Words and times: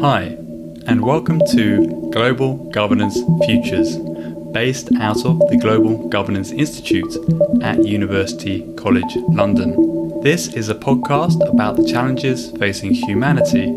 Hi, 0.00 0.36
and 0.86 1.04
welcome 1.04 1.40
to 1.50 2.10
Global 2.12 2.70
Governance 2.70 3.20
Futures, 3.44 3.96
based 4.52 4.92
out 4.94 5.24
of 5.26 5.40
the 5.50 5.58
Global 5.60 6.06
Governance 6.08 6.52
Institute 6.52 7.16
at 7.62 7.84
University 7.84 8.72
College 8.74 9.16
London. 9.28 10.20
This 10.22 10.54
is 10.54 10.68
a 10.68 10.76
podcast 10.76 11.44
about 11.52 11.74
the 11.74 11.84
challenges 11.84 12.52
facing 12.52 12.94
humanity 12.94 13.74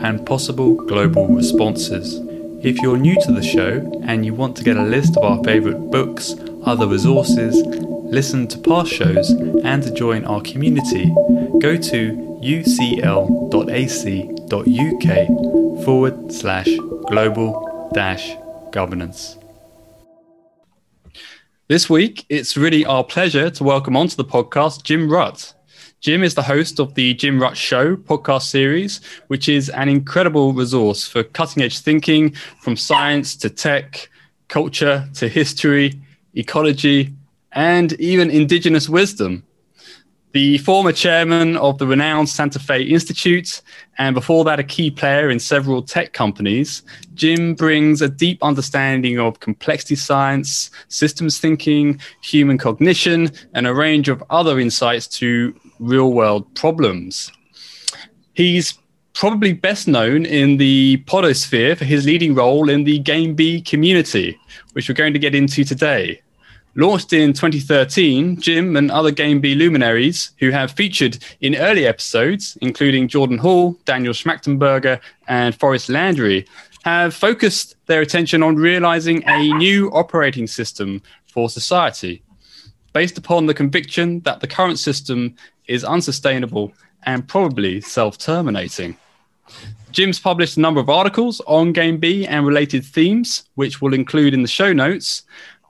and 0.00 0.24
possible 0.24 0.76
global 0.76 1.26
responses. 1.26 2.20
If 2.64 2.78
you're 2.78 2.96
new 2.96 3.20
to 3.22 3.32
the 3.32 3.42
show 3.42 4.00
and 4.04 4.24
you 4.24 4.32
want 4.32 4.56
to 4.58 4.62
get 4.62 4.76
a 4.76 4.84
list 4.84 5.16
of 5.16 5.24
our 5.24 5.42
favourite 5.42 5.90
books, 5.90 6.36
other 6.64 6.86
resources, 6.86 7.60
listen 7.66 8.46
to 8.46 8.58
past 8.58 8.92
shows, 8.92 9.30
and 9.64 9.82
to 9.82 9.90
join 9.92 10.24
our 10.24 10.40
community, 10.40 11.06
go 11.58 11.76
to 11.76 12.38
ucl.ac.uk 12.44 12.74
forward 15.84 16.32
slash 16.32 16.68
global 17.08 17.90
dash 17.92 18.34
governance. 18.72 19.36
This 21.68 21.90
week, 21.90 22.24
it's 22.28 22.56
really 22.56 22.86
our 22.86 23.04
pleasure 23.04 23.50
to 23.50 23.64
welcome 23.64 23.96
onto 23.96 24.16
the 24.16 24.24
podcast 24.24 24.82
Jim 24.82 25.08
Rutt. 25.08 25.52
Jim 26.00 26.22
is 26.22 26.34
the 26.34 26.42
host 26.42 26.80
of 26.80 26.94
the 26.94 27.14
Jim 27.14 27.38
Rutt 27.38 27.54
Show 27.54 27.96
podcast 27.96 28.42
series, 28.42 29.02
which 29.28 29.48
is 29.48 29.68
an 29.70 29.88
incredible 29.88 30.52
resource 30.52 31.06
for 31.06 31.22
cutting 31.22 31.62
edge 31.62 31.78
thinking 31.78 32.34
from 32.60 32.76
science 32.76 33.36
to 33.36 33.50
tech, 33.50 34.08
culture 34.48 35.08
to 35.14 35.28
history, 35.28 36.00
ecology, 36.34 37.12
and 37.52 37.92
even 37.94 38.30
indigenous 38.30 38.88
wisdom. 38.88 39.42
The 40.34 40.58
former 40.58 40.90
chairman 40.90 41.56
of 41.58 41.78
the 41.78 41.86
renowned 41.86 42.28
Santa 42.28 42.58
Fe 42.58 42.82
Institute, 42.82 43.62
and 43.98 44.16
before 44.16 44.42
that, 44.46 44.58
a 44.58 44.64
key 44.64 44.90
player 44.90 45.30
in 45.30 45.38
several 45.38 45.80
tech 45.80 46.12
companies, 46.12 46.82
Jim 47.14 47.54
brings 47.54 48.02
a 48.02 48.08
deep 48.08 48.42
understanding 48.42 49.20
of 49.20 49.38
complexity 49.38 49.94
science, 49.94 50.72
systems 50.88 51.38
thinking, 51.38 52.00
human 52.20 52.58
cognition, 52.58 53.30
and 53.54 53.68
a 53.68 53.72
range 53.72 54.08
of 54.08 54.24
other 54.28 54.58
insights 54.58 55.06
to 55.06 55.54
real 55.78 56.12
world 56.12 56.52
problems. 56.56 57.30
He's 58.32 58.76
probably 59.12 59.52
best 59.52 59.86
known 59.86 60.26
in 60.26 60.56
the 60.56 60.96
podosphere 61.06 61.78
for 61.78 61.84
his 61.84 62.06
leading 62.06 62.34
role 62.34 62.68
in 62.68 62.82
the 62.82 62.98
Game 62.98 63.36
B 63.36 63.60
community, 63.60 64.36
which 64.72 64.88
we're 64.88 64.96
going 64.96 65.12
to 65.12 65.20
get 65.20 65.36
into 65.36 65.62
today. 65.62 66.20
Launched 66.76 67.12
in 67.12 67.32
2013, 67.32 68.40
Jim 68.40 68.76
and 68.76 68.90
other 68.90 69.12
Game 69.12 69.40
B 69.40 69.54
luminaries 69.54 70.32
who 70.40 70.50
have 70.50 70.72
featured 70.72 71.18
in 71.40 71.54
early 71.54 71.86
episodes, 71.86 72.58
including 72.60 73.06
Jordan 73.06 73.38
Hall, 73.38 73.78
Daniel 73.84 74.12
Schmachtenberger, 74.12 75.00
and 75.28 75.54
Forrest 75.54 75.88
Landry, 75.88 76.46
have 76.84 77.14
focused 77.14 77.76
their 77.86 78.00
attention 78.00 78.42
on 78.42 78.56
realizing 78.56 79.22
a 79.26 79.52
new 79.54 79.88
operating 79.92 80.48
system 80.48 81.00
for 81.26 81.48
society 81.48 82.22
based 82.92 83.18
upon 83.18 83.46
the 83.46 83.54
conviction 83.54 84.20
that 84.20 84.40
the 84.40 84.46
current 84.46 84.78
system 84.78 85.34
is 85.66 85.84
unsustainable 85.84 86.72
and 87.04 87.28
probably 87.28 87.80
self 87.80 88.18
terminating. 88.18 88.96
Jim's 89.92 90.18
published 90.18 90.56
a 90.56 90.60
number 90.60 90.80
of 90.80 90.90
articles 90.90 91.40
on 91.46 91.72
Game 91.72 91.98
B 91.98 92.26
and 92.26 92.44
related 92.44 92.84
themes, 92.84 93.44
which 93.54 93.80
we'll 93.80 93.94
include 93.94 94.34
in 94.34 94.42
the 94.42 94.48
show 94.48 94.72
notes. 94.72 95.22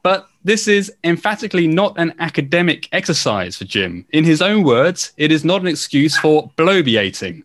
But 0.05 0.29
this 0.45 0.69
is 0.69 0.93
emphatically 1.03 1.67
not 1.67 1.99
an 1.99 2.13
academic 2.19 2.91
exercise 2.93 3.57
for 3.57 3.65
Jim. 3.65 4.05
In 4.13 4.23
his 4.23 4.43
own 4.43 4.63
words, 4.63 5.15
it 5.17 5.33
is 5.33 5.47
not 5.47 5.63
an 5.63 5.67
excuse 5.67 6.15
for 6.19 6.51
bloviating, 6.59 7.43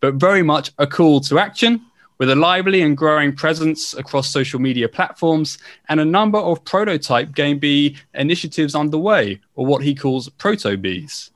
but 0.00 0.14
very 0.14 0.42
much 0.42 0.72
a 0.78 0.86
call 0.86 1.20
to 1.20 1.38
action 1.38 1.82
with 2.16 2.30
a 2.30 2.34
lively 2.34 2.80
and 2.80 2.96
growing 2.96 3.36
presence 3.36 3.92
across 3.92 4.30
social 4.30 4.58
media 4.58 4.88
platforms 4.88 5.58
and 5.90 6.00
a 6.00 6.04
number 6.04 6.38
of 6.38 6.64
prototype 6.64 7.34
Game 7.34 7.58
B 7.58 7.98
initiatives 8.14 8.74
underway, 8.74 9.38
or 9.54 9.66
what 9.66 9.82
he 9.82 9.94
calls 9.94 10.30
proto 10.30 10.78
Bs. 10.78 11.28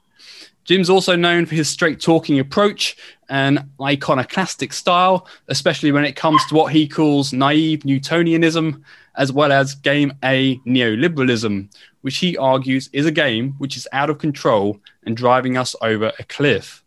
Jim's 0.64 0.90
also 0.90 1.16
known 1.16 1.46
for 1.46 1.54
his 1.54 1.68
straight 1.68 2.00
talking 2.00 2.38
approach 2.38 2.96
and 3.28 3.64
iconoclastic 3.80 4.72
style, 4.72 5.26
especially 5.48 5.90
when 5.90 6.04
it 6.04 6.16
comes 6.16 6.44
to 6.46 6.54
what 6.54 6.72
he 6.72 6.86
calls 6.86 7.32
naive 7.32 7.80
Newtonianism, 7.80 8.82
as 9.16 9.32
well 9.32 9.52
as 9.52 9.74
game 9.74 10.12
A 10.22 10.56
neoliberalism, 10.58 11.68
which 12.02 12.18
he 12.18 12.36
argues 12.36 12.88
is 12.92 13.06
a 13.06 13.10
game 13.10 13.54
which 13.58 13.76
is 13.76 13.88
out 13.92 14.10
of 14.10 14.18
control 14.18 14.78
and 15.04 15.16
driving 15.16 15.56
us 15.56 15.74
over 15.82 16.12
a 16.18 16.24
cliff. 16.24 16.84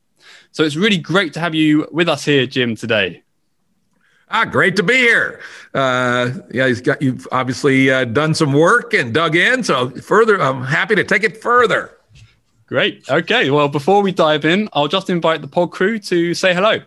So 0.51 0.63
it's 0.63 0.75
really 0.77 0.97
great 0.97 1.33
to 1.33 1.39
have 1.39 1.53
you 1.53 1.87
with 1.91 2.07
us 2.07 2.23
here, 2.23 2.45
Jim, 2.45 2.75
today. 2.75 3.23
Ah, 4.29 4.45
great 4.45 4.75
to 4.77 4.83
be 4.83 4.95
here. 4.95 5.39
Uh, 5.73 6.31
yeah, 6.51 6.67
he's 6.67 6.81
got 6.81 7.01
you've 7.01 7.27
obviously 7.31 7.91
uh, 7.91 8.05
done 8.05 8.33
some 8.33 8.53
work 8.53 8.93
and 8.93 9.13
dug 9.13 9.35
in. 9.35 9.63
So 9.63 9.89
further, 9.89 10.41
I'm 10.41 10.63
happy 10.63 10.95
to 10.95 11.03
take 11.03 11.23
it 11.23 11.41
further. 11.41 11.94
Great. 12.67 13.07
Okay. 13.09 13.51
Well, 13.51 13.67
before 13.67 14.01
we 14.01 14.11
dive 14.11 14.43
in, 14.43 14.69
I'll 14.73 14.87
just 14.87 15.09
invite 15.09 15.41
the 15.41 15.47
pod 15.47 15.71
crew 15.71 15.99
to 15.99 16.33
say 16.33 16.53
hello. 16.53 16.79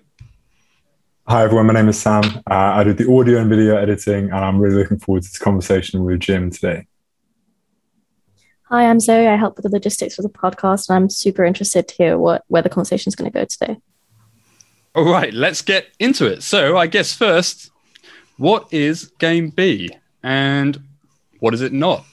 Hi, 1.28 1.44
everyone. 1.44 1.66
My 1.66 1.74
name 1.74 1.88
is 1.88 2.00
Sam. 2.00 2.24
Uh, 2.50 2.54
I 2.54 2.84
do 2.84 2.92
the 2.94 3.08
audio 3.12 3.38
and 3.38 3.48
video 3.48 3.76
editing, 3.76 4.30
and 4.30 4.34
I'm 4.34 4.58
really 4.58 4.76
looking 4.76 4.98
forward 4.98 5.22
to 5.22 5.28
this 5.28 5.38
conversation 5.38 6.02
with 6.04 6.20
Jim 6.20 6.50
today. 6.50 6.86
Hi, 8.70 8.86
I'm 8.86 8.98
Zoe. 8.98 9.28
I 9.28 9.36
help 9.36 9.56
with 9.56 9.64
the 9.64 9.70
logistics 9.70 10.16
for 10.16 10.22
the 10.22 10.28
podcast, 10.28 10.88
and 10.88 10.96
I'm 10.96 11.10
super 11.10 11.44
interested 11.44 11.86
to 11.88 11.94
hear 11.94 12.18
what 12.18 12.44
where 12.48 12.62
the 12.62 12.68
conversation 12.68 13.10
is 13.10 13.14
going 13.14 13.30
to 13.30 13.38
go 13.38 13.44
today. 13.44 13.76
All 14.94 15.04
right, 15.04 15.32
let's 15.32 15.62
get 15.62 15.88
into 16.00 16.26
it. 16.26 16.42
So, 16.42 16.76
I 16.76 16.88
guess 16.88 17.14
first, 17.14 17.70
what 18.36 18.72
is 18.72 19.12
Game 19.18 19.50
B, 19.50 19.90
and 20.24 20.82
what 21.38 21.54
is 21.54 21.60
it 21.60 21.72
not? 21.72 22.04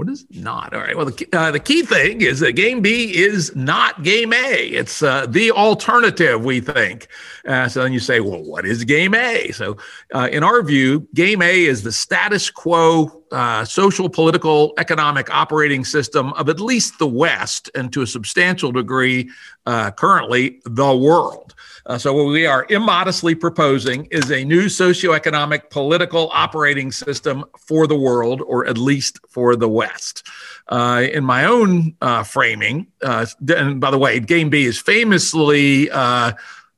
What 0.00 0.08
is 0.08 0.24
not? 0.30 0.72
All 0.72 0.80
right. 0.80 0.96
Well, 0.96 1.04
the, 1.04 1.28
uh, 1.34 1.50
the 1.50 1.60
key 1.60 1.82
thing 1.82 2.22
is 2.22 2.40
that 2.40 2.52
Game 2.52 2.80
B 2.80 3.14
is 3.14 3.54
not 3.54 4.02
Game 4.02 4.32
A. 4.32 4.64
It's 4.64 5.02
uh, 5.02 5.26
the 5.26 5.50
alternative, 5.50 6.42
we 6.42 6.60
think. 6.60 7.08
Uh, 7.46 7.68
so 7.68 7.82
then 7.82 7.92
you 7.92 8.00
say, 8.00 8.20
well, 8.20 8.42
what 8.42 8.64
is 8.64 8.82
Game 8.84 9.14
A? 9.14 9.50
So, 9.50 9.76
uh, 10.14 10.30
in 10.32 10.42
our 10.42 10.62
view, 10.62 11.06
Game 11.12 11.42
A 11.42 11.66
is 11.66 11.82
the 11.82 11.92
status 11.92 12.48
quo 12.48 13.24
uh, 13.30 13.66
social, 13.66 14.08
political, 14.08 14.72
economic 14.78 15.28
operating 15.28 15.84
system 15.84 16.32
of 16.32 16.48
at 16.48 16.60
least 16.60 16.98
the 16.98 17.06
West, 17.06 17.70
and 17.74 17.92
to 17.92 18.00
a 18.00 18.06
substantial 18.06 18.72
degree, 18.72 19.28
uh, 19.66 19.90
currently, 19.90 20.62
the 20.64 20.96
world. 20.96 21.54
Uh, 21.86 21.98
so, 21.98 22.12
what 22.12 22.26
we 22.26 22.46
are 22.46 22.66
immodestly 22.68 23.34
proposing 23.34 24.06
is 24.10 24.30
a 24.30 24.44
new 24.44 24.66
socioeconomic 24.66 25.70
political 25.70 26.30
operating 26.32 26.92
system 26.92 27.44
for 27.58 27.86
the 27.86 27.96
world, 27.96 28.42
or 28.42 28.66
at 28.66 28.78
least 28.78 29.18
for 29.28 29.56
the 29.56 29.68
West. 29.68 30.26
Uh, 30.68 31.06
in 31.12 31.24
my 31.24 31.44
own 31.44 31.94
uh, 32.00 32.22
framing, 32.22 32.86
uh, 33.02 33.26
and 33.48 33.80
by 33.80 33.90
the 33.90 33.98
way, 33.98 34.20
Game 34.20 34.50
B 34.50 34.64
is 34.64 34.78
famously 34.78 35.90
uh, 35.90 36.32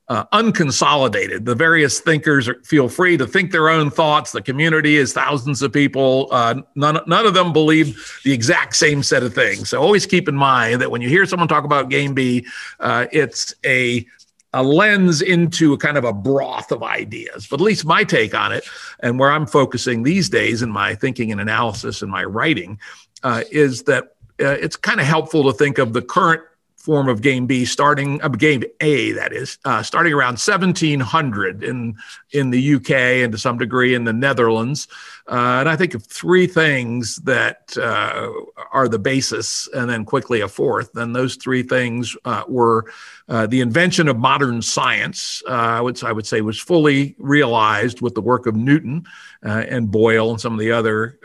uh, 0.09 0.25
unconsolidated. 0.33 1.45
The 1.45 1.55
various 1.55 1.99
thinkers 1.99 2.47
are, 2.47 2.61
feel 2.63 2.89
free 2.89 3.17
to 3.17 3.25
think 3.25 3.51
their 3.51 3.69
own 3.69 3.89
thoughts. 3.89 4.31
The 4.31 4.41
community 4.41 4.97
is 4.97 5.13
thousands 5.13 5.61
of 5.61 5.71
people. 5.71 6.27
Uh, 6.31 6.61
none, 6.75 6.99
none 7.07 7.25
of 7.25 7.33
them 7.33 7.53
believe 7.53 8.21
the 8.23 8.33
exact 8.33 8.75
same 8.75 9.01
set 9.01 9.23
of 9.23 9.33
things. 9.33 9.69
So 9.69 9.81
always 9.81 10.05
keep 10.05 10.27
in 10.27 10.35
mind 10.35 10.81
that 10.81 10.91
when 10.91 11.01
you 11.01 11.09
hear 11.09 11.25
someone 11.25 11.47
talk 11.47 11.63
about 11.63 11.89
Game 11.89 12.13
B, 12.13 12.45
uh, 12.79 13.07
it's 13.11 13.55
a 13.65 14.05
a 14.53 14.63
lens 14.63 15.21
into 15.21 15.73
a 15.73 15.77
kind 15.77 15.97
of 15.97 16.03
a 16.03 16.13
broth 16.13 16.71
of 16.71 16.83
ideas. 16.83 17.47
But 17.47 17.59
at 17.59 17.63
least 17.63 17.85
my 17.85 18.03
take 18.03 18.35
on 18.35 18.51
it, 18.51 18.63
and 18.99 19.19
where 19.19 19.31
I'm 19.31 19.47
focusing 19.47 20.03
these 20.03 20.29
days 20.29 20.61
in 20.61 20.69
my 20.69 20.95
thinking 20.95 21.31
and 21.31 21.41
analysis 21.41 22.01
and 22.01 22.11
my 22.11 22.23
writing, 22.23 22.79
uh, 23.23 23.43
is 23.51 23.83
that 23.83 24.15
uh, 24.39 24.57
it's 24.59 24.75
kind 24.75 24.99
of 24.99 25.07
helpful 25.07 25.43
to 25.51 25.53
think 25.57 25.77
of 25.77 25.93
the 25.93 26.01
current 26.01 26.41
form 26.83 27.07
of 27.07 27.21
game 27.21 27.47
B, 27.47 27.63
starting 27.63 28.21
uh, 28.21 28.27
game 28.27 28.61
A, 28.81 29.13
that 29.13 29.31
is, 29.31 29.57
uh, 29.63 29.81
starting 29.81 30.11
around 30.11 30.33
1700 30.33 31.63
in 31.63 31.95
in 32.31 32.49
the 32.49 32.75
UK 32.75 32.91
and 33.23 33.31
to 33.31 33.37
some 33.37 33.57
degree 33.57 33.95
in 33.95 34.03
the 34.03 34.11
Netherlands. 34.11 34.89
Uh, 35.29 35.61
and 35.61 35.69
I 35.69 35.77
think 35.77 35.93
of 35.93 36.05
three 36.05 36.45
things 36.45 37.15
that 37.23 37.77
uh, 37.77 38.29
are 38.73 38.89
the 38.89 38.99
basis, 38.99 39.69
and 39.73 39.89
then 39.89 40.03
quickly 40.03 40.41
a 40.41 40.49
fourth. 40.49 40.93
And 40.97 41.15
those 41.15 41.37
three 41.37 41.63
things 41.63 42.17
uh, 42.25 42.43
were 42.49 42.91
uh, 43.29 43.47
the 43.47 43.61
invention 43.61 44.09
of 44.09 44.17
modern 44.17 44.61
science, 44.61 45.41
which 45.81 46.03
I 46.03 46.11
would 46.11 46.27
say 46.27 46.41
was 46.41 46.59
fully 46.59 47.15
realized 47.17 48.01
with 48.01 48.13
the 48.13 48.21
work 48.21 48.45
of 48.45 48.57
Newton 48.57 49.05
and 49.41 49.89
Boyle 49.89 50.31
and 50.31 50.41
some 50.41 50.51
of 50.51 50.59
the 50.59 50.73
other 50.73 51.17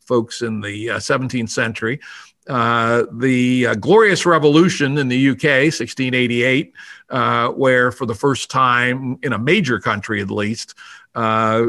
folks 0.00 0.42
in 0.42 0.60
the 0.60 0.88
17th 0.88 1.50
century. 1.50 2.00
Uh, 2.48 3.04
the 3.12 3.66
uh, 3.66 3.74
Glorious 3.74 4.24
Revolution 4.24 4.96
in 4.96 5.08
the 5.08 5.30
UK, 5.30 5.68
1688, 5.68 6.72
uh, 7.10 7.48
where 7.48 7.92
for 7.92 8.06
the 8.06 8.14
first 8.14 8.50
time 8.50 9.18
in 9.22 9.34
a 9.34 9.38
major 9.38 9.78
country 9.78 10.22
at 10.22 10.30
least, 10.30 10.74
uh, 11.14 11.66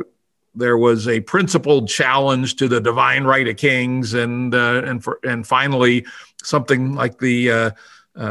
there 0.55 0.77
was 0.77 1.07
a 1.07 1.19
principled 1.21 1.89
challenge 1.89 2.55
to 2.55 2.67
the 2.67 2.79
divine 2.79 3.25
right 3.25 3.47
of 3.47 3.57
kings, 3.57 4.13
and 4.13 4.55
uh, 4.55 4.81
and 4.85 5.03
for, 5.03 5.19
and 5.23 5.45
finally 5.45 6.05
something 6.43 6.95
like 6.95 7.19
the 7.19 7.73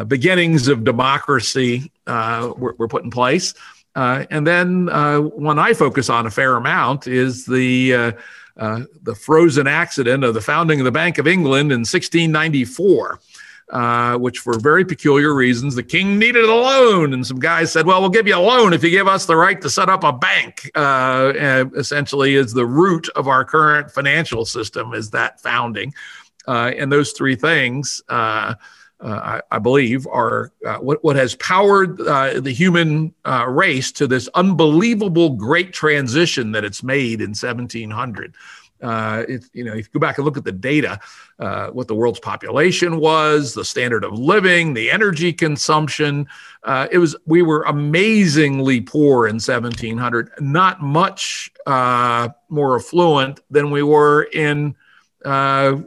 beginnings 0.06 0.69
of 0.69 0.85
democracy 0.85 1.93
were, 2.06 2.75
were, 2.79 2.89
put 2.89 3.05
in 3.05 3.11
place. 3.11 3.55
Uh, 3.95 4.25
and 4.31 4.47
then 4.47 4.89
uh, 4.91 5.19
one 5.19 5.59
I 5.59 5.75
focus 5.75 6.09
on 6.09 6.27
a 6.27 6.31
fair 6.31 6.56
amount 6.56 7.06
is 7.06 7.47
the 7.47 8.15
uh, 8.58 8.62
uh, 8.69 8.84
the 9.02 9.14
frozen 9.14 9.66
accident 9.66 10.25
of 10.25 10.34
the 10.34 10.40
founding 10.40 10.81
of 10.81 10.84
the 10.84 10.93
Bank 10.93 11.19
of 11.19 11.26
England 11.26 11.72
in 11.72 11.81
1694. 11.81 13.20
Uh, 13.70 14.16
which 14.16 14.38
for 14.38 14.58
very 14.58 14.82
peculiar 14.82 15.34
reasons, 15.34 15.75
the 15.75 15.82
king 15.82 16.19
needed 16.19 16.43
a 16.43 16.55
loan. 16.55 17.12
And 17.12 17.26
some 17.26 17.38
guys 17.38 17.70
said, 17.70 17.84
well, 17.84 18.00
we'll 18.00 18.08
give 18.08 18.26
you 18.26 18.34
a 18.34 18.40
loan 18.40 18.72
if 18.72 18.82
you 18.82 18.88
give 18.88 19.06
us 19.06 19.26
the 19.26 19.37
right 19.37 19.60
to 19.60 19.69
set 19.69 19.90
up 19.90 20.05
a 20.05 20.12
bank. 20.12 20.70
Uh, 20.75 21.66
essentially, 21.76 22.34
is 22.34 22.55
the 22.55 22.64
root 22.64 23.10
of 23.10 23.28
our 23.28 23.44
current 23.44 23.90
financial 23.90 24.46
system, 24.46 24.94
is 24.94 25.11
that 25.11 25.43
founding. 25.43 25.93
Uh, 26.46 26.72
and 26.78 26.90
those 26.90 27.12
three 27.12 27.37
things, 27.37 28.00
uh, 28.08 28.12
uh, 28.12 28.54
I, 29.00 29.41
I, 29.50 29.59
believe, 29.59 30.06
are 30.09 30.53
uh, 30.67 30.79
what, 30.79 31.03
what 31.05 31.17
has 31.17 31.35
powered 31.37 31.99
the 31.99 32.53
human 32.53 33.15
race 33.47 33.93
to 33.93 34.06
this 34.06 34.29
unbelievable 34.35 35.31
great 35.31 35.73
transition 35.73 36.53
that 36.53 36.65
it's 36.65 36.83
made 36.83 37.21
in 37.21 37.31
1700. 37.31 38.35
Uh, 38.81 39.25
it, 39.29 39.45
you 39.53 39.65
know, 39.65 39.73
if 39.73 39.87
you 39.87 39.93
go 39.93 40.00
back 40.00 40.19
and 40.19 40.25
look 40.25 40.37
at 40.37 40.45
the 40.45 40.53
data, 40.53 41.00
uh, 41.39 41.69
what 41.69 41.89
the 41.89 41.95
world's 41.95 42.21
population 42.21 43.00
was, 43.00 43.55
the 43.55 43.65
standard 43.65 44.05
of 44.05 44.12
living, 44.12 44.73
the 44.75 44.91
energy 44.91 45.33
consumption, 45.33 46.27
uh, 46.62 46.87
it 46.91 46.99
was 46.99 47.17
we 47.27 47.43
were 47.43 47.62
amazingly 47.62 48.81
poor 48.81 49.27
in 49.27 49.35
1700. 49.35 50.31
Not 50.41 50.81
much 50.81 51.50
uh, 51.67 52.29
more 52.49 52.77
affluent 52.77 53.41
than 53.50 53.71
we 53.71 53.83
were 53.83 54.25
in, 54.33 54.77
uh, 55.25 55.79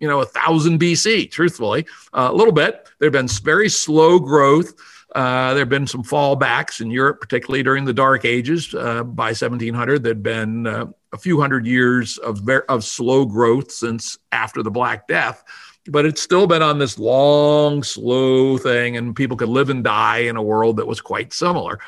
you 0.00 0.08
know, 0.08 0.20
a 0.20 0.26
thousand 0.26 0.80
BC. 0.80 1.30
Truthfully, 1.30 1.86
uh, 2.12 2.28
a 2.30 2.34
little 2.34 2.52
bit. 2.52 2.88
There 2.98 3.06
have 3.06 3.12
been 3.12 3.28
very 3.28 3.68
slow 3.68 4.18
growth. 4.18 4.74
Uh, 5.14 5.54
there 5.54 5.60
have 5.60 5.70
been 5.70 5.86
some 5.86 6.02
fallbacks 6.02 6.80
in 6.80 6.90
Europe, 6.90 7.20
particularly 7.20 7.62
during 7.62 7.84
the 7.84 7.92
Dark 7.92 8.24
Ages. 8.24 8.74
Uh, 8.74 9.02
by 9.02 9.28
1700, 9.28 10.02
there'd 10.02 10.22
been 10.22 10.66
uh, 10.66 10.86
a 11.12 11.18
few 11.18 11.40
hundred 11.40 11.66
years 11.66 12.18
of, 12.18 12.46
of 12.68 12.84
slow 12.84 13.24
growth 13.24 13.72
since 13.72 14.18
after 14.32 14.62
the 14.62 14.70
Black 14.70 15.08
Death, 15.08 15.42
but 15.86 16.04
it's 16.04 16.20
still 16.20 16.46
been 16.46 16.60
on 16.60 16.78
this 16.78 16.98
long, 16.98 17.82
slow 17.82 18.58
thing, 18.58 18.98
and 18.98 19.16
people 19.16 19.36
could 19.36 19.48
live 19.48 19.70
and 19.70 19.82
die 19.82 20.18
in 20.18 20.36
a 20.36 20.42
world 20.42 20.76
that 20.76 20.86
was 20.86 21.00
quite 21.00 21.32
similar. 21.32 21.78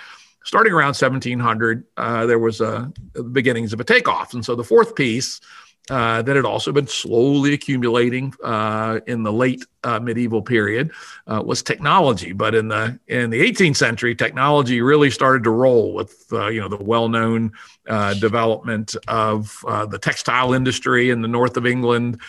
Starting 0.45 0.73
around 0.73 0.97
1700, 0.97 1.85
uh, 1.99 2.25
there 2.25 2.39
was 2.39 2.63
a, 2.63 2.91
the 3.13 3.23
beginnings 3.23 3.75
of 3.75 3.81
a 3.81 3.85
takeoff. 3.85 4.33
And 4.33 4.43
so 4.43 4.55
the 4.55 4.65
fourth 4.65 4.95
piece 4.95 5.43
uh, 5.91 6.23
that 6.23 6.37
had 6.37 6.45
also 6.45 6.73
been 6.73 6.87
slowly 6.87 7.55
accumulating 7.55 8.35
uh, 8.43 9.01
in 9.07 9.23
the 9.23 9.33
late 9.33 9.65
uh, 9.85 9.99
medieval 9.99 10.43
period 10.43 10.91
uh, 11.27 11.43
was 11.45 11.63
technology. 11.63 12.33
But 12.33 12.55
in 12.55 12.69
the 12.69 12.99
in 13.09 13.31
the 13.31 13.41
18th 13.41 13.77
century, 13.77 14.15
technology 14.15 14.81
really 14.81 15.11
started 15.11 15.45
to 15.45 15.51
roll 15.51 15.95
with 15.95 16.27
uh, 16.33 16.49
you 16.49 16.61
know 16.61 16.69
the 16.69 16.83
well-known 16.83 17.53
uh, 17.89 18.15
development 18.15 18.97
of 19.07 19.59
the 19.91 19.99
textile 20.01 20.53
industry 20.53 21.11
in 21.11 21.23
the 21.23 21.29
north 21.29 21.57
of 21.57 21.67
England. 21.67 22.21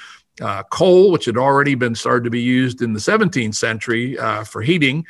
coal, 0.69 1.11
which 1.11 1.25
had 1.25 1.37
already 1.37 1.75
been 1.75 1.95
started 1.95 2.23
to 2.23 2.29
be 2.29 2.41
used 2.41 2.81
in 2.81 2.93
the 2.93 2.99
17th 2.99 3.55
century 3.55 4.15
for 4.45 4.61
heating, 4.61 5.05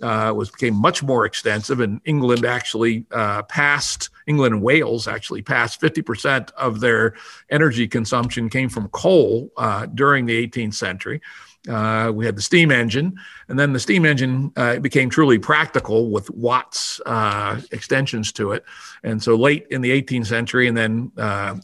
was 0.00 0.50
became 0.50 0.74
much 0.74 1.02
more 1.02 1.24
extensive, 1.24 1.80
and 1.80 2.00
England 2.04 2.44
actually 2.44 3.06
passed 3.48 4.10
England 4.26 4.54
and 4.54 4.62
Wales 4.62 5.06
actually 5.06 5.42
passed 5.42 5.80
50% 5.80 6.50
of 6.52 6.80
their 6.80 7.14
energy 7.50 7.86
consumption 7.86 8.48
came 8.48 8.68
from 8.68 8.88
coal 8.88 9.50
uh, 9.56 9.86
during 9.86 10.26
the 10.26 10.46
18th 10.46 10.74
century. 10.74 11.20
Uh, 11.68 12.12
we 12.14 12.26
had 12.26 12.36
the 12.36 12.42
steam 12.42 12.70
engine, 12.70 13.16
and 13.48 13.58
then 13.58 13.72
the 13.72 13.80
steam 13.80 14.04
engine 14.04 14.52
uh, 14.56 14.78
became 14.80 15.08
truly 15.08 15.38
practical 15.38 16.10
with 16.10 16.28
Watt's 16.30 17.00
uh, 17.06 17.58
extensions 17.70 18.32
to 18.32 18.52
it. 18.52 18.64
And 19.02 19.22
so, 19.22 19.34
late 19.34 19.66
in 19.70 19.80
the 19.80 20.02
18th 20.02 20.26
century, 20.26 20.68
and 20.68 20.76
then 20.76 21.10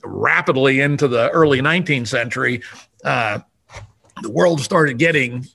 rapidly 0.03 0.81
into 0.81 1.07
the 1.07 1.29
early 1.31 1.61
19th 1.61 2.09
century, 2.09 2.63
the 3.03 4.31
world 4.31 4.61
started 4.61 4.97
getting 4.99 5.47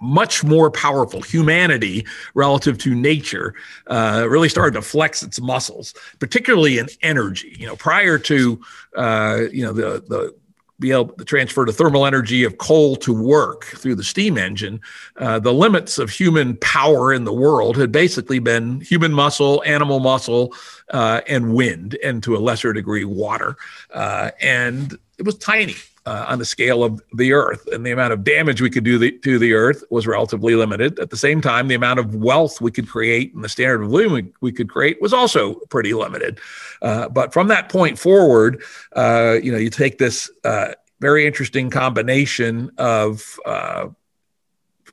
much 0.00 0.42
more 0.42 0.70
powerful 0.70 1.20
humanity 1.20 2.06
relative 2.34 2.78
to 2.78 2.94
nature 2.94 3.54
uh, 3.88 4.26
really 4.28 4.48
started 4.48 4.74
to 4.74 4.82
flex 4.82 5.22
its 5.22 5.40
muscles 5.40 5.94
particularly 6.18 6.78
in 6.78 6.88
energy 7.02 7.56
you 7.58 7.66
know 7.66 7.76
prior 7.76 8.18
to 8.18 8.60
uh, 8.96 9.40
you 9.52 9.64
know 9.64 9.72
the 9.72 10.02
the 10.08 10.34
be 10.80 10.90
able 10.90 11.08
to 11.08 11.24
transfer 11.24 11.64
the 11.64 11.72
thermal 11.72 12.06
energy 12.06 12.42
of 12.42 12.58
coal 12.58 12.96
to 12.96 13.12
work 13.12 13.66
through 13.66 13.94
the 13.94 14.02
steam 14.02 14.38
engine, 14.38 14.80
uh, 15.18 15.38
the 15.38 15.52
limits 15.52 15.98
of 15.98 16.10
human 16.10 16.56
power 16.56 17.12
in 17.12 17.24
the 17.24 17.32
world 17.32 17.76
had 17.76 17.92
basically 17.92 18.38
been 18.38 18.80
human 18.80 19.12
muscle, 19.12 19.62
animal 19.66 20.00
muscle, 20.00 20.54
uh, 20.90 21.20
and 21.28 21.54
wind, 21.54 21.96
and 22.02 22.22
to 22.22 22.34
a 22.34 22.40
lesser 22.40 22.72
degree, 22.72 23.04
water. 23.04 23.56
Uh, 23.92 24.30
and 24.40 24.98
it 25.18 25.26
was 25.26 25.36
tiny 25.36 25.76
uh, 26.10 26.24
on 26.26 26.40
the 26.40 26.44
scale 26.44 26.82
of 26.82 27.00
the 27.14 27.32
Earth, 27.32 27.68
and 27.68 27.86
the 27.86 27.92
amount 27.92 28.12
of 28.12 28.24
damage 28.24 28.60
we 28.60 28.68
could 28.68 28.82
do 28.82 28.98
the, 28.98 29.12
to 29.18 29.38
the 29.38 29.52
Earth 29.52 29.84
was 29.90 30.08
relatively 30.08 30.56
limited. 30.56 30.98
At 30.98 31.10
the 31.10 31.16
same 31.16 31.40
time, 31.40 31.68
the 31.68 31.76
amount 31.76 32.00
of 32.00 32.16
wealth 32.16 32.60
we 32.60 32.72
could 32.72 32.88
create 32.88 33.32
and 33.32 33.44
the 33.44 33.48
standard 33.48 33.84
of 33.84 33.92
living 33.92 34.12
we, 34.12 34.32
we 34.40 34.50
could 34.50 34.68
create 34.68 35.00
was 35.00 35.12
also 35.12 35.54
pretty 35.70 35.94
limited. 35.94 36.40
Uh, 36.82 37.08
but 37.08 37.32
from 37.32 37.46
that 37.46 37.68
point 37.68 37.96
forward, 37.96 38.60
uh, 38.96 39.36
you 39.40 39.52
know, 39.52 39.58
you 39.58 39.70
take 39.70 39.98
this 39.98 40.28
uh, 40.42 40.72
very 40.98 41.28
interesting 41.28 41.70
combination 41.70 42.72
of 42.76 43.38
uh, 43.46 43.86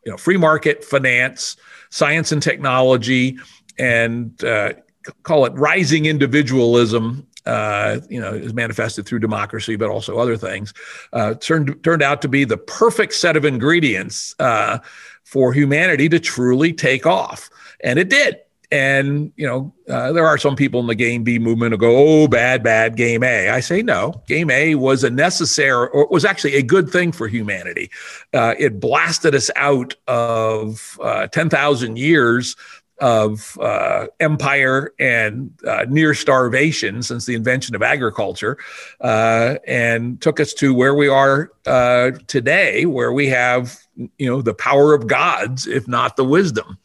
you 0.06 0.12
know 0.12 0.18
free 0.18 0.38
market 0.38 0.84
finance, 0.84 1.58
science 1.90 2.32
and 2.32 2.44
technology, 2.44 3.40
and 3.80 4.44
uh, 4.44 4.74
call 5.24 5.46
it 5.46 5.54
rising 5.54 6.06
individualism 6.06 7.26
uh, 7.48 8.00
you 8.10 8.20
know, 8.20 8.34
is 8.34 8.54
manifested 8.54 9.06
through 9.06 9.20
democracy, 9.20 9.76
but 9.76 9.90
also 9.90 10.18
other 10.18 10.38
things, 10.38 10.74
uh, 11.14 11.34
turned 11.36 11.82
turned 11.84 12.04
out 12.04 12.22
to 12.22 12.28
be 12.28 12.44
the 12.44 12.58
perfect 12.58 13.14
set 13.14 13.38
of 13.38 13.46
ingredients 13.46 14.36
uh, 14.40 14.80
for 15.24 15.54
humanity 15.54 16.10
to 16.10 16.20
truly 16.20 16.74
take 16.74 17.06
off, 17.06 17.50
and 17.82 17.98
it 17.98 18.10
did. 18.10 18.40
And 18.70 19.32
you 19.38 19.48
know, 19.48 19.74
uh, 19.88 20.12
there 20.12 20.26
are 20.26 20.38
some 20.38 20.58
people 20.58 20.82
in 20.82 20.88
the 20.88 20.96
Game 20.96 21.24
B 21.24 21.40
movement 21.40 21.72
who 21.72 21.78
go, 21.78 21.96
"Oh, 21.96 22.28
bad, 22.28 22.64
bad 22.64 22.98
Game 22.98 23.24
A." 23.24 23.50
I 23.50 23.62
say 23.62 23.82
no. 23.82 24.22
Game 24.28 24.52
A 24.52 24.76
was 24.76 25.06
a 25.06 25.10
necessary, 25.10 25.88
or 25.94 26.06
was 26.08 26.26
actually 26.26 26.56
a 26.56 26.64
good 26.64 26.90
thing 26.90 27.14
for 27.14 27.30
humanity. 27.30 27.90
Uh, 28.34 28.56
it 28.60 28.82
blasted 28.82 29.34
us 29.34 29.50
out 29.56 29.96
of 30.08 31.00
uh, 31.02 31.28
ten 31.28 31.50
thousand 31.50 31.98
years 31.98 32.58
of 33.00 33.58
uh, 33.60 34.08
empire 34.20 34.94
and 35.00 35.52
uh, 35.68 35.86
near 35.90 36.14
starvation 36.14 37.02
since 37.04 37.26
the 37.26 37.36
invention 37.36 37.76
of 37.76 37.84
agriculture, 37.84 38.58
uh, 39.02 39.56
and 39.68 40.22
took 40.22 40.40
us 40.40 40.54
to 40.54 40.74
where 40.74 40.96
we 40.96 41.08
are 41.08 41.52
uh, 41.66 42.12
today, 42.28 42.86
where 42.86 43.14
we 43.14 43.28
have 43.28 43.87
you 43.98 44.30
know 44.30 44.42
the 44.42 44.54
power 44.54 44.94
of 44.94 45.08
gods, 45.08 45.68
if 45.68 45.88
not 45.88 46.16
the 46.16 46.24
wisdom. 46.24 46.78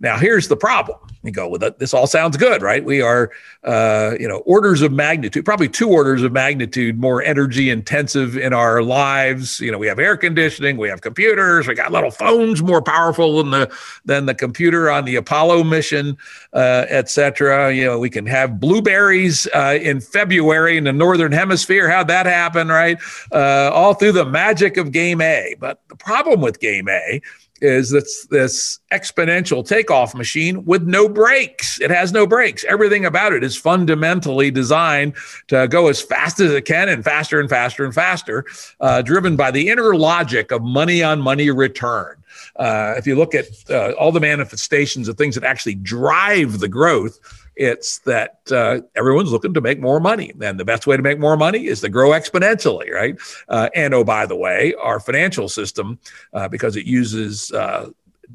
Now, 0.00 0.18
here's 0.18 0.48
the 0.48 0.56
problem. 0.56 0.98
You 1.22 1.32
go, 1.32 1.48
well, 1.48 1.70
this 1.78 1.92
all 1.92 2.06
sounds 2.06 2.36
good, 2.36 2.62
right? 2.62 2.84
We 2.84 3.00
are, 3.00 3.32
uh, 3.64 4.14
you 4.20 4.28
know, 4.28 4.38
orders 4.38 4.80
of 4.82 4.92
magnitude, 4.92 5.44
probably 5.44 5.68
two 5.68 5.88
orders 5.88 6.22
of 6.22 6.32
magnitude 6.32 7.00
more 7.00 7.22
energy 7.22 7.68
intensive 7.68 8.36
in 8.36 8.52
our 8.52 8.80
lives. 8.82 9.58
You 9.58 9.72
know, 9.72 9.78
we 9.78 9.88
have 9.88 9.98
air 9.98 10.16
conditioning, 10.16 10.76
we 10.76 10.88
have 10.88 11.00
computers, 11.00 11.66
we 11.66 11.74
got 11.74 11.90
little 11.90 12.12
phones 12.12 12.62
more 12.62 12.80
powerful 12.80 13.38
than 13.38 13.50
the 13.50 13.72
than 14.04 14.26
the 14.26 14.34
computer 14.34 14.88
on 14.88 15.04
the 15.04 15.16
Apollo 15.16 15.64
mission, 15.64 16.16
uh, 16.52 16.86
etc. 16.88 17.74
You 17.74 17.86
know, 17.86 17.98
we 17.98 18.10
can 18.10 18.26
have 18.26 18.60
blueberries 18.60 19.48
uh, 19.54 19.78
in 19.80 20.00
February 20.00 20.76
in 20.76 20.84
the 20.84 20.92
northern 20.92 21.32
hemisphere. 21.32 21.90
How'd 21.90 22.08
that 22.08 22.26
happen, 22.26 22.68
right? 22.68 22.98
Uh, 23.32 23.70
all 23.72 23.94
through 23.94 24.12
the 24.12 24.24
magic 24.24 24.76
of 24.76 24.92
Game 24.92 25.20
A. 25.20 25.56
But 25.58 25.80
the 25.88 25.96
problem 25.96 26.40
with 26.40 26.55
Game 26.60 26.88
A 26.88 27.20
is 27.60 27.90
this 27.90 28.26
this 28.26 28.80
exponential 28.92 29.66
takeoff 29.66 30.14
machine 30.14 30.64
with 30.64 30.82
no 30.82 31.08
brakes. 31.08 31.80
It 31.80 31.90
has 31.90 32.12
no 32.12 32.26
brakes. 32.26 32.64
Everything 32.68 33.04
about 33.04 33.32
it 33.32 33.42
is 33.42 33.56
fundamentally 33.56 34.50
designed 34.50 35.14
to 35.48 35.66
go 35.68 35.88
as 35.88 36.02
fast 36.02 36.40
as 36.40 36.52
it 36.52 36.64
can 36.64 36.88
and 36.88 37.02
faster 37.02 37.40
and 37.40 37.48
faster 37.48 37.84
and 37.84 37.94
faster, 37.94 38.44
uh, 38.80 39.02
driven 39.02 39.36
by 39.36 39.50
the 39.50 39.68
inner 39.68 39.96
logic 39.96 40.50
of 40.50 40.62
money 40.62 41.02
on 41.02 41.20
money 41.20 41.50
return. 41.50 42.22
Uh, 42.56 42.94
if 42.96 43.06
you 43.06 43.16
look 43.16 43.34
at 43.34 43.46
uh, 43.70 43.92
all 43.92 44.12
the 44.12 44.20
manifestations 44.20 45.08
of 45.08 45.16
things 45.16 45.34
that 45.34 45.44
actually 45.44 45.74
drive 45.74 46.58
the 46.58 46.68
growth, 46.68 47.18
it's 47.56 47.98
that 48.00 48.40
uh, 48.50 48.80
everyone's 48.94 49.32
looking 49.32 49.54
to 49.54 49.60
make 49.60 49.80
more 49.80 49.98
money. 49.98 50.32
And 50.40 50.60
the 50.60 50.64
best 50.64 50.86
way 50.86 50.96
to 50.96 51.02
make 51.02 51.18
more 51.18 51.36
money 51.36 51.66
is 51.66 51.80
to 51.80 51.88
grow 51.88 52.10
exponentially, 52.10 52.90
right? 52.90 53.18
Uh, 53.48 53.70
and 53.74 53.94
oh, 53.94 54.04
by 54.04 54.26
the 54.26 54.36
way, 54.36 54.74
our 54.74 55.00
financial 55.00 55.48
system, 55.48 55.98
uh, 56.32 56.48
because 56.48 56.76
it 56.76 56.86
uses 56.86 57.50
uh, 57.52 57.90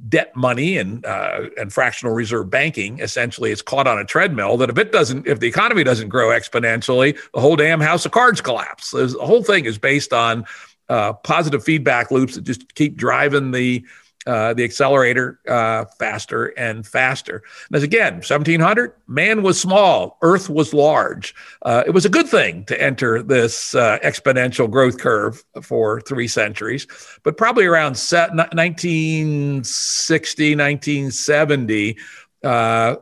debt 0.10 0.36
money 0.36 0.78
and 0.78 1.06
uh, 1.06 1.42
and 1.58 1.74
fractional 1.74 2.14
reserve 2.14 2.50
banking 2.50 3.00
essentially 3.00 3.52
it's 3.52 3.62
caught 3.62 3.88
on 3.88 4.00
a 4.00 4.06
treadmill 4.06 4.56
that 4.56 4.70
if 4.70 4.78
it 4.78 4.92
doesn't 4.92 5.28
if 5.28 5.42
the 5.42 5.48
economy 5.48 5.84
doesn't 5.84 6.08
grow 6.08 6.30
exponentially 6.30 7.18
the 7.34 7.42
whole 7.42 7.58
damn 7.58 7.82
house 7.82 8.06
of 8.06 8.12
cards 8.14 8.40
collapse 8.40 8.92
the 8.92 9.08
whole 9.20 9.44
thing 9.44 9.66
is 9.66 9.78
based 9.78 10.14
on 10.14 10.46
uh, 10.88 11.12
positive 11.12 11.64
feedback 11.64 12.10
loops 12.10 12.36
that 12.36 12.44
just 12.44 12.74
keep 12.76 12.96
driving 12.96 13.52
the 13.52 13.86
uh, 14.28 14.54
the 14.54 14.64
accelerator 14.64 15.40
uh, 15.48 15.86
faster 15.98 16.48
and 16.58 16.86
faster. 16.86 17.42
As 17.74 17.82
again, 17.84 18.16
1700, 18.16 18.94
man 19.08 19.42
was 19.42 19.58
small, 19.60 20.18
Earth 20.22 20.50
was 20.50 20.74
large. 20.74 21.34
Uh, 21.64 21.84
it 21.86 21.92
was 21.92 22.06
a 22.06 22.10
good 22.10 22.28
thing 22.28 22.66
to 22.66 22.82
enter 22.82 23.24
this 23.24 23.74
uh, 23.76 23.98
exponential 24.04 24.70
growth 24.70 25.00
curve 25.00 25.44
for 25.62 26.02
three 26.02 26.28
centuries, 26.28 26.86
but 27.24 27.38
probably 27.38 27.66
around 27.66 27.98
1960, 27.98 30.56
1970. 30.56 31.98
Uh, 32.44 32.96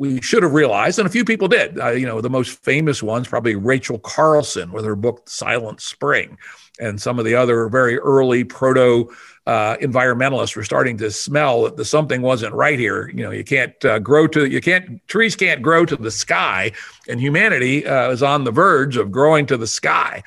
we 0.00 0.18
should 0.22 0.42
have 0.42 0.54
realized, 0.54 0.98
and 0.98 1.06
a 1.06 1.10
few 1.10 1.26
people 1.26 1.46
did. 1.46 1.78
Uh, 1.78 1.90
you 1.90 2.06
know, 2.06 2.22
the 2.22 2.30
most 2.30 2.64
famous 2.64 3.02
ones, 3.02 3.28
probably 3.28 3.54
Rachel 3.54 3.98
Carson 3.98 4.72
with 4.72 4.86
her 4.86 4.96
book 4.96 5.28
Silent 5.28 5.82
Spring, 5.82 6.38
and 6.80 7.00
some 7.00 7.18
of 7.18 7.24
the 7.24 7.34
other 7.34 7.68
very 7.68 7.98
early 7.98 8.44
proto 8.44 9.10
uh, 9.46 9.76
environmentalists 9.78 10.54
were 10.54 10.64
starting 10.64 10.96
to 10.98 11.10
smell 11.10 11.62
that 11.62 11.76
the 11.76 11.84
something 11.84 12.22
wasn't 12.22 12.54
right 12.54 12.78
here. 12.78 13.08
You 13.08 13.24
know, 13.24 13.30
you 13.30 13.44
can't 13.44 13.84
uh, 13.84 13.98
grow 13.98 14.26
to 14.28 14.46
you 14.46 14.60
can't 14.60 15.06
trees 15.08 15.34
can't 15.34 15.62
grow 15.62 15.84
to 15.86 15.96
the 15.96 16.10
sky, 16.10 16.72
and 17.08 17.20
humanity 17.20 17.86
uh, 17.86 18.10
is 18.10 18.22
on 18.22 18.44
the 18.44 18.52
verge 18.52 18.96
of 18.96 19.10
growing 19.10 19.46
to 19.46 19.56
the 19.56 19.66
sky, 19.66 20.22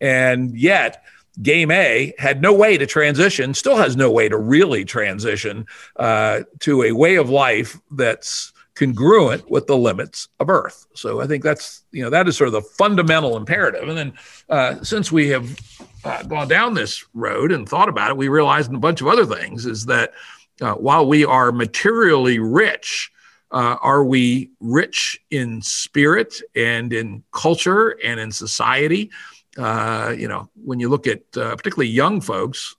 and 0.00 0.56
yet. 0.56 1.04
Game 1.40 1.70
A 1.70 2.12
had 2.18 2.42
no 2.42 2.52
way 2.52 2.76
to 2.76 2.84
transition, 2.84 3.54
still 3.54 3.76
has 3.76 3.96
no 3.96 4.10
way 4.10 4.28
to 4.28 4.36
really 4.36 4.84
transition 4.84 5.66
uh, 5.94 6.40
to 6.58 6.82
a 6.82 6.90
way 6.90 7.14
of 7.14 7.30
life 7.30 7.78
that's 7.92 8.52
congruent 8.78 9.50
with 9.50 9.66
the 9.66 9.76
limits 9.76 10.28
of 10.38 10.48
Earth. 10.48 10.86
So 10.94 11.20
I 11.20 11.26
think 11.26 11.42
that's 11.42 11.84
you 11.90 12.02
know 12.02 12.10
that 12.10 12.28
is 12.28 12.36
sort 12.36 12.48
of 12.48 12.52
the 12.52 12.62
fundamental 12.62 13.36
imperative. 13.36 13.88
And 13.88 13.98
then 13.98 14.12
uh, 14.48 14.82
since 14.82 15.10
we 15.10 15.28
have 15.28 15.58
uh, 16.04 16.22
gone 16.22 16.48
down 16.48 16.74
this 16.74 17.04
road 17.12 17.50
and 17.50 17.68
thought 17.68 17.88
about 17.88 18.10
it, 18.10 18.16
we 18.16 18.28
realized 18.28 18.72
a 18.72 18.78
bunch 18.78 19.00
of 19.00 19.08
other 19.08 19.26
things 19.26 19.66
is 19.66 19.86
that 19.86 20.12
uh, 20.60 20.74
while 20.74 21.06
we 21.06 21.24
are 21.24 21.50
materially 21.50 22.38
rich, 22.38 23.10
uh, 23.50 23.76
are 23.80 24.04
we 24.04 24.50
rich 24.60 25.20
in 25.30 25.60
spirit 25.60 26.40
and 26.54 26.92
in 26.92 27.24
culture 27.32 27.98
and 28.04 28.20
in 28.20 28.30
society? 28.30 29.10
Uh, 29.56 30.14
you 30.16 30.28
know, 30.28 30.48
when 30.54 30.78
you 30.78 30.88
look 30.88 31.08
at 31.08 31.22
uh, 31.36 31.56
particularly 31.56 31.88
young 31.88 32.20
folks, 32.20 32.76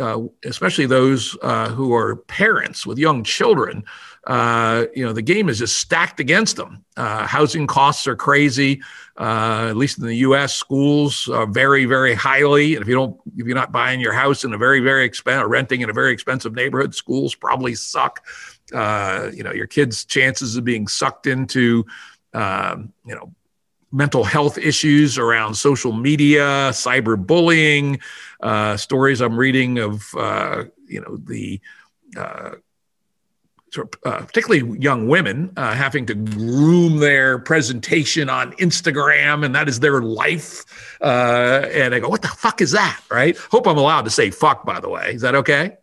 uh, 0.00 0.20
especially 0.44 0.86
those 0.86 1.32
who 1.42 1.94
are 1.94 2.16
parents 2.16 2.86
with 2.86 2.98
young 2.98 3.24
children, 3.24 3.84
uh, 4.26 4.86
you 4.94 5.04
know, 5.04 5.12
the 5.12 5.22
game 5.22 5.48
is 5.48 5.58
just 5.58 5.76
stacked 5.78 6.18
against 6.18 6.56
them. 6.56 6.84
Uh, 6.96 7.26
housing 7.26 7.66
costs 7.66 8.06
are 8.06 8.16
crazy. 8.16 8.80
Uh, 9.18 9.66
at 9.68 9.76
least 9.76 9.98
in 9.98 10.06
the 10.06 10.16
U.S., 10.16 10.54
schools 10.54 11.28
are 11.28 11.46
very, 11.46 11.84
very 11.84 12.14
highly. 12.14 12.74
And 12.74 12.82
if 12.82 12.88
you 12.88 12.94
don't, 12.94 13.20
if 13.36 13.46
you're 13.46 13.54
not 13.54 13.70
buying 13.70 14.00
your 14.00 14.12
house 14.12 14.44
in 14.44 14.52
a 14.52 14.58
very, 14.58 14.80
very 14.80 15.04
expensive, 15.04 15.48
renting 15.48 15.82
in 15.82 15.90
a 15.90 15.92
very 15.92 16.12
expensive 16.12 16.54
neighborhood, 16.54 16.94
schools 16.94 17.34
probably 17.34 17.74
suck. 17.74 18.24
Uh, 18.72 19.30
you 19.32 19.42
know, 19.42 19.52
your 19.52 19.66
kids' 19.66 20.04
chances 20.04 20.56
of 20.56 20.64
being 20.64 20.88
sucked 20.88 21.26
into, 21.26 21.84
um, 22.32 22.92
you 23.04 23.14
know, 23.14 23.32
mental 23.94 24.24
health 24.24 24.58
issues 24.58 25.16
around 25.16 25.54
social 25.54 25.92
media, 25.92 26.70
cyberbullying, 26.72 28.02
uh, 28.40 28.76
stories 28.76 29.20
I'm 29.20 29.36
reading 29.36 29.78
of, 29.78 30.12
uh, 30.16 30.64
you 30.86 31.00
know, 31.00 31.16
the 31.16 31.60
uh, 32.16 32.56
sort 33.72 33.96
of, 34.04 34.26
particularly 34.26 34.78
young 34.80 35.08
women, 35.08 35.52
uh, 35.56 35.74
having 35.74 36.06
to 36.06 36.14
groom 36.14 36.98
their 36.98 37.38
presentation 37.38 38.28
on 38.28 38.52
Instagram, 38.54 39.44
and 39.44 39.54
that 39.54 39.68
is 39.68 39.80
their 39.80 40.00
life. 40.00 40.64
Uh, 41.00 41.68
and 41.72 41.94
I 41.94 42.00
go, 42.00 42.08
what 42.08 42.22
the 42.22 42.28
fuck 42.28 42.60
is 42.60 42.72
that? 42.72 43.00
Right? 43.10 43.36
Hope 43.36 43.66
I'm 43.66 43.78
allowed 43.78 44.02
to 44.02 44.10
say 44.10 44.30
fuck, 44.30 44.64
by 44.64 44.80
the 44.80 44.88
way. 44.88 45.12
Is 45.14 45.22
that 45.22 45.34
okay? 45.36 45.76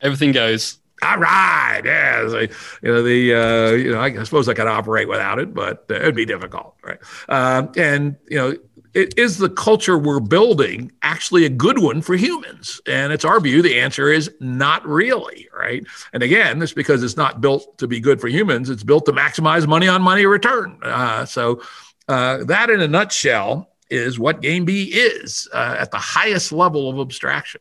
Everything 0.00 0.32
goes. 0.32 0.78
All 1.02 1.18
right. 1.18 1.82
Yeah. 1.84 2.28
So, 2.28 2.38
you 2.40 2.48
know, 2.82 3.02
the, 3.02 3.34
uh, 3.34 3.70
you 3.72 3.92
know, 3.92 4.00
I, 4.00 4.22
suppose 4.24 4.48
I 4.48 4.54
could 4.54 4.66
operate 4.66 5.08
without 5.08 5.38
it, 5.38 5.52
but 5.52 5.84
uh, 5.90 5.94
it'd 5.94 6.14
be 6.14 6.24
difficult. 6.24 6.74
Right. 6.82 6.98
Uh, 7.28 7.66
and, 7.76 8.16
you 8.28 8.38
know, 8.38 8.54
is 8.94 9.36
the 9.36 9.50
culture 9.50 9.98
we're 9.98 10.20
building 10.20 10.90
actually 11.02 11.44
a 11.44 11.50
good 11.50 11.80
one 11.80 12.00
for 12.00 12.16
humans? 12.16 12.80
And 12.86 13.12
it's 13.12 13.26
our 13.26 13.40
view 13.40 13.60
the 13.60 13.78
answer 13.78 14.10
is 14.10 14.30
not 14.40 14.86
really, 14.86 15.48
right? 15.54 15.84
And 16.14 16.22
again, 16.22 16.60
this 16.60 16.72
because 16.72 17.02
it's 17.02 17.16
not 17.16 17.42
built 17.42 17.76
to 17.76 17.86
be 17.86 18.00
good 18.00 18.22
for 18.22 18.28
humans, 18.28 18.70
it's 18.70 18.82
built 18.82 19.04
to 19.06 19.12
maximize 19.12 19.66
money 19.66 19.86
on 19.86 20.00
money 20.00 20.24
return. 20.24 20.78
Uh, 20.82 21.26
so, 21.26 21.60
uh, 22.08 22.44
that 22.44 22.70
in 22.70 22.80
a 22.80 22.88
nutshell 22.88 23.70
is 23.90 24.18
what 24.18 24.40
Game 24.40 24.64
B 24.64 24.84
is 24.84 25.48
uh, 25.52 25.76
at 25.78 25.90
the 25.90 25.98
highest 25.98 26.52
level 26.52 26.88
of 26.88 26.98
abstraction. 26.98 27.60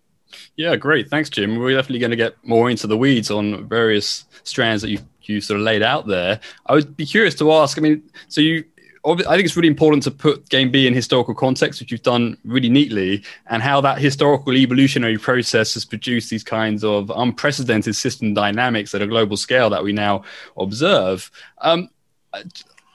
Yeah, 0.57 0.75
great. 0.75 1.09
Thanks, 1.09 1.29
Jim. 1.29 1.57
We're 1.57 1.75
definitely 1.75 1.99
going 1.99 2.11
to 2.11 2.17
get 2.17 2.35
more 2.43 2.69
into 2.69 2.87
the 2.87 2.97
weeds 2.97 3.29
on 3.29 3.67
various 3.67 4.25
strands 4.43 4.81
that 4.81 4.89
you 4.89 4.99
you 5.23 5.41
sort 5.41 5.59
of 5.59 5.65
laid 5.65 5.81
out 5.81 6.07
there. 6.07 6.39
I 6.67 6.73
would 6.73 6.95
be 6.95 7.05
curious 7.05 7.33
to 7.35 7.51
ask. 7.51 7.77
I 7.77 7.81
mean, 7.81 8.03
so 8.27 8.41
you 8.41 8.63
I 9.05 9.15
think 9.15 9.45
it's 9.45 9.55
really 9.55 9.67
important 9.67 10.01
to 10.03 10.11
put 10.11 10.49
Game 10.49 10.71
B 10.71 10.87
in 10.87 10.93
historical 10.93 11.35
context, 11.35 11.79
which 11.79 11.91
you've 11.91 12.01
done 12.01 12.37
really 12.43 12.69
neatly, 12.69 13.23
and 13.47 13.61
how 13.61 13.79
that 13.81 13.99
historical 13.99 14.53
evolutionary 14.53 15.17
process 15.17 15.75
has 15.75 15.85
produced 15.85 16.31
these 16.31 16.43
kinds 16.43 16.83
of 16.83 17.11
unprecedented 17.15 17.95
system 17.95 18.33
dynamics 18.33 18.95
at 18.95 19.03
a 19.03 19.07
global 19.07 19.37
scale 19.37 19.69
that 19.69 19.83
we 19.83 19.93
now 19.93 20.23
observe. 20.57 21.29
Um, 21.59 21.89
I 22.33 22.43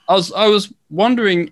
was 0.09 0.33
I 0.33 0.47
was 0.47 0.73
wondering, 0.89 1.51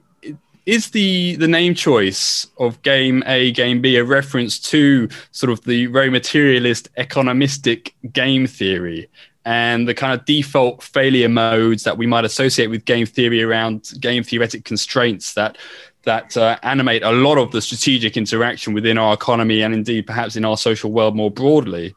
is 0.69 0.91
the 0.91 1.35
the 1.37 1.47
name 1.47 1.73
choice 1.73 2.47
of 2.57 2.81
Game 2.83 3.23
A, 3.25 3.51
Game 3.51 3.81
B 3.81 3.95
a 3.97 4.03
reference 4.03 4.59
to 4.71 5.09
sort 5.31 5.51
of 5.51 5.63
the 5.63 5.87
very 5.87 6.09
materialist 6.09 6.93
economistic 6.95 7.93
game 8.13 8.47
theory? 8.47 9.09
and 9.45 9.87
the 9.87 9.93
kind 9.93 10.13
of 10.13 10.25
default 10.25 10.83
failure 10.83 11.29
modes 11.29 11.83
that 11.83 11.97
we 11.97 12.05
might 12.05 12.25
associate 12.25 12.67
with 12.67 12.85
game 12.85 13.05
theory 13.05 13.41
around 13.41 13.93
game 13.99 14.21
theoretic 14.21 14.65
constraints 14.65 15.33
that 15.33 15.57
that 16.03 16.35
uh, 16.37 16.57
animate 16.63 17.03
a 17.03 17.11
lot 17.11 17.37
of 17.37 17.51
the 17.51 17.61
strategic 17.61 18.15
interaction 18.15 18.73
within 18.73 18.97
our 18.97 19.13
economy 19.13 19.61
and 19.61 19.73
indeed 19.73 20.05
perhaps 20.05 20.35
in 20.35 20.45
our 20.45 20.57
social 20.57 20.91
world 20.91 21.15
more 21.15 21.31
broadly. 21.31 21.95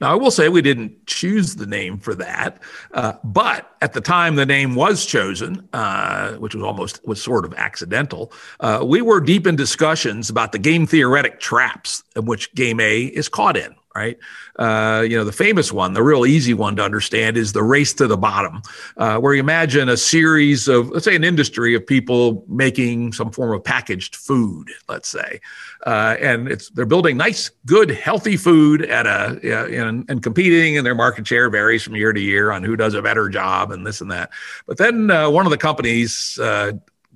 Now, 0.00 0.12
I 0.12 0.14
will 0.14 0.30
say 0.30 0.48
we 0.48 0.62
didn't 0.62 1.06
choose 1.06 1.56
the 1.56 1.66
name 1.66 1.98
for 1.98 2.14
that, 2.14 2.62
uh, 2.94 3.14
but 3.22 3.70
at 3.82 3.92
the 3.92 4.00
time 4.00 4.36
the 4.36 4.46
name 4.46 4.74
was 4.74 5.04
chosen, 5.04 5.68
uh, 5.72 6.32
which 6.34 6.54
was 6.54 6.64
almost 6.64 7.06
was 7.06 7.22
sort 7.22 7.44
of 7.44 7.52
accidental, 7.54 8.32
uh, 8.60 8.82
we 8.86 9.02
were 9.02 9.20
deep 9.20 9.46
in 9.46 9.56
discussions 9.56 10.30
about 10.30 10.52
the 10.52 10.58
game 10.58 10.86
theoretic 10.86 11.40
traps 11.40 12.02
in 12.16 12.24
which 12.24 12.52
Game 12.54 12.80
A 12.80 13.02
is 13.04 13.28
caught 13.28 13.56
in 13.56 13.74
right? 13.94 14.18
Uh, 14.56 15.04
you 15.08 15.16
know, 15.16 15.24
the 15.24 15.32
famous 15.32 15.72
one, 15.72 15.94
the 15.94 16.02
real 16.02 16.24
easy 16.24 16.54
one 16.54 16.76
to 16.76 16.82
understand 16.82 17.36
is 17.36 17.52
the 17.52 17.62
race 17.62 17.92
to 17.94 18.06
the 18.06 18.16
bottom, 18.16 18.62
uh, 18.96 19.18
where 19.18 19.34
you 19.34 19.40
imagine 19.40 19.88
a 19.88 19.96
series 19.96 20.68
of, 20.68 20.90
let's 20.90 21.04
say, 21.04 21.16
an 21.16 21.24
industry 21.24 21.74
of 21.74 21.84
people 21.84 22.44
making 22.48 23.12
some 23.12 23.32
form 23.32 23.52
of 23.52 23.64
packaged 23.64 24.14
food, 24.14 24.68
let's 24.88 25.08
say, 25.08 25.40
uh, 25.86 26.16
and 26.20 26.48
it's 26.48 26.70
they're 26.70 26.86
building 26.86 27.16
nice, 27.16 27.50
good, 27.66 27.90
healthy 27.90 28.36
food 28.36 28.82
at 28.82 29.06
a 29.06 29.40
know, 29.42 30.04
and, 30.08 30.22
competing, 30.22 30.76
and 30.76 30.86
their 30.86 30.94
market 30.94 31.26
share 31.26 31.50
varies 31.50 31.82
from 31.82 31.96
year 31.96 32.12
to 32.12 32.20
year 32.20 32.52
on 32.52 32.62
who 32.62 32.76
does 32.76 32.94
a 32.94 33.02
better 33.02 33.28
job 33.28 33.72
and 33.72 33.86
this 33.86 34.00
and 34.00 34.10
that. 34.10 34.30
But 34.66 34.78
then 34.78 35.10
uh, 35.10 35.28
one 35.30 35.46
of 35.46 35.50
the 35.50 35.58
companies 35.58 36.38
uh, 36.40 36.72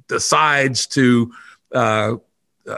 decides 0.08 0.86
to 0.88 1.32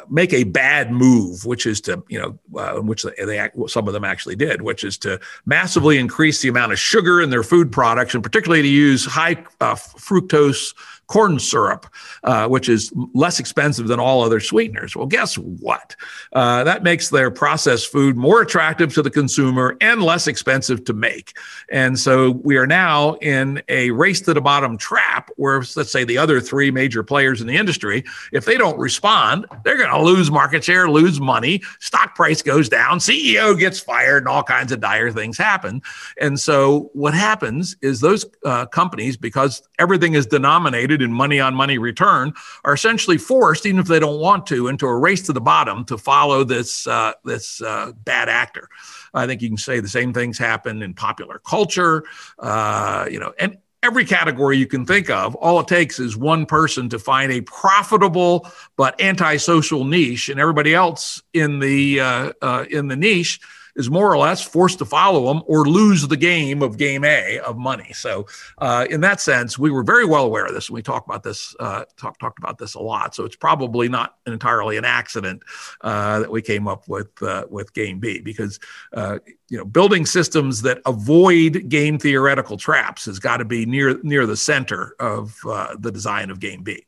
make 0.09 0.33
a 0.33 0.45
bad 0.45 0.91
move, 0.91 1.45
which 1.45 1.67
is 1.67 1.81
to, 1.83 2.03
you 2.09 2.19
know, 2.19 2.61
uh, 2.61 2.81
which 2.81 3.05
they, 3.05 3.25
they 3.25 3.51
some 3.69 3.87
of 3.87 3.95
them 3.95 4.05
actually 4.05 4.37
did, 4.37 4.63
which 4.63 4.85
is 4.85 4.99
to 4.99 5.21
massively 5.45 5.99
increase 5.99 6.43
the 6.43 6.49
amount 6.49 6.73
of 6.73 6.79
sugar 6.79 7.21
in 7.21 7.31
their 7.31 7.43
food 7.43 7.71
products, 7.71 8.15
and 8.15 8.23
particularly 8.23 8.63
to 8.63 8.69
use 8.69 9.05
high 9.05 9.37
uh, 9.61 9.75
fructose 9.75 10.75
corn 11.07 11.39
syrup, 11.39 11.87
uh, 12.25 12.49
which 12.49 12.69
is 12.69 12.93
less 13.15 13.39
expensive 13.39 13.89
than 13.89 14.01
all 14.01 14.25
other 14.25 14.41
sweeteners. 14.41 14.97
Well, 14.97 15.07
guess 15.07 15.37
what? 15.37 15.95
Uh, 16.33 16.65
that 16.65 16.83
makes 16.83 17.11
their 17.11 17.31
processed 17.31 17.93
food 17.93 18.17
more 18.17 18.43
attractive 18.43 18.93
to 18.95 19.03
the 19.03 19.11
consumer 19.11 19.77
and 19.81 20.03
less 20.03 20.27
expensive 20.27 20.85
to 20.85 20.93
make. 20.93 21.37
And 21.71 21.99
so 21.99 22.33
we 22.43 22.57
are 22.57 22.67
now 22.67 23.15
in 23.17 23.63
a 23.69 23.91
race 23.93 24.21
to 24.23 24.35
the 24.35 24.41
bottom 24.41 24.77
trap 24.77 25.31
where, 25.37 25.63
let's 25.77 25.93
say, 25.93 26.05
the 26.05 26.19
other 26.19 26.41
three 26.41 26.71
major 26.71 27.03
players 27.03 27.41
in 27.41 27.47
the 27.47 27.57
industry, 27.57 28.05
if 28.33 28.45
they 28.45 28.57
don't 28.57 28.79
respond, 28.79 29.47
they're 29.65 29.79
going 29.79 29.91
to 29.91 30.03
lose 30.03 30.31
market 30.31 30.65
share, 30.65 30.89
lose 30.89 31.21
money, 31.21 31.63
stock 31.79 32.15
price 32.15 32.43
goes 32.43 32.69
down, 32.69 32.99
CEO 32.99 33.59
gets 33.59 33.79
fired, 33.79 34.19
and 34.19 34.29
all 34.29 34.43
kinds 34.43 34.73
of 34.73 34.81
dire 34.81 35.13
things 35.13 35.39
happen. 35.39 35.83
And 36.21 36.39
so 36.39 36.91
what 36.93 37.15
happens 37.15 37.77
is 37.83 38.01
those 38.01 38.27
uh, 38.45 38.67
companies, 38.67 39.17
because 39.17 39.63
everything 39.79 40.15
is 40.15 40.27
denominated 40.27 40.96
in 41.03 41.13
money 41.13 41.41
on 41.41 41.55
money 41.55 41.79
return 41.79 42.33
are 42.65 42.75
essentially 42.75 43.19
forced, 43.19 43.67
even 43.67 43.81
if 43.81 43.87
they 43.87 43.99
don't 43.99 44.21
want 44.21 44.47
to, 44.49 44.69
into 44.69 44.87
a 44.87 44.97
race 44.97 45.23
to 45.23 45.33
the 45.33 45.41
bottom 45.41 45.85
to 45.87 45.99
follow 45.99 46.45
this 46.45 46.87
uh, 46.87 47.13
this 47.25 47.61
uh, 47.63 47.93
bad 48.05 48.29
actor. 48.29 48.69
I 49.15 49.27
think 49.27 49.43
you 49.43 49.49
can 49.49 49.57
say 49.57 49.81
the 49.81 49.89
same 49.89 50.13
things 50.13 50.39
happen 50.39 50.83
in 50.83 50.95
popular 50.95 51.39
culture, 51.39 52.05
uh, 52.39 53.07
you 53.11 53.19
know, 53.19 53.33
and 53.39 53.59
every 53.83 54.05
category 54.05 54.59
you 54.59 54.67
can 54.67 54.85
think 54.85 55.09
of. 55.11 55.35
All 55.37 55.61
it 55.61 55.69
takes 55.69 55.99
is 55.99 56.17
one 56.17 56.45
person 56.45 56.89
to 56.89 56.99
find 56.99 57.31
a 57.33 57.41
profitable 57.43 58.49
but 58.77 59.01
antisocial 59.01 59.85
niche, 59.85 60.29
and 60.29 60.41
everybody 60.41 60.75
else 60.75 61.23
in 61.33 61.61
the 61.61 62.01
uh, 62.01 62.33
uh, 62.43 62.65
in 62.71 62.89
the 62.89 62.97
niche 62.97 63.41
is 63.77 63.91
more 63.91 64.13
or 64.13 64.19
less 64.19 64.43
forced 64.43 64.79
to 64.79 64.85
follow 64.85 65.27
them 65.27 65.43
or 65.47 65.67
lose 65.67 66.09
the 66.09 66.17
game 66.17 66.63
of 66.63 66.79
game 66.79 67.05
A 67.05 67.39
of 67.41 67.57
money. 67.57 67.93
So, 67.93 68.27
uh, 68.59 68.87
in 68.91 69.03
that 69.03 69.21
sense, 69.21 69.59
we 69.59 69.71
were 69.71 69.83
very 69.83 70.05
well 70.05 70.25
aware 70.25 70.47
of 70.47 70.55
this, 70.55 70.69
and 70.69 70.75
we 70.75 70.83
talked 70.83 71.07
about 71.07 71.23
this 71.23 71.55
uh, 71.61 71.85
talk, 71.97 72.19
talked 72.19 72.39
about 72.39 72.59
this 72.59 72.75
a 72.75 72.81
lot. 72.81 73.15
So 73.15 73.25
it's 73.25 73.37
probably 73.37 73.89
not 73.89 74.17
entirely 74.27 74.77
an 74.77 74.85
accident 74.85 75.43
uh, 75.83 76.21
that 76.21 76.31
we 76.31 76.43
came 76.43 76.67
up 76.67 76.89
with 76.89 77.23
uh, 77.23 77.47
with 77.51 77.73
game 77.75 78.01
B 78.01 78.21
because 78.21 78.59
uh, 78.93 79.19
you 79.49 79.59
know 79.59 79.65
building 79.65 80.07
systems 80.07 80.63
that 80.63 80.81
avoid 80.87 81.69
game 81.69 81.99
theoretical 81.99 82.57
traps 82.57 83.05
has 83.05 83.19
got 83.19 83.39
to 83.39 83.45
be 83.45 83.67
near 83.67 84.01
near 84.03 84.27
the 84.27 84.37
center 84.37 84.97
of 84.99 85.39
uh, 85.47 85.77
the 85.79 85.93
design 85.93 86.31
of 86.31 86.41
game 86.41 86.63
B. 86.63 86.87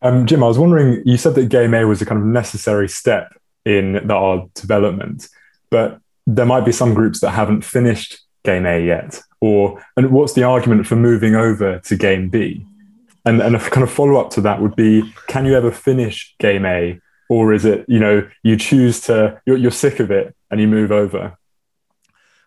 Um, 0.00 0.26
Jim, 0.26 0.44
I 0.44 0.46
was 0.46 0.60
wondering, 0.60 1.02
you 1.04 1.16
said 1.16 1.34
that 1.34 1.48
game 1.48 1.74
A 1.74 1.84
was 1.84 2.00
a 2.00 2.06
kind 2.06 2.20
of 2.20 2.26
necessary 2.26 2.88
step 2.88 3.34
in 3.68 4.06
the 4.06 4.14
art 4.14 4.52
development. 4.54 5.28
But 5.70 6.00
there 6.26 6.46
might 6.46 6.64
be 6.64 6.72
some 6.72 6.94
groups 6.94 7.20
that 7.20 7.30
haven't 7.30 7.62
finished 7.62 8.18
game 8.44 8.66
A 8.66 8.84
yet. 8.84 9.20
Or 9.40 9.84
and 9.96 10.10
what's 10.10 10.32
the 10.32 10.42
argument 10.42 10.86
for 10.86 10.96
moving 10.96 11.34
over 11.34 11.78
to 11.78 11.96
game 11.96 12.28
B? 12.28 12.64
And 13.24 13.40
and 13.42 13.54
a 13.54 13.60
kind 13.60 13.84
of 13.84 13.92
follow 13.92 14.16
up 14.20 14.30
to 14.30 14.40
that 14.40 14.60
would 14.62 14.74
be: 14.74 15.02
Can 15.28 15.44
you 15.44 15.54
ever 15.54 15.70
finish 15.70 16.34
game 16.38 16.64
A, 16.64 16.98
or 17.28 17.52
is 17.52 17.64
it 17.64 17.84
you 17.88 18.00
know 18.00 18.26
you 18.42 18.56
choose 18.56 19.00
to 19.02 19.40
you're, 19.46 19.58
you're 19.58 19.70
sick 19.70 20.00
of 20.00 20.10
it 20.10 20.34
and 20.50 20.60
you 20.60 20.66
move 20.66 20.90
over? 20.90 21.36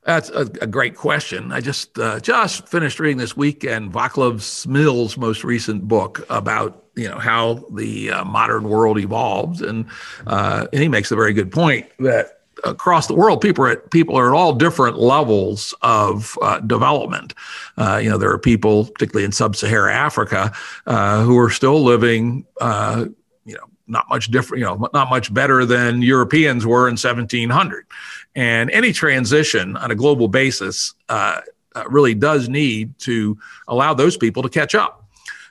That's 0.03 0.29
a, 0.29 0.41
a, 0.61 0.67
great 0.67 0.95
question. 0.95 1.51
I 1.51 1.61
just 1.61 1.99
uh, 1.99 2.19
just 2.19 2.67
finished 2.67 2.99
reading 2.99 3.17
this 3.17 3.37
weekend 3.37 3.93
Vaclav 3.93 4.41
Smil's 4.41 5.15
most 5.15 5.43
recent 5.43 5.87
book 5.87 6.25
about 6.29 6.85
you 6.95 7.07
know 7.07 7.19
how 7.19 7.65
the 7.71 8.11
uh, 8.11 8.25
modern 8.25 8.63
world 8.63 8.97
evolved, 8.97 9.61
and 9.61 9.85
uh, 10.25 10.65
and 10.73 10.81
he 10.81 10.87
makes 10.87 11.11
a 11.11 11.15
very 11.15 11.33
good 11.33 11.51
point 11.51 11.87
that 11.99 12.41
across 12.63 13.07
the 13.07 13.13
world, 13.15 13.41
people 13.41 13.65
are 13.65 13.71
at, 13.71 13.91
people 13.91 14.17
are 14.17 14.33
at 14.33 14.37
all 14.37 14.53
different 14.53 14.97
levels 14.97 15.73
of 15.81 16.37
uh, 16.41 16.59
development. 16.59 17.33
Uh, 17.77 17.99
you 18.01 18.09
know, 18.09 18.17
there 18.17 18.31
are 18.31 18.39
people, 18.39 18.85
particularly 18.85 19.25
in 19.25 19.31
sub-Saharan 19.31 19.95
Africa, 19.95 20.51
uh, 20.85 21.23
who 21.23 21.37
are 21.37 21.49
still 21.49 21.83
living. 21.83 22.45
Uh, 22.59 23.05
you 23.45 23.55
know, 23.55 23.69
not 23.87 24.07
much 24.09 24.31
different. 24.31 24.59
You 24.59 24.65
know, 24.65 24.89
not 24.93 25.09
much 25.09 25.33
better 25.33 25.65
than 25.65 26.01
Europeans 26.01 26.65
were 26.65 26.87
in 26.87 26.93
1700. 26.93 27.85
And 28.35 28.71
any 28.71 28.93
transition 28.93 29.75
on 29.77 29.91
a 29.91 29.95
global 29.95 30.27
basis 30.27 30.93
uh, 31.09 31.41
uh, 31.75 31.83
really 31.89 32.13
does 32.13 32.49
need 32.49 32.97
to 32.99 33.37
allow 33.67 33.93
those 33.93 34.17
people 34.17 34.43
to 34.43 34.49
catch 34.49 34.75
up. 34.75 35.05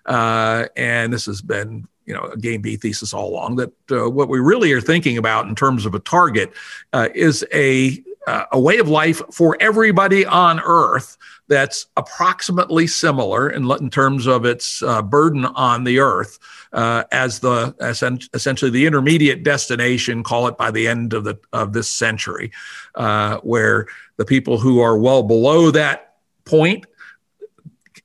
Uh, 0.07 0.67
and 0.77 1.13
this 1.13 1.27
has 1.27 1.43
been 1.43 1.87
you 2.07 2.15
know 2.15 2.25
a 2.25 2.37
game 2.37 2.61
B 2.61 2.77
thesis 2.77 3.15
all 3.15 3.29
along 3.29 3.57
that 3.57 3.73
uh, 3.93 4.11
what 4.11 4.29
we 4.29 4.41
really 4.41 4.73
are 4.73 4.81
thinking 4.81 5.19
about 5.19 5.47
in 5.47 5.55
terms 5.55 5.87
of 5.87 5.95
a 5.95 6.01
target 6.01 6.53
uh, 6.93 7.09
is 7.15 7.47
a 7.53 8.03
uh, 8.27 8.45
a 8.53 8.61
way 8.61 8.79
of 8.79 8.89
life 8.89 9.23
for 9.31 9.57
everybody 9.61 10.27
on 10.27 10.61
Earth 10.61 11.17
that's 11.49 11.87
approximately 11.97 12.87
similar 12.87 13.49
in, 13.49 13.71
in 13.73 13.91
terms 13.91 14.27
of 14.27 14.45
its 14.45 14.83
uh, 14.83 15.03
burden 15.03 15.47
on 15.47 15.85
the 15.85 15.99
Earth 15.99 16.39
uh, 16.73 17.05
as 17.13 17.41
the 17.41 17.75
as 17.81 18.03
essentially 18.35 18.71
the 18.71 18.87
intermediate 18.87 19.43
destination, 19.43 20.23
call 20.23 20.49
it 20.49 20.57
by 20.57 20.71
the 20.71 20.89
end 20.89 21.13
of 21.13 21.25
the 21.25 21.39
of 21.53 21.73
this 21.73 21.89
century, 21.89 22.53
where 23.43 23.87
the 24.17 24.25
people 24.25 24.59
who 24.59 24.81
are 24.81 24.99
well 24.99 25.23
below 25.23 25.71
that 25.71 26.15
point 26.45 26.85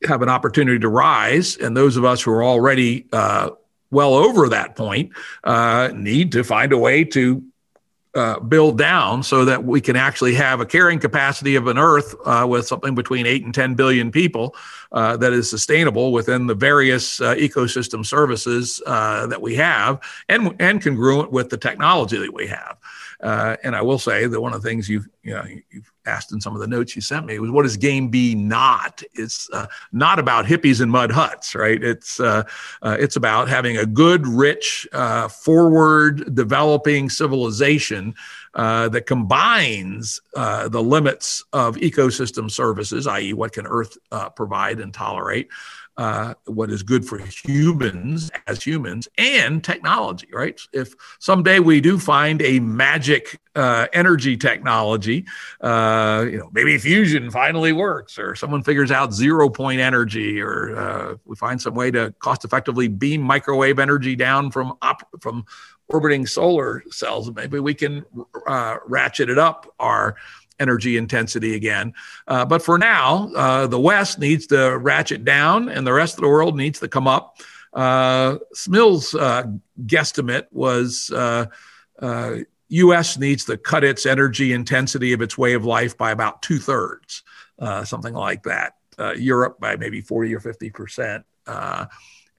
have 0.04 0.22
an 0.22 0.30
opportunity 0.30 0.80
to 0.80 0.90
rise, 0.90 1.58
and 1.58 1.76
those 1.76 1.98
of 1.98 2.06
us 2.06 2.22
who 2.22 2.32
are 2.32 2.44
already 2.44 3.08
uh, 3.12 3.50
well 3.92 4.14
over 4.14 4.50
that 4.50 4.76
point 4.76 5.12
uh, 5.44 5.90
need 5.94 6.32
to 6.34 6.44
find 6.44 6.74
a 6.74 6.78
way 6.78 7.04
to 7.04 7.44
uh, 8.16 8.40
build 8.40 8.78
down 8.78 9.22
so 9.22 9.46
that 9.46 9.64
we 9.64 9.82
can 9.82 9.96
actually 9.96 10.34
have 10.34 10.62
a 10.62 10.66
carrying 10.66 11.00
capacity 11.00 11.56
of 11.56 11.68
an 11.68 11.78
Earth 11.78 12.16
uh, 12.26 12.46
with 12.48 12.66
something 12.66 12.96
between 12.96 13.26
eight 13.26 13.44
and 13.44 13.54
10 13.54 13.76
billion 13.76 14.12
people 14.12 14.56
uh, 14.92 15.18
that 15.18 15.34
is 15.34 15.50
sustainable 15.50 16.12
within 16.12 16.48
the 16.48 16.56
various 16.56 17.20
uh, 17.20 17.36
ecosystem 17.36 18.06
services 18.06 18.82
uh, 18.86 19.28
that 19.28 19.42
we 19.42 19.56
have 19.56 20.00
and, 20.30 20.56
and 20.60 20.82
congruent 20.82 21.32
with 21.32 21.50
the 21.50 21.58
technology 21.58 22.18
that 22.18 22.34
we 22.34 22.48
have. 22.48 22.78
Uh, 23.25 23.57
and 23.64 23.75
I 23.75 23.81
will 23.81 23.98
say 23.98 24.27
that 24.27 24.40
one 24.40 24.53
of 24.53 24.61
the 24.61 24.70
things 24.70 24.88
you've, 24.88 25.07
you 25.24 25.33
know, 25.33 25.44
you've 25.72 25.92
asked 26.05 26.31
in 26.31 26.40
some 26.40 26.53
of 26.53 26.61
the 26.61 26.68
notes 26.68 26.96
you 26.96 27.01
sent 27.01 27.25
me 27.25 27.40
was 27.40 27.50
what 27.50 27.66
is 27.66 27.75
game 27.75 28.09
B 28.09 28.35
not? 28.35 29.01
It's 29.16 29.50
uh, 29.51 29.66
not 29.92 30.20
about 30.20 30.46
hippies 30.46 30.79
and 30.79 30.92
mud 30.92 31.11
huts, 31.11 31.55
right? 31.55 31.83
It's 31.83 32.20
uh, 32.20 32.44
uh 32.83 32.98
it's 33.00 33.16
about 33.16 33.50
having 33.50 33.77
a 33.77 33.85
good, 33.88 34.27
rich, 34.27 34.88
uh, 34.94 35.27
forward 35.27 36.35
developing 36.35 37.09
civilization 37.09 38.14
uh, 38.53 38.90
that 38.90 39.07
combines 39.07 40.22
the 40.35 40.83
limits 40.83 41.44
of 41.51 41.77
ecosystem 41.77 42.51
services, 42.51 43.07
i.e., 43.07 43.33
what 43.33 43.53
can 43.53 43.66
Earth 43.66 43.98
provide 44.35 44.79
and 44.79 44.94
tolerate, 44.94 45.50
uh, 45.98 46.34
what 46.46 46.70
is 46.70 46.84
good 46.84 47.05
for 47.05 47.18
humans 47.18 48.29
as 48.48 48.64
humans 48.64 49.08
and 49.18 49.64
technology, 49.64 50.27
right? 50.34 50.60
If 50.74 50.94
someday 51.20 51.60
we 51.60 51.79
do 51.81 51.98
find 51.98 52.42
a 52.42 52.60
magic 52.60 53.40
uh, 53.55 53.88
energy 53.94 54.36
technology, 54.36 55.25
uh, 55.62 56.25
you 56.29 56.38
know, 56.38 56.50
maybe 56.51 56.77
fusion 56.77 57.31
finally 57.31 57.72
works, 57.72 58.20
or 58.20 58.36
someone 58.36 58.62
figures 58.62 58.92
out 58.92 59.14
zero 59.14 59.50
point 59.50 59.79
energy, 59.79 60.42
or 60.42 60.75
uh, 60.75 61.16
we 61.25 61.36
find 61.38 61.62
some 61.62 61.75
way 61.75 61.92
to 61.92 62.14
cost 62.20 62.44
effectively 62.44 62.90
beam 62.90 63.22
microwave 63.22 63.79
energy 63.79 64.16
down 64.16 64.51
from 64.51 64.74
op- 64.81 65.08
from 65.22 65.46
orbiting 65.88 66.25
solar 66.25 66.84
cells, 66.90 67.31
maybe 67.31 67.60
we 67.60 67.74
can 67.74 68.03
uh, 68.48 68.77
ratchet 68.88 69.29
it 69.29 69.38
up 69.38 69.74
our 69.79 70.16
energy 70.59 70.98
intensity 70.98 71.55
again. 71.55 71.94
Uh, 72.27 72.46
but 72.46 72.61
for 72.61 72.77
now, 72.77 73.29
uh, 73.35 73.68
the 73.68 73.79
West 73.79 74.20
needs 74.20 74.48
to 74.48 74.77
ratchet 74.77 75.25
down 75.25 75.70
and 75.70 75.85
the 75.85 75.94
rest 75.94 76.15
of 76.15 76.22
the 76.22 76.27
world 76.27 76.55
needs 76.55 76.79
to 76.79 76.87
come 76.87 77.07
up. 77.07 77.37
Uh, 77.74 78.37
Smil's 78.53 79.13
uh, 79.15 79.44
guesstimate 79.85 80.46
was 80.51 81.09
U.S. 82.70 83.18
Uh, 83.18 83.20
needs 83.20 83.46
to 83.46 83.57
cut 83.57 83.83
its 83.83 84.05
energy 84.05 84.53
intensity 84.53 85.13
of 85.13 85.22
its 85.22 85.37
way 85.37 85.53
of 85.53 85.65
life 85.65 85.98
by 85.98 86.11
about 86.11 86.41
two 86.41 86.57
thirds, 86.57 87.24
uh, 87.59 87.83
something 87.83 88.13
like 88.13 88.44
that. 88.44 88.74
Europe 89.18 89.59
by 89.59 89.75
maybe 89.75 90.00
40 90.00 90.33
or 90.33 90.39
50 90.39 90.70
percent 90.70 91.25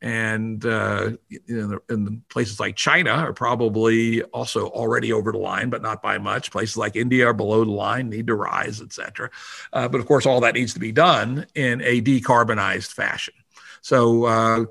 and 0.02 0.64
uh, 0.64 1.10
in, 1.48 1.70
the, 1.70 1.80
in, 1.88 2.22
places 2.28 2.60
like 2.60 2.76
China 2.76 3.10
are 3.10 3.32
probably 3.32 4.22
also 4.24 4.68
already 4.68 5.12
over 5.12 5.32
the 5.32 5.38
line, 5.38 5.70
but 5.70 5.82
not 5.82 6.02
by 6.02 6.18
much. 6.18 6.50
Places 6.50 6.76
like 6.76 6.96
India 6.96 7.26
are 7.28 7.32
below 7.32 7.64
the 7.64 7.70
line, 7.70 8.10
need 8.10 8.26
to 8.26 8.34
rise, 8.34 8.80
etc. 8.80 9.30
Uh, 9.72 9.88
but 9.88 10.00
of 10.00 10.06
course, 10.06 10.26
all 10.26 10.40
that 10.40 10.54
needs 10.54 10.74
to 10.74 10.80
be 10.80 10.92
done 10.92 11.46
in 11.54 11.80
a 11.82 12.02
decarbonized 12.02 12.92
fashion. 12.92 13.34
So 13.80 14.24
uh, 14.24 14.64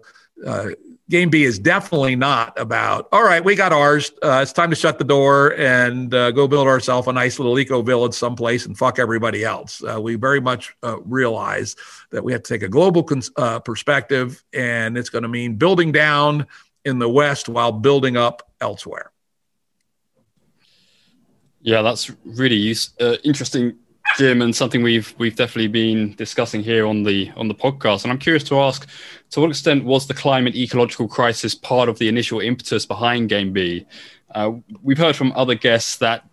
uh 0.46 0.70
game 1.10 1.30
B 1.30 1.44
is 1.44 1.60
definitely 1.60 2.16
not 2.16 2.60
about, 2.60 3.08
all 3.12 3.24
right, 3.24 3.44
we 3.44 3.56
got 3.56 3.72
ours. 3.72 4.12
Uh, 4.24 4.40
it's 4.42 4.54
time 4.54 4.70
to 4.70 4.76
shut 4.76 4.98
the 4.98 5.06
door 5.06 5.54
and 5.58 6.14
uh, 6.14 6.32
go 6.32 6.48
build 6.48 6.68
ourselves 6.68 7.08
a 7.08 7.14
nice 7.14 7.38
little 7.38 7.58
eco 7.60 7.82
village 7.82 8.14
someplace 8.14 8.66
and 8.66 8.78
fuck 8.78 8.98
everybody 8.98 9.44
else. 9.44 9.84
Uh, 9.84 10.02
we 10.02 10.16
very 10.16 10.42
much 10.42 10.76
uh, 10.84 11.00
realize 11.02 11.76
that 12.12 12.24
we 12.24 12.32
have 12.32 12.42
to 12.44 12.54
take 12.54 12.64
a 12.64 12.70
global 12.70 13.04
cons- 13.04 13.32
uh, 13.38 13.60
perspective, 13.60 14.44
and 14.54 14.98
it's 14.98 15.10
going 15.10 15.24
to 15.24 15.30
mean 15.30 15.56
building 15.56 15.92
down 15.92 16.48
in 16.86 17.00
the 17.00 17.10
West 17.10 17.50
while 17.50 17.72
building 17.72 18.18
up 18.18 18.52
elsewhere. 18.62 19.12
Yeah, 21.62 21.82
that's 21.82 22.12
really 22.26 22.58
use, 22.58 22.92
uh, 23.00 23.18
interesting 23.24 23.76
Jim, 24.18 24.42
and 24.42 24.56
something 24.56 24.82
we've 24.82 25.14
we've 25.18 25.36
definitely 25.36 25.68
been 25.68 26.14
discussing 26.14 26.62
here 26.62 26.86
on 26.86 27.04
the 27.04 27.32
on 27.36 27.48
the 27.48 27.56
podcast. 27.56 28.04
And 28.04 28.12
I'm 28.12 28.20
curious 28.20 28.44
to 28.46 28.60
ask, 28.60 28.88
to 29.32 29.42
what 29.42 29.50
extent 29.50 29.86
was 29.86 30.08
the 30.08 30.14
climate 30.14 30.56
ecological 30.56 31.08
crisis 31.08 31.56
part 31.56 31.90
of 31.90 32.00
the 32.00 32.08
initial 32.08 32.40
impetus 32.40 32.86
behind 32.86 33.30
Game 33.30 33.52
B? 33.54 33.86
Uh, 34.34 34.54
we've 34.84 34.98
heard 34.98 35.16
from 35.16 35.32
other 35.36 35.56
guests 35.56 35.98
that 35.98 36.28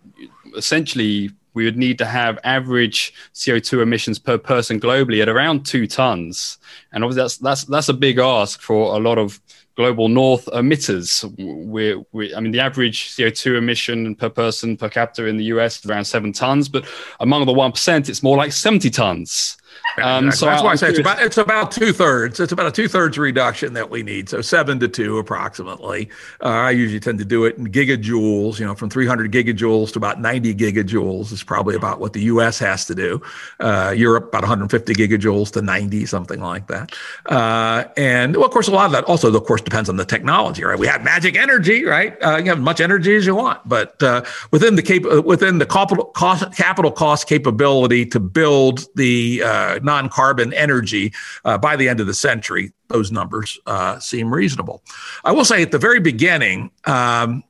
essentially 0.55 1.29
we 1.53 1.65
would 1.65 1.77
need 1.77 1.97
to 1.99 2.05
have 2.05 2.39
average 2.43 3.13
CO2 3.33 3.81
emissions 3.81 4.17
per 4.17 4.37
person 4.37 4.79
globally 4.79 5.21
at 5.21 5.29
around 5.29 5.65
two 5.65 5.87
tons, 5.87 6.57
and 6.91 7.03
obviously 7.03 7.23
that's 7.23 7.37
that's 7.37 7.63
that's 7.65 7.89
a 7.89 7.93
big 7.93 8.19
ask 8.19 8.61
for 8.61 8.95
a 8.95 8.99
lot 8.99 9.17
of 9.17 9.39
global 9.75 10.07
north 10.07 10.45
emitters. 10.47 11.23
We're, 11.37 12.03
we, 12.11 12.33
I 12.35 12.39
mean, 12.39 12.51
the 12.51 12.59
average 12.59 13.09
CO2 13.15 13.57
emission 13.57 14.15
per 14.15 14.29
person 14.29 14.77
per 14.77 14.89
capita 14.89 15.25
in 15.25 15.37
the 15.37 15.45
US 15.45 15.79
is 15.79 15.89
around 15.89 16.05
seven 16.05 16.31
tons, 16.31 16.69
but 16.69 16.85
among 17.19 17.45
the 17.45 17.53
1%, 17.53 18.09
it's 18.09 18.23
more 18.23 18.37
like 18.37 18.51
70 18.51 18.89
tons. 18.91 19.57
Um, 20.01 20.31
so 20.31 20.47
that's 20.47 20.63
why 20.63 20.71
I 20.71 20.75
say 20.75 20.89
it's 20.89 20.99
about 20.99 21.21
it's 21.21 21.37
about 21.37 21.71
two 21.71 21.93
thirds. 21.93 22.39
It's 22.39 22.51
about 22.51 22.65
a 22.65 22.71
two 22.71 22.87
thirds 22.87 23.17
reduction 23.17 23.73
that 23.73 23.89
we 23.89 24.01
need. 24.01 24.27
So 24.27 24.41
seven 24.41 24.79
to 24.79 24.87
two 24.87 25.17
approximately. 25.19 26.09
Uh, 26.41 26.47
I 26.47 26.71
usually 26.71 26.99
tend 26.99 27.19
to 27.19 27.25
do 27.25 27.45
it 27.45 27.57
in 27.57 27.67
gigajoules. 27.67 28.59
You 28.59 28.65
know, 28.65 28.75
from 28.75 28.89
300 28.89 29.31
gigajoules 29.31 29.91
to 29.93 29.99
about 29.99 30.19
90 30.19 30.55
gigajoules 30.55 31.31
is 31.31 31.43
probably 31.43 31.75
about 31.75 31.99
what 31.99 32.13
the 32.13 32.21
U.S. 32.21 32.57
has 32.59 32.85
to 32.85 32.95
do. 32.95 33.21
Uh, 33.59 33.93
Europe 33.95 34.29
about 34.29 34.41
150 34.41 34.93
gigajoules 34.93 35.51
to 35.51 35.61
90, 35.61 36.05
something 36.05 36.39
like 36.39 36.67
that. 36.67 36.93
Uh, 37.27 37.85
and 37.95 38.35
well, 38.35 38.45
of 38.45 38.51
course, 38.51 38.67
a 38.67 38.71
lot 38.71 38.87
of 38.87 38.91
that 38.93 39.03
also, 39.05 39.33
of 39.33 39.43
course, 39.45 39.61
depends 39.61 39.89
on 39.89 39.97
the 39.97 40.05
technology. 40.05 40.63
Right? 40.63 40.79
We 40.79 40.87
have 40.87 41.03
magic 41.03 41.35
energy. 41.35 41.85
Right? 41.85 42.17
Uh, 42.23 42.37
you 42.37 42.45
have 42.45 42.57
as 42.57 42.63
much 42.63 42.81
energy 42.81 43.15
as 43.15 43.25
you 43.25 43.35
want, 43.35 43.67
but 43.67 44.01
uh, 44.01 44.23
within 44.51 44.75
the 44.75 44.81
cap- 44.81 45.05
uh, 45.05 45.21
within 45.21 45.59
the 45.59 45.65
capital 45.65 46.05
cost 46.05 46.51
capital 46.55 46.91
cost 46.91 47.27
capability 47.27 48.05
to 48.07 48.19
build 48.19 48.87
the 48.95 49.43
non 49.81 50.09
carbon 50.09 50.53
energy 50.53 51.13
uh, 51.45 51.57
by 51.57 51.75
the 51.75 51.89
end 51.89 51.99
of 51.99 52.07
the 52.07 52.13
century. 52.13 52.71
Those 52.89 53.11
numbers 53.11 53.59
uh, 53.65 53.99
seem 53.99 54.33
reasonable. 54.33 54.83
I 55.23 55.31
will 55.31 55.45
say 55.45 55.61
at 55.61 55.71
the 55.71 55.79
very 55.79 55.99
beginning, 55.99 56.71
um, 56.85 57.43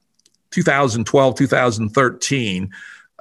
2012, 0.52 1.36
2013, 1.36 2.72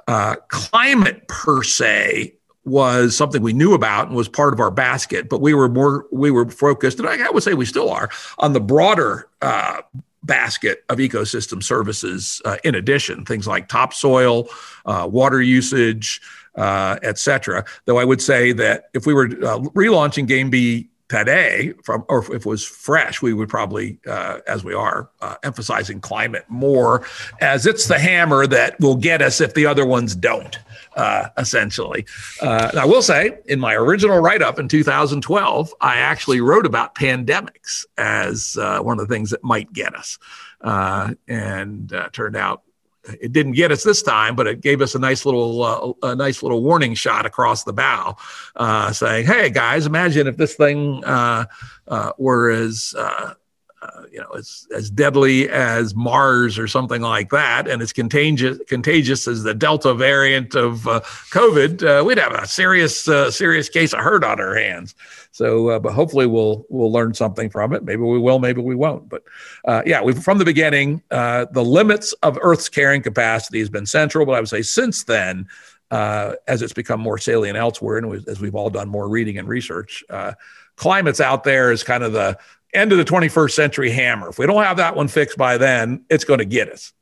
uh, 0.07 0.35
climate 0.47 1.27
per 1.27 1.63
se 1.63 2.35
was 2.65 3.15
something 3.15 3.41
we 3.41 3.53
knew 3.53 3.73
about 3.73 4.07
and 4.07 4.15
was 4.15 4.29
part 4.29 4.53
of 4.53 4.59
our 4.59 4.71
basket, 4.71 5.27
but 5.27 5.41
we 5.41 5.53
were 5.53 5.67
more 5.67 6.05
we 6.11 6.31
were 6.31 6.49
focused, 6.49 6.99
and 6.99 7.07
I, 7.07 7.29
would 7.29 7.43
say 7.43 7.53
we 7.53 7.65
still 7.65 7.89
are, 7.89 8.09
on 8.37 8.53
the 8.53 8.61
broader 8.61 9.27
uh, 9.41 9.81
basket 10.23 10.83
of 10.89 10.97
ecosystem 10.97 11.61
services. 11.61 12.41
Uh, 12.45 12.57
in 12.63 12.75
addition, 12.75 13.25
things 13.25 13.47
like 13.47 13.67
topsoil, 13.67 14.47
uh, 14.85 15.07
water 15.09 15.41
usage, 15.41 16.21
uh, 16.55 16.97
etc. 17.03 17.65
Though 17.85 17.97
I 17.97 18.05
would 18.05 18.21
say 18.21 18.51
that 18.53 18.85
if 18.93 19.05
we 19.05 19.13
were 19.13 19.25
uh, 19.25 19.59
relaunching 19.75 20.27
Game 20.27 20.49
B 20.49 20.89
today, 21.09 21.73
from 21.83 22.05
or 22.09 22.19
if 22.19 22.29
it 22.29 22.45
was 22.45 22.65
fresh, 22.65 23.21
we 23.21 23.33
would 23.33 23.49
probably, 23.49 23.99
uh, 24.07 24.39
as 24.47 24.63
we 24.63 24.73
are, 24.73 25.09
uh, 25.21 25.35
emphasizing 25.43 25.99
climate 25.99 26.45
more, 26.47 27.05
as 27.39 27.65
it's 27.65 27.87
the 27.87 27.99
hammer 27.99 28.47
that 28.47 28.79
will 28.79 28.95
get 28.95 29.21
us 29.21 29.41
if 29.41 29.53
the 29.53 29.65
other 29.65 29.85
ones 29.85 30.15
don't. 30.15 30.59
Uh, 30.95 31.29
essentially, 31.37 32.05
uh, 32.41 32.71
I 32.79 32.85
will 32.85 33.01
say 33.01 33.39
in 33.45 33.59
my 33.59 33.73
original 33.73 34.19
write 34.19 34.43
up 34.43 34.59
in 34.59 34.67
2012, 34.67 35.73
I 35.81 35.97
actually 35.97 36.39
wrote 36.39 36.67
about 36.67 36.93
pandemics 36.93 37.85
as 37.97 38.55
one 38.55 38.99
of 38.99 39.07
the 39.07 39.13
things 39.13 39.31
that 39.31 39.43
might 39.43 39.73
get 39.73 39.95
us, 39.95 40.19
and 40.61 41.93
turned 42.11 42.35
out 42.35 42.61
it 43.05 43.33
didn't 43.33 43.53
get 43.53 43.71
us 43.71 43.83
this 43.83 44.01
time, 44.01 44.35
but 44.35 44.47
it 44.47 44.61
gave 44.61 44.81
us 44.81 44.95
a 44.95 44.99
nice 44.99 45.25
little 45.25 45.63
uh, 45.63 45.93
a 46.03 46.15
nice 46.15 46.41
little 46.41 46.63
warning 46.63 46.93
shot 46.93 47.25
across 47.25 47.63
the 47.63 47.73
bow, 47.73 48.15
uh, 48.55 48.91
saying, 48.91 49.25
"Hey 49.25 49.49
guys, 49.49 49.85
imagine 49.85 50.27
if 50.27 50.37
this 50.37 50.55
thing 50.55 51.03
uh, 51.03 51.45
uh 51.87 52.11
were 52.17 52.49
as 52.49 52.93
uh, 52.97 53.33
uh, 53.81 54.03
you 54.11 54.19
know 54.19 54.29
as 54.37 54.67
as 54.73 54.89
deadly 54.89 55.49
as 55.49 55.93
MERS 55.95 56.57
or 56.57 56.67
something 56.67 57.01
like 57.01 57.29
that, 57.31 57.67
and 57.67 57.81
as 57.81 57.91
contagious 57.91 58.57
contagious 58.67 59.27
as 59.27 59.43
the 59.43 59.53
Delta 59.53 59.93
variant 59.93 60.55
of 60.55 60.83
COVID. 61.31 62.05
we'd 62.05 62.17
have 62.17 62.33
a 62.33 62.47
serious 62.47 63.01
serious 63.35 63.69
case 63.69 63.93
of 63.93 63.99
hurt 63.99 64.23
on 64.23 64.39
our 64.39 64.55
hands." 64.55 64.95
So, 65.33 65.69
uh, 65.69 65.79
but 65.79 65.93
hopefully 65.93 66.27
we'll 66.27 66.63
we'll 66.69 66.91
learn 66.91 67.15
something 67.15 67.49
from 67.49 67.73
it. 67.73 67.83
Maybe 67.83 68.03
we 68.03 68.19
will, 68.19 68.37
maybe 68.37 68.61
we 68.61 68.75
won't. 68.75 69.09
But 69.09 69.23
uh, 69.65 69.81
yeah, 69.83 69.99
we 69.99 70.13
from 70.13 70.37
the 70.37 70.45
beginning, 70.45 71.01
uh, 71.09 71.47
the 71.51 71.63
limits 71.63 72.13
of 72.21 72.37
Earth's 72.39 72.69
carrying 72.69 73.01
capacity 73.01 73.57
has 73.57 73.69
been 73.69 73.87
central. 73.87 74.27
But 74.27 74.33
I 74.33 74.39
would 74.39 74.49
say 74.49 74.61
since 74.61 75.03
then, 75.05 75.47
uh, 75.89 76.33
as 76.47 76.61
it's 76.61 76.71
become 76.71 77.01
more 77.01 77.17
salient 77.17 77.57
elsewhere, 77.57 77.97
and 77.97 78.27
as 78.27 78.39
we've 78.39 78.53
all 78.53 78.69
done 78.69 78.89
more 78.89 79.09
reading 79.09 79.39
and 79.39 79.47
research, 79.47 80.03
uh, 80.11 80.33
climate's 80.75 81.19
out 81.19 81.43
there 81.43 81.71
is 81.71 81.83
kind 81.83 82.03
of 82.03 82.13
the 82.13 82.37
end 82.75 82.91
of 82.91 82.99
the 82.99 83.05
21st 83.05 83.51
century 83.51 83.89
hammer. 83.89 84.29
If 84.29 84.37
we 84.37 84.45
don't 84.45 84.63
have 84.63 84.77
that 84.77 84.95
one 84.95 85.07
fixed 85.07 85.39
by 85.39 85.57
then, 85.57 86.05
it's 86.11 86.25
going 86.25 86.39
to 86.39 86.45
get 86.45 86.69
us. 86.69 86.93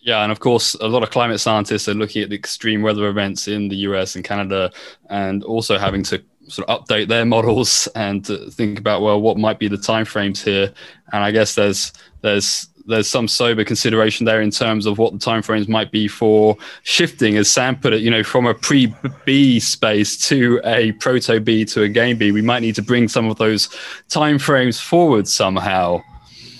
Yeah, 0.00 0.22
and 0.22 0.30
of 0.30 0.38
course, 0.38 0.74
a 0.74 0.86
lot 0.86 1.02
of 1.02 1.10
climate 1.10 1.40
scientists 1.40 1.88
are 1.88 1.94
looking 1.94 2.22
at 2.22 2.30
the 2.30 2.36
extreme 2.36 2.82
weather 2.82 3.08
events 3.08 3.48
in 3.48 3.68
the 3.68 3.76
US 3.88 4.14
and 4.14 4.24
Canada, 4.24 4.70
and 5.10 5.42
also 5.42 5.78
having 5.78 6.04
to 6.04 6.22
sort 6.48 6.68
of 6.68 6.84
update 6.84 7.08
their 7.08 7.24
models 7.24 7.88
and 7.94 8.26
think 8.26 8.78
about 8.78 9.02
well 9.02 9.20
what 9.20 9.36
might 9.36 9.58
be 9.58 9.68
the 9.68 9.76
timeframes 9.76 10.42
here. 10.42 10.72
And 11.12 11.22
i 11.24 11.30
guess 11.30 11.54
there's 11.54 11.92
there's 12.22 12.68
there's 12.86 13.08
some 13.08 13.28
sober 13.28 13.64
consideration 13.64 14.24
there 14.24 14.40
in 14.40 14.50
terms 14.50 14.86
of 14.86 14.96
what 14.96 15.12
the 15.12 15.18
timeframes 15.18 15.68
might 15.68 15.92
be 15.92 16.08
for 16.08 16.56
shifting. 16.84 17.36
As 17.36 17.50
sam 17.50 17.76
put 17.76 17.92
it 17.92 18.00
you 18.00 18.10
know 18.10 18.24
from 18.24 18.46
a 18.46 18.54
pre 18.54 18.92
b 19.24 19.60
space 19.60 20.16
to 20.28 20.60
a 20.64 20.92
proto 20.92 21.38
b 21.38 21.64
to 21.66 21.82
a 21.82 21.88
game 21.88 22.16
b 22.16 22.32
we 22.32 22.42
might 22.42 22.60
need 22.60 22.74
to 22.76 22.82
bring 22.82 23.08
some 23.08 23.30
of 23.30 23.36
those 23.36 23.68
timeframes 24.08 24.80
forward 24.80 25.28
somehow. 25.28 26.02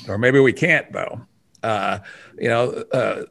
Or 0.07 0.19
maybe 0.19 0.39
we 0.39 0.53
can't 0.53 0.91
though. 0.93 1.21
Uh, 1.63 1.99
you 2.39 2.49
know 2.49 2.71
uh, 2.93 3.23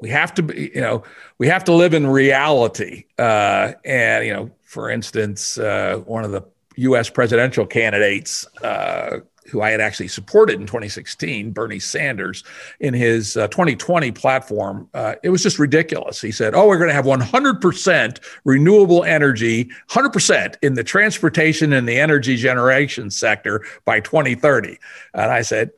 we 0.00 0.08
have 0.10 0.34
to 0.34 0.42
be 0.42 0.70
you 0.74 0.80
know 0.80 1.02
we 1.38 1.46
have 1.48 1.64
to 1.64 1.72
live 1.72 1.94
in 1.94 2.06
reality 2.06 3.04
uh, 3.18 3.72
and 3.84 4.26
you 4.26 4.32
know 4.32 4.50
for 4.74 4.90
instance, 4.90 5.56
uh, 5.56 6.02
one 6.04 6.24
of 6.24 6.32
the 6.32 6.42
U.S. 6.76 7.08
presidential 7.08 7.64
candidates 7.64 8.44
uh, 8.64 9.20
who 9.48 9.62
I 9.62 9.70
had 9.70 9.80
actually 9.80 10.08
supported 10.08 10.60
in 10.60 10.66
2016, 10.66 11.52
Bernie 11.52 11.78
Sanders, 11.78 12.42
in 12.80 12.92
his 12.92 13.36
uh, 13.36 13.46
2020 13.48 14.10
platform, 14.10 14.88
uh, 14.92 15.14
it 15.22 15.28
was 15.28 15.44
just 15.44 15.60
ridiculous. 15.60 16.20
He 16.20 16.32
said, 16.32 16.56
Oh, 16.56 16.66
we're 16.66 16.78
going 16.78 16.88
to 16.88 16.94
have 16.94 17.04
100% 17.04 18.18
renewable 18.44 19.04
energy, 19.04 19.70
100% 19.90 20.56
in 20.60 20.74
the 20.74 20.82
transportation 20.82 21.72
and 21.72 21.88
the 21.88 21.96
energy 21.96 22.36
generation 22.36 23.10
sector 23.10 23.64
by 23.84 24.00
2030. 24.00 24.76
And 25.12 25.30
I 25.30 25.42
said, 25.42 25.70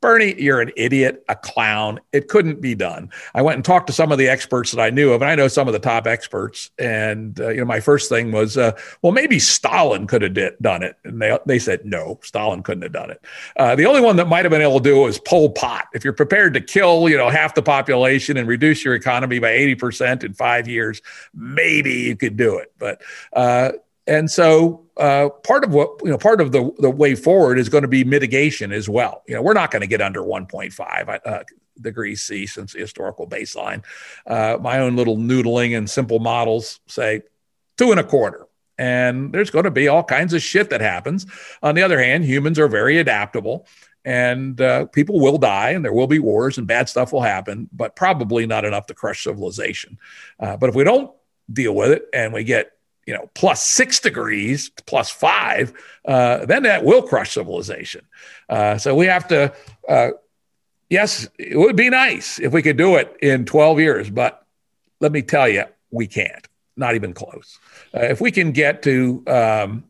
Bernie, 0.00 0.40
you're 0.40 0.60
an 0.60 0.72
idiot, 0.76 1.22
a 1.28 1.36
clown. 1.36 2.00
It 2.12 2.28
couldn't 2.28 2.60
be 2.60 2.74
done. 2.74 3.10
I 3.34 3.42
went 3.42 3.56
and 3.56 3.64
talked 3.64 3.86
to 3.88 3.92
some 3.92 4.10
of 4.10 4.18
the 4.18 4.28
experts 4.28 4.72
that 4.72 4.80
I 4.80 4.88
knew 4.88 5.12
of, 5.12 5.20
and 5.20 5.30
I 5.30 5.34
know 5.34 5.48
some 5.48 5.68
of 5.68 5.74
the 5.74 5.78
top 5.78 6.06
experts. 6.06 6.70
And 6.78 7.38
uh, 7.38 7.48
you 7.50 7.58
know, 7.58 7.66
my 7.66 7.80
first 7.80 8.08
thing 8.08 8.32
was, 8.32 8.56
uh, 8.56 8.72
well, 9.02 9.12
maybe 9.12 9.38
Stalin 9.38 10.06
could 10.06 10.22
have 10.22 10.34
did, 10.34 10.54
done 10.62 10.82
it, 10.82 10.96
and 11.04 11.20
they 11.20 11.38
they 11.44 11.58
said 11.58 11.84
no, 11.84 12.18
Stalin 12.22 12.62
couldn't 12.62 12.82
have 12.82 12.92
done 12.92 13.10
it. 13.10 13.22
Uh, 13.56 13.76
the 13.76 13.86
only 13.86 14.00
one 14.00 14.16
that 14.16 14.26
might 14.26 14.44
have 14.44 14.50
been 14.50 14.62
able 14.62 14.80
to 14.80 14.88
do 14.88 15.02
it 15.02 15.06
was 15.06 15.18
Pol 15.18 15.50
Pot. 15.50 15.86
If 15.92 16.02
you're 16.02 16.14
prepared 16.14 16.54
to 16.54 16.60
kill, 16.60 17.08
you 17.08 17.16
know, 17.18 17.28
half 17.28 17.54
the 17.54 17.62
population 17.62 18.38
and 18.38 18.48
reduce 18.48 18.84
your 18.84 18.94
economy 18.94 19.38
by 19.38 19.50
eighty 19.50 19.74
percent 19.74 20.24
in 20.24 20.32
five 20.32 20.66
years, 20.66 21.02
maybe 21.34 21.92
you 21.92 22.16
could 22.16 22.36
do 22.38 22.56
it. 22.56 22.72
But 22.78 23.02
uh, 23.34 23.72
and 24.06 24.30
so 24.30 24.86
uh, 24.96 25.28
part 25.44 25.64
of 25.64 25.72
what 25.72 26.00
you 26.02 26.10
know, 26.10 26.18
part 26.18 26.40
of 26.40 26.52
the 26.52 26.70
the 26.78 26.90
way 26.90 27.14
forward 27.14 27.58
is 27.58 27.68
going 27.68 27.82
to 27.82 27.88
be 27.88 28.04
mitigation 28.04 28.72
as 28.72 28.88
well. 28.88 29.22
You 29.26 29.34
know, 29.34 29.42
we're 29.42 29.54
not 29.54 29.70
going 29.70 29.82
to 29.82 29.86
get 29.86 30.00
under 30.00 30.20
1.5 30.20 31.20
uh, 31.24 31.44
degrees 31.80 32.22
C 32.22 32.46
since 32.46 32.72
the 32.72 32.80
historical 32.80 33.26
baseline. 33.26 33.82
Uh, 34.26 34.58
my 34.60 34.78
own 34.78 34.96
little 34.96 35.16
noodling 35.16 35.76
and 35.76 35.88
simple 35.88 36.18
models 36.18 36.80
say 36.86 37.22
two 37.78 37.90
and 37.90 38.00
a 38.00 38.04
quarter. 38.04 38.46
And 38.78 39.32
there's 39.32 39.50
going 39.50 39.64
to 39.64 39.70
be 39.70 39.88
all 39.88 40.02
kinds 40.02 40.32
of 40.32 40.40
shit 40.40 40.70
that 40.70 40.80
happens. 40.80 41.26
On 41.62 41.74
the 41.74 41.82
other 41.82 42.02
hand, 42.02 42.24
humans 42.24 42.58
are 42.58 42.68
very 42.68 42.98
adaptable 42.98 43.66
and 44.04 44.58
uh, 44.60 44.86
people 44.86 45.20
will 45.20 45.36
die 45.36 45.70
and 45.70 45.84
there 45.84 45.92
will 45.92 46.06
be 46.06 46.18
wars 46.18 46.56
and 46.56 46.66
bad 46.66 46.88
stuff 46.88 47.12
will 47.12 47.20
happen, 47.20 47.68
but 47.72 47.94
probably 47.94 48.46
not 48.46 48.64
enough 48.64 48.86
to 48.86 48.94
crush 48.94 49.24
civilization. 49.24 49.98
Uh, 50.38 50.56
but 50.56 50.70
if 50.70 50.74
we 50.74 50.84
don't 50.84 51.10
deal 51.52 51.74
with 51.74 51.90
it 51.90 52.04
and 52.14 52.32
we 52.32 52.44
get 52.44 52.72
you 53.10 53.16
know, 53.16 53.28
plus 53.34 53.66
six 53.66 53.98
degrees, 53.98 54.70
plus 54.86 55.10
five, 55.10 55.72
uh, 56.04 56.46
then 56.46 56.62
that 56.62 56.84
will 56.84 57.02
crush 57.02 57.32
civilization. 57.32 58.06
Uh, 58.48 58.78
so 58.78 58.94
we 58.94 59.06
have 59.06 59.26
to, 59.26 59.52
uh, 59.88 60.10
yes, 60.88 61.28
it 61.36 61.58
would 61.58 61.74
be 61.74 61.90
nice 61.90 62.38
if 62.38 62.52
we 62.52 62.62
could 62.62 62.76
do 62.76 62.94
it 62.94 63.16
in 63.20 63.44
12 63.44 63.80
years, 63.80 64.10
but 64.10 64.46
let 65.00 65.10
me 65.10 65.22
tell 65.22 65.48
you, 65.48 65.64
we 65.90 66.06
can't, 66.06 66.46
not 66.76 66.94
even 66.94 67.12
close. 67.12 67.58
Uh, 67.92 68.02
if 68.02 68.20
we 68.20 68.30
can 68.30 68.52
get 68.52 68.80
to 68.84 69.24
um, 69.26 69.82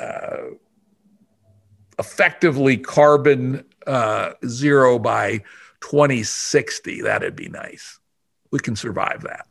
uh, 0.00 0.38
effectively 1.98 2.78
carbon 2.78 3.66
uh, 3.86 4.30
zero 4.46 4.98
by 4.98 5.42
2060, 5.82 7.02
that'd 7.02 7.36
be 7.36 7.50
nice. 7.50 8.00
We 8.50 8.60
can 8.60 8.76
survive 8.76 9.24
that. 9.24 9.46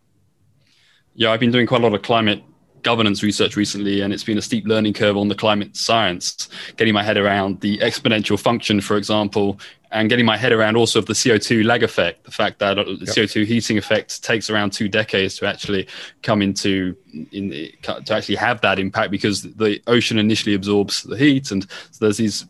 Yeah, 1.13 1.29
I've 1.29 1.39
been 1.39 1.51
doing 1.51 1.67
quite 1.67 1.81
a 1.81 1.83
lot 1.83 1.93
of 1.93 2.01
climate 2.01 2.41
governance 2.85 3.23
research 3.23 3.57
recently, 3.57 4.01
and 4.01 4.13
it's 4.13 4.23
been 4.23 4.37
a 4.37 4.41
steep 4.41 4.65
learning 4.67 4.93
curve 4.93 5.17
on 5.17 5.27
the 5.27 5.35
climate 5.35 5.75
science, 5.75 6.47
getting 6.77 6.93
my 6.93 7.01
head 7.01 7.17
around 7.17 7.59
the 7.59 7.79
exponential 7.79 8.39
function, 8.39 8.79
for 8.79 8.95
example, 8.95 9.59
and 9.91 10.07
getting 10.07 10.25
my 10.25 10.37
head 10.37 10.51
around 10.51 10.77
also 10.77 10.99
of 10.99 11.07
the 11.07 11.13
CO2 11.13 11.65
lag 11.65 11.81
effect, 11.81 12.25
the 12.25 12.31
fact 12.31 12.59
that 12.59 12.77
uh, 12.77 12.83
the 12.83 12.91
yep. 12.91 13.15
CO2 13.15 13.45
heating 13.45 13.77
effect 13.79 14.23
takes 14.23 14.51
around 14.51 14.71
two 14.71 14.87
decades 14.87 15.35
to 15.37 15.47
actually 15.47 15.87
come 16.21 16.43
into, 16.43 16.95
in, 17.31 17.49
to 17.81 18.13
actually 18.13 18.35
have 18.35 18.61
that 18.61 18.77
impact 18.77 19.09
because 19.09 19.41
the 19.41 19.81
ocean 19.87 20.19
initially 20.19 20.53
absorbs 20.53 21.01
the 21.03 21.17
heat. 21.17 21.49
And 21.49 21.63
so 21.91 22.05
there's 22.05 22.17
these 22.17 22.45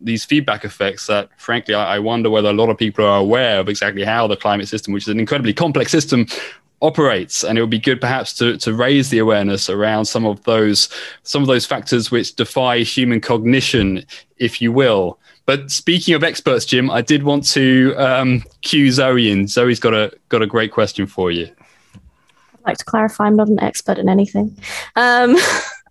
these 0.00 0.24
feedback 0.24 0.64
effects 0.64 1.06
that 1.08 1.28
frankly 1.36 1.74
I, 1.74 1.96
I 1.96 1.98
wonder 1.98 2.30
whether 2.30 2.48
a 2.48 2.54
lot 2.54 2.70
of 2.70 2.78
people 2.78 3.04
are 3.04 3.18
aware 3.18 3.60
of 3.60 3.68
exactly 3.68 4.02
how 4.02 4.26
the 4.26 4.34
climate 4.34 4.66
system 4.66 4.94
which 4.94 5.04
is 5.04 5.08
an 5.08 5.20
incredibly 5.20 5.52
complex 5.52 5.92
system 5.92 6.26
operates 6.80 7.42
and 7.42 7.58
it 7.58 7.60
would 7.60 7.70
be 7.70 7.78
good 7.78 8.00
perhaps 8.00 8.32
to, 8.34 8.56
to 8.58 8.72
raise 8.72 9.10
the 9.10 9.18
awareness 9.18 9.68
around 9.68 10.04
some 10.04 10.24
of 10.24 10.42
those 10.44 10.88
some 11.24 11.42
of 11.42 11.48
those 11.48 11.66
factors 11.66 12.10
which 12.10 12.36
defy 12.36 12.78
human 12.78 13.20
cognition 13.20 14.04
if 14.36 14.62
you 14.62 14.70
will. 14.70 15.18
But 15.44 15.70
speaking 15.70 16.14
of 16.14 16.22
experts 16.22 16.64
jim 16.64 16.90
i 16.90 17.02
did 17.02 17.24
want 17.24 17.46
to 17.48 17.94
um, 17.96 18.44
cue 18.62 18.92
zoe 18.92 19.30
in. 19.30 19.48
Zoe's 19.48 19.80
got 19.80 19.94
a 19.94 20.12
got 20.28 20.42
a 20.42 20.46
great 20.46 20.70
question 20.70 21.06
for 21.06 21.30
you. 21.30 21.50
I'd 22.54 22.64
like 22.64 22.78
to 22.78 22.84
clarify 22.84 23.26
i'm 23.26 23.36
not 23.36 23.48
an 23.48 23.60
expert 23.60 23.98
in 23.98 24.08
anything. 24.08 24.56
Um, 24.94 25.36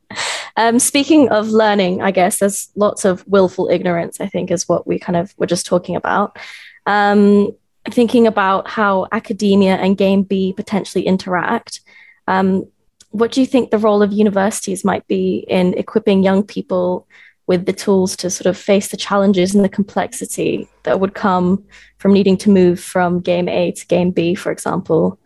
um, 0.58 0.80
speaking 0.80 1.28
of 1.30 1.50
learning 1.50 2.02
i 2.02 2.12
guess 2.12 2.40
there's 2.40 2.70
lots 2.76 3.04
of 3.04 3.28
willful 3.28 3.70
ignorance 3.70 4.22
i 4.22 4.28
think 4.28 4.52
is 4.52 4.70
what 4.70 4.88
we 4.88 4.98
kind 4.98 5.18
of 5.18 5.34
were 5.38 5.48
just 5.48 5.66
talking 5.66 5.98
about. 5.98 6.38
Um, 6.86 7.52
thinking 7.94 8.28
about 8.28 8.68
how 8.68 9.08
academia 9.12 9.76
and 9.76 9.98
game 9.98 10.24
B 10.24 10.54
potentially 10.54 11.06
interact, 11.06 11.82
um, 12.28 12.66
what 13.12 13.32
do 13.32 13.42
you 13.42 13.48
think 13.48 13.72
the 13.72 13.78
role 13.78 14.02
of 14.02 14.12
universities 14.12 14.84
might 14.84 15.08
be 15.08 15.46
in 15.48 15.74
equipping 15.76 16.24
young 16.24 16.44
people 16.44 17.08
with 17.48 17.66
the 17.66 17.74
tools 17.74 18.16
to 18.18 18.30
sort 18.30 18.46
of 18.46 18.58
face 18.58 18.90
the 18.90 18.98
challenges 18.98 19.56
and 19.56 19.64
the 19.64 19.70
complexity 19.70 20.68
that 20.84 21.00
would 21.00 21.14
come 21.14 21.64
from 21.98 22.14
needing 22.14 22.36
to 22.38 22.50
move 22.50 22.80
from 22.80 23.22
game 23.22 23.48
A 23.48 23.72
to 23.72 23.88
game 23.88 24.12
B, 24.12 24.36
for 24.36 24.52
example? 24.52 25.18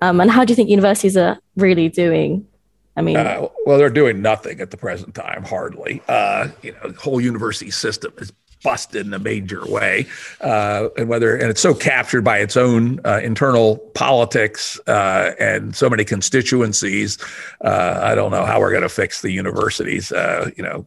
Um, 0.00 0.20
and 0.20 0.30
how 0.30 0.44
do 0.44 0.52
you 0.52 0.56
think 0.56 0.70
universities 0.70 1.16
are 1.16 1.38
really 1.56 1.88
doing 1.88 2.46
I 2.96 3.02
mean, 3.02 3.18
uh, 3.18 3.48
well, 3.66 3.76
they're 3.76 3.90
doing 3.90 4.22
nothing 4.22 4.60
at 4.60 4.70
the 4.70 4.78
present 4.78 5.14
time, 5.14 5.44
hardly. 5.44 6.02
Uh, 6.08 6.48
you 6.62 6.72
know, 6.72 6.90
the 6.90 6.98
whole 6.98 7.20
university 7.20 7.70
system 7.70 8.14
is 8.16 8.32
busted 8.66 9.06
in 9.06 9.14
a 9.14 9.18
major 9.20 9.64
way, 9.66 10.04
uh, 10.40 10.88
and 10.98 11.08
whether 11.08 11.36
and 11.36 11.48
it's 11.48 11.60
so 11.60 11.72
captured 11.72 12.22
by 12.22 12.38
its 12.38 12.56
own 12.56 12.98
uh, 13.04 13.20
internal 13.22 13.76
politics 13.94 14.80
uh, 14.88 15.30
and 15.38 15.76
so 15.76 15.88
many 15.88 16.04
constituencies. 16.04 17.16
Uh, 17.64 18.00
I 18.02 18.16
don't 18.16 18.32
know 18.32 18.44
how 18.44 18.58
we're 18.58 18.72
going 18.72 18.82
to 18.82 18.88
fix 18.88 19.22
the 19.22 19.30
universities. 19.30 20.10
Uh, 20.10 20.50
you 20.56 20.64
know, 20.64 20.84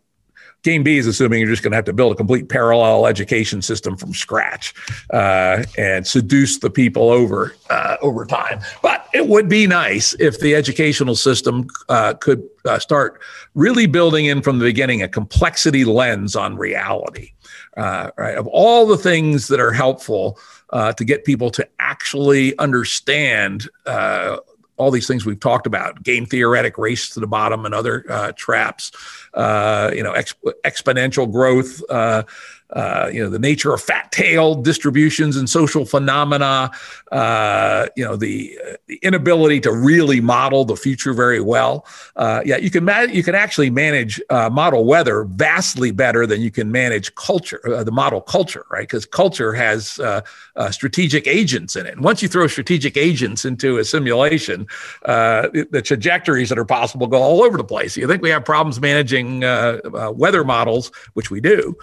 Game 0.64 0.84
B 0.84 0.98
is 0.98 1.08
assuming 1.08 1.40
you're 1.40 1.48
just 1.48 1.64
going 1.64 1.72
to 1.72 1.78
have 1.78 1.86
to 1.86 1.94
build 1.94 2.12
a 2.12 2.16
complete 2.16 2.50
parallel 2.50 3.08
education 3.08 3.62
system 3.62 3.96
from 3.96 4.14
scratch 4.14 4.74
uh, 5.14 5.64
and 5.78 6.06
seduce 6.06 6.60
the 6.60 6.70
people 6.70 7.10
over 7.10 7.56
uh, 7.70 7.96
over 8.02 8.26
time. 8.26 8.60
But 8.82 9.08
it 9.14 9.30
would 9.30 9.48
be 9.48 9.68
nice 9.68 10.16
if 10.20 10.42
the 10.42 10.54
educational 10.54 11.16
system 11.16 11.68
uh, 11.88 12.16
could 12.16 12.44
start 12.80 13.22
really 13.56 13.88
building 13.88 14.26
in 14.26 14.42
from 14.42 14.60
the 14.60 14.66
beginning 14.66 15.02
a 15.02 15.08
complexity 15.08 15.86
lens 15.86 16.36
on 16.36 16.58
reality 16.58 17.32
uh, 17.78 18.12
right? 18.18 18.36
Of 18.36 18.48
all 18.48 18.86
the 18.86 18.98
things 18.98 19.48
that 19.48 19.60
are 19.60 19.72
helpful 19.72 20.40
uh, 20.72 20.94
to 20.94 21.06
get 21.06 21.26
people 21.26 21.50
to 21.52 21.68
actually 21.80 22.58
understand 22.58 23.70
uh, 23.86 24.38
all 24.78 24.92
these 24.92 25.08
things 25.08 25.26
we've 25.26 25.40
talked 25.40 25.68
about 25.68 26.02
game 26.04 26.26
theoretic 26.26 26.78
race 26.78 27.10
to 27.10 27.20
the 27.20 27.28
bottom 27.28 27.66
and 27.66 27.76
other 27.76 28.06
uh, 28.10 28.32
traps 28.32 28.92
uh, 29.34 29.92
you 29.94 30.02
know 30.02 30.14
exponential 30.14 31.30
growth 31.32 31.82
uh, 32.76 32.90
uh, 32.90 33.10
you 33.14 33.24
know 33.24 33.30
the 33.30 33.40
nature 33.40 33.74
of 33.74 33.82
fat 33.82 34.12
tail 34.12 34.56
distributions 34.56 35.38
and 35.38 35.50
social 35.50 35.86
phenomena 35.86 36.72
uh, 37.12 37.88
you 37.96 38.04
know 38.04 38.16
the, 38.16 38.58
the, 38.88 38.96
inability 39.02 39.60
to 39.60 39.72
really 39.72 40.20
model 40.20 40.66
the 40.66 40.76
future 40.76 41.14
very 41.14 41.40
well. 41.40 41.86
Uh, 42.16 42.42
yeah 42.46 42.58
you 42.58 42.70
can 42.70 42.84
ma- 42.84 43.02
you 43.02 43.24
can 43.24 43.36
actually 43.36 43.70
manage 43.70 44.22
uh, 44.30 44.50
model 44.50 44.86
weather 44.86 45.24
vastly 45.24 45.92
better 45.92 46.28
than 46.28 46.42
you 46.42 46.52
can 46.52 46.72
manage 46.72 47.14
culture 47.16 47.62
uh, 47.74 47.84
the 47.84 47.92
model 47.92 48.22
culture 48.22 48.66
right? 48.72 48.88
Because 48.88 49.06
culture 49.06 49.54
has 49.54 50.00
strategic 50.72 51.28
agents 51.28 51.76
in 51.76 51.86
it. 51.86 51.94
And 51.94 52.04
once 52.04 52.22
you 52.22 52.28
throw 52.28 52.48
strategic 52.48 52.98
agents 52.98 53.46
into 53.46 53.78
a 53.78 53.86
simulation 53.86 54.68
the, 55.06 55.82
trajectories 55.84 56.50
that 56.50 56.60
are 56.60 56.66
possible 56.66 57.08
go 57.08 57.18
all 57.18 57.42
over 57.42 57.58
the 57.58 57.64
place. 57.64 57.96
You 57.96 58.08
think 58.08 58.22
we 58.22 58.30
have 58.30 58.46
problems 58.46 58.80
managing 58.80 59.42
weather 59.42 60.44
models 60.44 60.92
which 61.14 61.32
we 61.32 61.40
do 61.40 61.76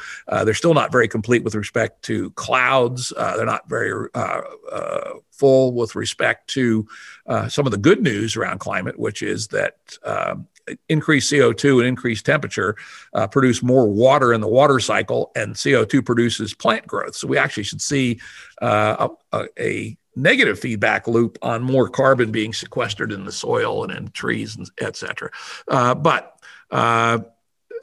they're 0.44 0.54
still 0.54 0.75
not 0.76 0.92
very 0.92 1.08
complete 1.08 1.42
with 1.42 1.54
respect 1.54 2.02
to 2.04 2.30
clouds. 2.30 3.12
Uh, 3.16 3.36
they're 3.36 3.46
not 3.46 3.68
very 3.68 4.08
uh, 4.14 4.40
uh, 4.70 5.10
full 5.32 5.72
with 5.72 5.96
respect 5.96 6.48
to 6.50 6.86
uh, 7.26 7.48
some 7.48 7.66
of 7.66 7.72
the 7.72 7.78
good 7.78 8.02
news 8.02 8.36
around 8.36 8.60
climate, 8.60 8.98
which 8.98 9.22
is 9.22 9.48
that 9.48 9.76
um, 10.04 10.46
increased 10.88 11.32
CO2 11.32 11.78
and 11.78 11.86
increased 11.86 12.26
temperature 12.26 12.76
uh, 13.14 13.26
produce 13.26 13.62
more 13.62 13.88
water 13.88 14.32
in 14.32 14.40
the 14.40 14.48
water 14.48 14.80
cycle, 14.80 15.32
and 15.36 15.54
CO2 15.54 16.04
produces 16.04 16.54
plant 16.54 16.86
growth. 16.86 17.14
So 17.14 17.26
we 17.26 17.38
actually 17.38 17.64
should 17.64 17.82
see 17.82 18.20
uh, 18.62 19.08
a, 19.32 19.46
a 19.58 19.96
negative 20.16 20.58
feedback 20.58 21.06
loop 21.06 21.38
on 21.42 21.62
more 21.62 21.88
carbon 21.88 22.32
being 22.32 22.52
sequestered 22.52 23.12
in 23.12 23.24
the 23.24 23.32
soil 23.32 23.84
and 23.84 23.92
in 23.92 24.10
trees, 24.12 24.56
and 24.56 24.68
et 24.78 24.96
cetera. 24.96 25.30
Uh, 25.68 25.94
but 25.94 26.38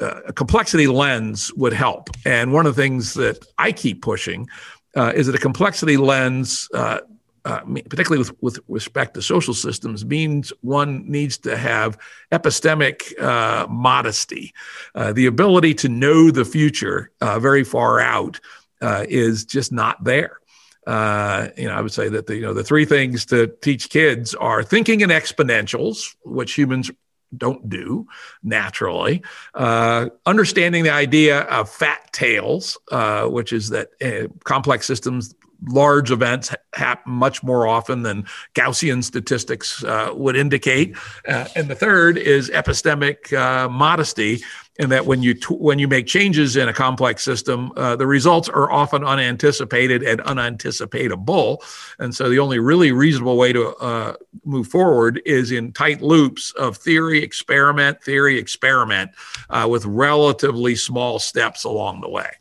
uh, 0.02 0.22
a 0.28 0.34
complexity 0.34 0.88
lens 0.88 1.54
would 1.54 1.74
help. 1.74 2.10
And 2.26 2.54
one 2.54 2.66
of 2.66 2.76
the 2.76 2.82
things 2.82 3.14
that 3.16 3.46
I 3.58 3.72
keep 3.72 4.02
pushing 4.02 4.48
uh, 4.96 5.14
is 5.16 5.28
that 5.28 5.36
a 5.36 5.40
complexity 5.40 5.98
lens, 5.98 6.70
uh, 6.74 7.00
uh, 7.46 7.60
particularly 7.90 8.20
with, 8.20 8.42
with 8.42 8.60
respect 8.68 9.16
to 9.16 9.22
social 9.22 9.54
systems, 9.54 10.06
means 10.06 10.54
one 10.62 11.10
needs 11.10 11.38
to 11.40 11.58
have 11.58 11.98
epistemic 12.32 13.20
uh, 13.22 13.68
modesty. 13.68 14.54
The 14.96 15.26
ability 15.26 15.74
to 15.76 15.90
know 15.90 16.32
the 16.32 16.46
future 16.46 17.12
very 17.22 17.64
far 17.64 18.00
out 18.00 18.40
is 18.82 19.46
just 19.46 19.72
not 19.72 20.04
there. 20.04 20.40
Uh, 20.86 21.48
you 21.58 21.68
know, 21.68 21.74
I 21.74 21.82
would 21.82 21.94
say 21.94 22.10
that 22.10 22.28
the 22.28 22.36
you 22.36 22.42
know 22.42 22.54
the 22.54 22.64
three 22.64 22.86
things 22.86 23.26
to 23.28 23.48
teach 23.62 23.90
kids 23.90 24.36
are 24.36 24.64
thinking 24.64 25.02
in 25.02 25.10
exponentials, 25.10 26.16
which 26.26 26.54
humans 26.54 26.92
don't 27.38 27.70
do 27.70 28.08
naturally. 28.44 29.22
Uh, 29.54 30.10
understanding 30.26 30.84
the 30.84 30.90
idea 30.90 31.42
of 31.42 31.70
fat 31.70 32.12
tails, 32.14 32.78
uh, 32.92 33.26
which 33.26 33.54
is 33.54 33.70
that 33.70 33.90
uh, 34.02 34.28
complex 34.44 34.86
systems, 34.86 35.36
large 35.68 36.12
events 36.12 36.54
happen 36.74 37.14
much 37.14 37.44
more 37.44 37.68
often 37.68 38.04
than 38.04 38.26
Gaussian 38.54 39.04
statistics 39.04 39.84
uh, 39.84 40.12
would 40.14 40.36
indicate. 40.36 40.96
Uh, 41.28 41.46
and 41.56 41.68
the 41.68 41.76
third 41.76 42.18
is 42.18 42.50
epistemic 42.50 43.32
uh, 43.34 43.70
modesty, 43.70 44.42
and 44.80 44.92
that 44.92 45.06
when 45.06 45.22
you 45.22 45.36
t- 45.36 45.54
when 45.56 45.78
you 45.78 45.88
make 45.88 46.08
changes 46.08 46.56
in 46.56 46.68
a 46.68 46.74
complex 46.74 47.24
system, 47.24 47.72
uh, 47.78 47.96
the 47.96 48.08
results 48.08 48.50
are 48.50 48.72
often 48.72 49.04
unanticipated 49.04 50.02
and 50.02 50.20
unanticipatable. 50.22 51.60
And 52.00 52.16
so 52.16 52.30
the 52.30 52.40
only 52.40 52.60
really 52.60 52.92
reasonable 52.92 53.38
way 53.38 53.54
to 53.54 53.76
uh, 53.76 54.14
move 54.46 54.68
forward 54.68 55.22
is 55.26 55.52
in 55.52 55.74
tight 55.74 56.02
loops 56.02 56.52
of 56.52 56.78
theory, 56.78 57.22
experiment, 57.22 58.04
theory, 58.04 58.40
experiment, 58.40 59.12
uh, 59.50 59.68
with 59.70 59.86
relatively 59.86 60.76
small 60.76 61.20
steps 61.20 61.64
along 61.64 62.02
the 62.02 62.10
way. 62.10 62.32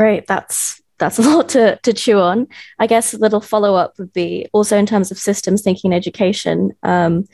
Great, 0.00 0.26
that's 0.26 0.80
that's 0.98 1.18
a 1.22 1.22
lot 1.22 1.50
to, 1.50 1.78
to 1.82 1.92
chew 1.92 2.18
on. 2.18 2.48
I 2.78 2.86
guess 2.86 3.12
a 3.12 3.18
little 3.18 3.42
follow 3.42 3.74
up 3.74 3.98
would 3.98 4.14
be 4.14 4.46
also 4.54 4.78
in 4.78 4.86
terms 4.86 5.10
of 5.10 5.18
systems 5.18 5.60
thinking 5.60 5.92
education. 5.92 6.72
Um, 6.82 7.26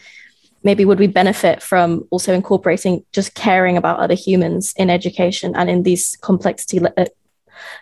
maybe 0.64 0.85
would 0.85 0.98
we 0.98 1.07
benefit 1.07 1.62
from 1.62 2.09
also 2.11 2.35
incorporating 2.35 3.05
just 3.12 3.37
caring 3.37 3.76
about 3.76 4.00
other 4.00 4.14
humans 4.14 4.74
in 4.76 4.90
education 4.90 5.55
and 5.55 5.70
in 5.70 5.85
these 5.85 6.16
complexity 6.22 6.85
uh, 6.85 7.05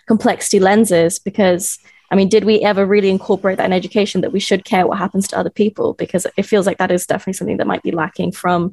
complexity 0.06 0.60
lenses 0.60 1.18
because 1.18 1.78
i 2.10 2.14
mean 2.14 2.28
did 2.28 2.44
we 2.44 2.60
ever 2.60 2.84
really 2.84 3.08
incorporate 3.08 3.56
that 3.56 3.66
in 3.66 3.72
education 3.72 4.20
that 4.20 4.32
we 4.32 4.38
should 4.38 4.64
care 4.64 4.86
what 4.86 4.98
happens 4.98 5.26
to 5.26 5.38
other 5.38 5.50
people 5.50 5.94
because 5.94 6.26
it 6.36 6.44
feels 6.44 6.66
like 6.66 6.78
that 6.78 6.92
is 6.92 7.06
definitely 7.06 7.32
something 7.32 7.56
that 7.56 7.66
might 7.66 7.82
be 7.82 7.90
lacking 7.90 8.30
from 8.30 8.72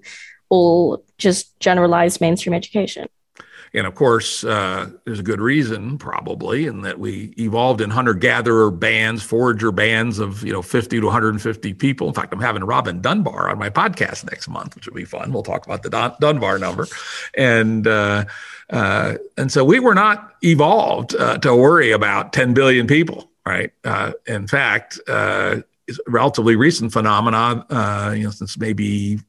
all 0.50 1.04
just 1.18 1.58
generalized 1.60 2.22
mainstream 2.22 2.54
education 2.54 3.08
and 3.74 3.88
of 3.88 3.96
course, 3.96 4.44
uh, 4.44 4.90
there's 5.06 5.20
a 5.20 5.24
good 5.24 5.40
reason, 5.40 5.98
probably, 5.98 6.66
in 6.66 6.82
that 6.82 7.00
we 7.00 7.34
evolved 7.38 7.80
in 7.80 7.90
hunter-gatherer 7.90 8.70
bands, 8.70 9.24
forager 9.24 9.72
bands 9.72 10.20
of 10.20 10.44
you 10.44 10.52
know 10.52 10.62
50 10.62 11.00
to 11.00 11.06
150 11.06 11.74
people. 11.76 12.08
In 12.08 12.14
fact, 12.14 12.34
I'm 12.34 12.42
having 12.42 12.64
Robin 12.66 13.02
Dunbar 13.02 13.50
on 13.50 13.58
my 13.58 13.70
podcast 13.70 14.30
next 14.30 14.50
month, 14.50 14.76
which 14.76 14.88
will 14.88 14.96
be 14.96 15.06
fun. 15.06 15.32
We'll 15.32 15.44
talk 15.44 15.66
about 15.66 15.84
the 15.84 15.90
Dun- 15.90 16.16
Dunbar 16.20 16.60
number, 16.60 16.88
and 17.36 17.88
uh, 17.88 18.26
uh, 18.70 19.16
and 19.38 19.52
so 19.52 19.64
we 19.64 19.80
were 19.80 19.96
not 19.96 20.34
evolved 20.44 21.16
uh, 21.16 21.38
to 21.38 21.56
worry 21.56 21.92
about 21.92 22.34
10 22.34 22.54
billion 22.54 22.88
people, 22.88 23.32
right? 23.46 23.72
Uh, 23.86 24.12
in 24.28 24.48
fact, 24.48 25.00
uh, 25.08 25.62
relatively 26.08 26.58
recent 26.58 26.92
phenomenon, 26.92 27.66
you 28.18 28.26
know, 28.26 28.32
since 28.32 28.58
maybe 28.58 29.20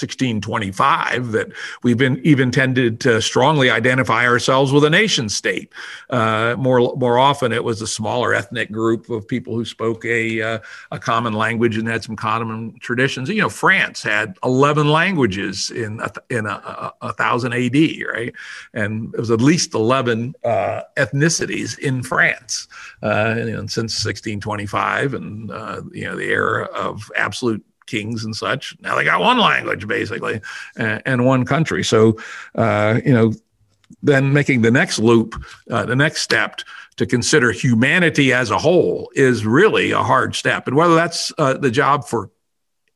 1625 0.00 1.32
that 1.32 1.48
we've 1.82 1.98
been 1.98 2.20
even 2.24 2.50
tended 2.50 3.00
to 3.00 3.20
strongly 3.20 3.70
identify 3.70 4.26
ourselves 4.26 4.72
with 4.72 4.84
a 4.84 4.90
nation 4.90 5.28
state. 5.28 5.72
Uh, 6.10 6.54
more 6.58 6.94
more 6.96 7.18
often, 7.18 7.52
it 7.52 7.64
was 7.64 7.82
a 7.82 7.86
smaller 7.86 8.34
ethnic 8.34 8.70
group 8.70 9.10
of 9.10 9.26
people 9.26 9.54
who 9.54 9.64
spoke 9.64 10.04
a 10.04 10.40
uh, 10.40 10.58
a 10.92 10.98
common 10.98 11.32
language 11.32 11.76
and 11.76 11.88
had 11.88 12.04
some 12.04 12.16
common 12.16 12.78
traditions. 12.80 13.28
You 13.28 13.42
know, 13.42 13.48
France 13.48 14.02
had 14.02 14.36
11 14.44 14.88
languages 14.88 15.70
in 15.70 16.00
a, 16.00 16.10
in 16.30 16.46
a, 16.46 16.94
a, 17.02 17.08
a 17.08 17.12
thousand 17.12 17.52
AD, 17.52 17.76
right? 18.12 18.32
And 18.74 19.14
it 19.14 19.20
was 19.20 19.30
at 19.30 19.40
least 19.40 19.74
11 19.74 20.34
uh, 20.44 20.82
ethnicities 20.96 21.78
in 21.78 22.02
France 22.02 22.68
uh, 23.02 23.34
since 23.66 24.04
1625, 24.04 25.14
and 25.14 25.50
uh, 25.50 25.82
you 25.92 26.04
know 26.04 26.16
the 26.16 26.30
era 26.30 26.64
of 26.74 27.10
absolute 27.16 27.64
kings 27.88 28.24
and 28.24 28.36
such. 28.36 28.76
Now 28.80 28.94
they 28.94 29.04
got 29.04 29.20
one 29.20 29.38
language 29.38 29.86
basically 29.88 30.40
and, 30.76 31.02
and 31.04 31.26
one 31.26 31.44
country. 31.44 31.82
So, 31.82 32.16
uh, 32.54 33.00
you 33.04 33.12
know, 33.12 33.32
then 34.02 34.32
making 34.32 34.62
the 34.62 34.70
next 34.70 34.98
loop, 34.98 35.34
uh, 35.70 35.86
the 35.86 35.96
next 35.96 36.22
step 36.22 36.60
to 36.96 37.06
consider 37.06 37.52
humanity 37.52 38.32
as 38.32 38.50
a 38.50 38.58
whole 38.58 39.10
is 39.14 39.46
really 39.46 39.92
a 39.92 40.02
hard 40.02 40.34
step. 40.36 40.66
And 40.66 40.76
whether 40.76 40.94
that's 40.94 41.32
uh, 41.38 41.54
the 41.54 41.70
job 41.70 42.04
for 42.04 42.30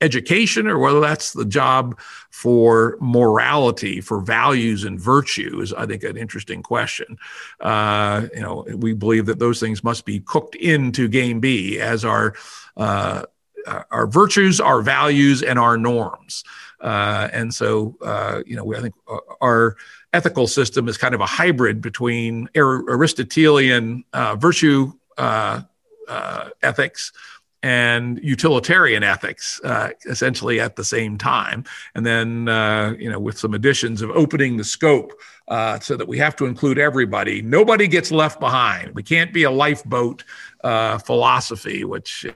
education 0.03 0.67
or 0.67 0.79
whether 0.79 1.01
that's 1.01 1.33
the 1.33 1.45
job 1.45 1.99
for 2.31 2.99
morality, 3.01 4.01
for 4.01 4.21
values 4.21 4.85
and 4.85 5.01
virtue 5.01 5.61
is, 5.63 5.73
I 5.73 5.87
think, 5.87 6.03
an 6.03 6.17
interesting 6.17 6.63
question. 6.63 7.17
Uh, 7.61 8.27
you 8.35 8.41
know, 8.41 8.67
we 8.75 8.93
believe 8.95 9.27
that 9.27 9.39
those 9.39 9.61
things 9.61 9.85
must 9.85 10.05
be 10.05 10.21
cooked 10.21 10.57
into 10.57 11.09
Game 11.09 11.41
B 11.41 11.79
as 11.79 12.05
our 12.05 12.35
uh, 12.77 13.23
our 13.91 14.07
virtues, 14.07 14.61
our 14.61 14.83
values, 14.83 15.43
and 15.43 15.59
our 15.59 15.77
norms. 15.77 16.45
Uh, 16.81 17.29
and 17.33 17.55
so, 17.55 17.97
uh, 18.03 18.43
you 18.45 18.57
know, 18.57 18.75
I 18.75 18.81
think 18.81 18.95
uh, 19.09 19.19
our 19.41 19.77
ethical 20.13 20.47
system 20.47 20.89
is 20.89 20.99
kind 20.99 21.15
of 21.15 21.21
a 21.21 21.27
hybrid 21.27 21.81
between 21.81 22.49
Aristotelian 22.57 24.05
uh, 24.13 24.37
virtue 24.37 24.93
uh, 25.17 25.63
ethics 26.63 27.13
and 27.63 28.19
utilitarian 28.23 29.05
ethics 29.05 29.61
essentially 30.07 30.59
at 30.59 30.75
the 30.75 30.85
same 30.85 31.17
time. 31.17 31.65
And 31.95 32.05
then, 32.05 32.49
you 32.99 33.09
know, 33.09 33.21
with 33.21 33.39
some 33.39 33.55
additions 33.55 34.03
of 34.03 34.11
opening 34.11 34.57
the 34.57 34.65
scope 34.65 35.13
uh, 35.49 35.79
so 35.79 35.97
that 35.97 36.09
we 36.09 36.19
have 36.19 36.35
to 36.37 36.47
include 36.47 36.79
everybody. 36.79 37.43
Nobody 37.43 37.87
gets 37.87 38.11
left 38.11 38.41
behind. 38.41 38.95
We 38.95 39.03
can't 39.03 39.33
be 39.33 39.45
a 39.45 39.51
lifeboat 39.51 40.25
uh, 40.65 40.99
philosophy, 40.99 41.85
which 41.85 42.27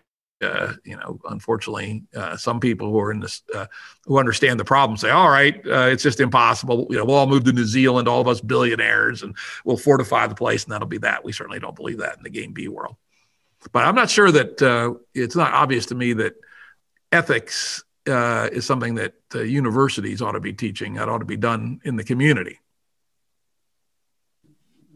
uh, 0.42 0.74
you 0.84 0.96
know, 0.96 1.18
unfortunately, 1.30 2.04
uh, 2.14 2.36
some 2.36 2.60
people 2.60 2.90
who 2.90 3.00
are 3.00 3.10
in 3.10 3.20
this, 3.20 3.42
uh, 3.54 3.66
who 4.04 4.18
understand 4.18 4.60
the 4.60 4.64
problem 4.64 4.96
say, 4.96 5.10
all 5.10 5.30
right, 5.30 5.56
uh, 5.66 5.88
it's 5.90 6.02
just 6.02 6.20
impossible. 6.20 6.86
You 6.90 6.98
know, 6.98 7.04
we'll 7.06 7.16
all 7.16 7.26
move 7.26 7.44
to 7.44 7.52
New 7.52 7.64
Zealand, 7.64 8.06
all 8.06 8.20
of 8.20 8.28
us 8.28 8.40
billionaires, 8.40 9.22
and 9.22 9.34
we'll 9.64 9.78
fortify 9.78 10.26
the 10.26 10.34
place, 10.34 10.64
and 10.64 10.72
that'll 10.72 10.88
be 10.88 10.98
that. 10.98 11.24
We 11.24 11.32
certainly 11.32 11.58
don't 11.58 11.76
believe 11.76 11.98
that 11.98 12.18
in 12.18 12.22
the 12.22 12.30
Game 12.30 12.52
B 12.52 12.68
world. 12.68 12.96
But 13.72 13.84
I'm 13.84 13.94
not 13.94 14.10
sure 14.10 14.30
that 14.30 14.60
uh, 14.60 14.94
it's 15.14 15.36
not 15.36 15.54
obvious 15.54 15.86
to 15.86 15.94
me 15.94 16.12
that 16.14 16.34
ethics 17.10 17.82
uh, 18.06 18.50
is 18.52 18.66
something 18.66 18.96
that 18.96 19.14
universities 19.34 20.22
ought 20.22 20.32
to 20.32 20.40
be 20.40 20.52
teaching. 20.52 20.94
That 20.94 21.08
ought 21.08 21.18
to 21.18 21.24
be 21.24 21.36
done 21.36 21.80
in 21.84 21.96
the 21.96 22.04
community. 22.04 22.60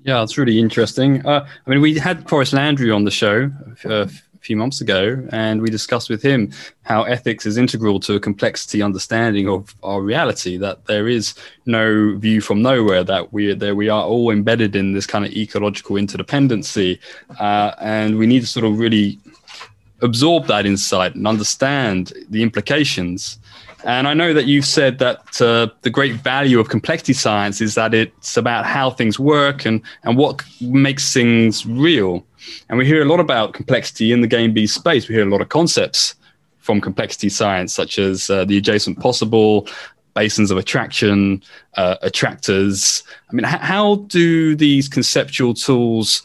Yeah, 0.05 0.23
it's 0.23 0.39
really 0.39 0.59
interesting. 0.59 1.27
I 1.27 1.47
mean, 1.67 1.81
we 1.81 1.99
had 1.99 2.29
Forrest 2.29 2.53
Landry 2.53 2.91
on 2.91 3.05
the 3.05 3.11
show 3.11 3.51
few 4.41 4.57
months 4.57 4.81
ago, 4.81 5.27
and 5.33 5.61
we 5.61 5.71
discussed 5.71 6.09
with 6.09 6.23
him 6.23 6.51
how 6.83 7.03
ethics 7.03 7.47
is 7.47 7.57
integral 7.57 8.01
to 8.01 8.15
a 8.15 8.21
complexity 8.21 8.83
understanding 8.83 9.49
of 9.49 9.75
our 9.83 10.01
reality. 10.01 10.57
That 10.57 10.87
there 10.87 11.09
is 11.09 11.35
no 11.67 12.17
view 12.17 12.41
from 12.41 12.63
nowhere. 12.63 13.05
That 13.05 13.33
we 13.33 13.55
there 13.55 13.75
we 13.75 13.89
are 13.89 14.05
all 14.05 14.31
embedded 14.31 14.77
in 14.77 14.93
this 14.93 15.07
kind 15.07 15.25
of 15.25 15.33
ecological 15.33 15.97
interdependency, 15.97 16.99
uh, 17.39 17.73
and 17.81 18.19
we 18.19 18.27
need 18.27 18.41
to 18.41 18.47
sort 18.47 18.67
of 18.67 18.79
really 18.79 19.19
absorb 20.03 20.47
that 20.47 20.67
insight 20.67 21.15
and 21.15 21.27
understand 21.27 22.13
the 22.31 22.43
implications. 22.43 23.39
And 23.85 24.07
I 24.07 24.15
know 24.15 24.33
that 24.35 24.47
you've 24.47 24.67
said 24.67 24.99
that 24.99 25.41
uh, 25.41 25.69
the 25.83 25.91
great 25.91 26.15
value 26.15 26.61
of 26.61 26.69
complexity 26.69 27.13
science 27.13 27.61
is 27.61 27.75
that 27.75 27.95
it's 27.95 28.37
about 28.37 28.67
how 28.67 28.91
things 28.91 29.19
work 29.19 29.65
and, 29.65 29.81
and 30.05 30.17
what 30.17 30.43
makes 30.61 31.13
things 31.13 31.65
real. 31.67 32.25
And 32.69 32.79
we 32.79 32.87
hear 32.87 33.03
a 33.03 33.07
lot 33.07 33.21
about 33.21 33.55
complexity 33.55 34.13
in 34.13 34.21
the 34.21 34.27
game 34.27 34.53
B 34.53 34.67
space. 34.67 35.09
We 35.09 35.15
hear 35.15 35.27
a 35.27 35.31
lot 35.31 35.41
of 35.41 35.49
concepts 35.49 36.15
from 36.59 36.81
complexity 36.81 37.29
science, 37.29 37.75
such 37.75 37.99
as 37.99 38.31
uh, 38.31 38.45
the 38.45 38.59
adjacent 38.59 38.99
possible, 39.01 39.67
basins 40.15 40.51
of 40.51 40.59
attraction, 40.59 41.43
uh, 41.75 41.97
attractors. 42.03 43.03
I 43.31 43.35
mean, 43.35 43.47
h- 43.47 43.61
how 43.61 43.97
do 44.09 44.55
these 44.55 44.89
conceptual 44.89 45.55
tools 45.55 46.23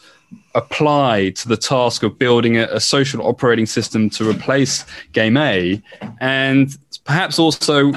apply 0.54 1.30
to 1.30 1.48
the 1.48 1.56
task 1.56 2.02
of 2.02 2.18
building 2.18 2.56
a, 2.56 2.64
a, 2.64 2.80
social 2.80 3.24
operating 3.26 3.66
system 3.66 4.10
to 4.10 4.28
replace 4.28 4.84
game 5.12 5.36
A? 5.36 5.82
And 6.20 6.76
perhaps 7.06 7.38
also 7.38 7.92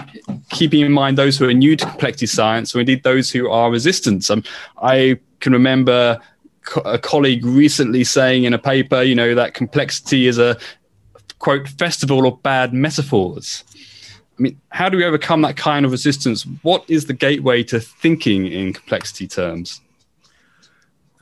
keeping 0.51 0.81
in 0.81 0.91
mind 0.91 1.17
those 1.17 1.37
who 1.37 1.49
are 1.49 1.53
new 1.53 1.75
to 1.75 1.85
complexity 1.85 2.27
science, 2.27 2.75
or 2.75 2.79
indeed 2.79 3.03
those 3.03 3.29
who 3.29 3.49
are 3.49 3.71
resistant. 3.71 4.29
Um, 4.29 4.43
I 4.81 5.19
can 5.39 5.51
remember 5.51 6.19
a 6.85 6.99
colleague 6.99 7.43
recently 7.43 8.03
saying 8.03 8.43
in 8.43 8.53
a 8.53 8.59
paper, 8.59 9.01
you 9.01 9.15
know, 9.15 9.33
that 9.33 9.55
complexity 9.55 10.27
is 10.27 10.37
a 10.37 10.57
quote 11.39 11.67
festival 11.67 12.27
of 12.27 12.41
bad 12.43 12.73
metaphors. 12.73 13.63
I 14.37 14.41
mean, 14.41 14.61
how 14.69 14.87
do 14.87 14.97
we 14.97 15.03
overcome 15.03 15.41
that 15.41 15.57
kind 15.57 15.85
of 15.85 15.91
resistance? 15.91 16.43
What 16.61 16.85
is 16.87 17.07
the 17.07 17.13
gateway 17.13 17.63
to 17.63 17.79
thinking 17.79 18.45
in 18.45 18.73
complexity 18.73 19.27
terms? 19.27 19.81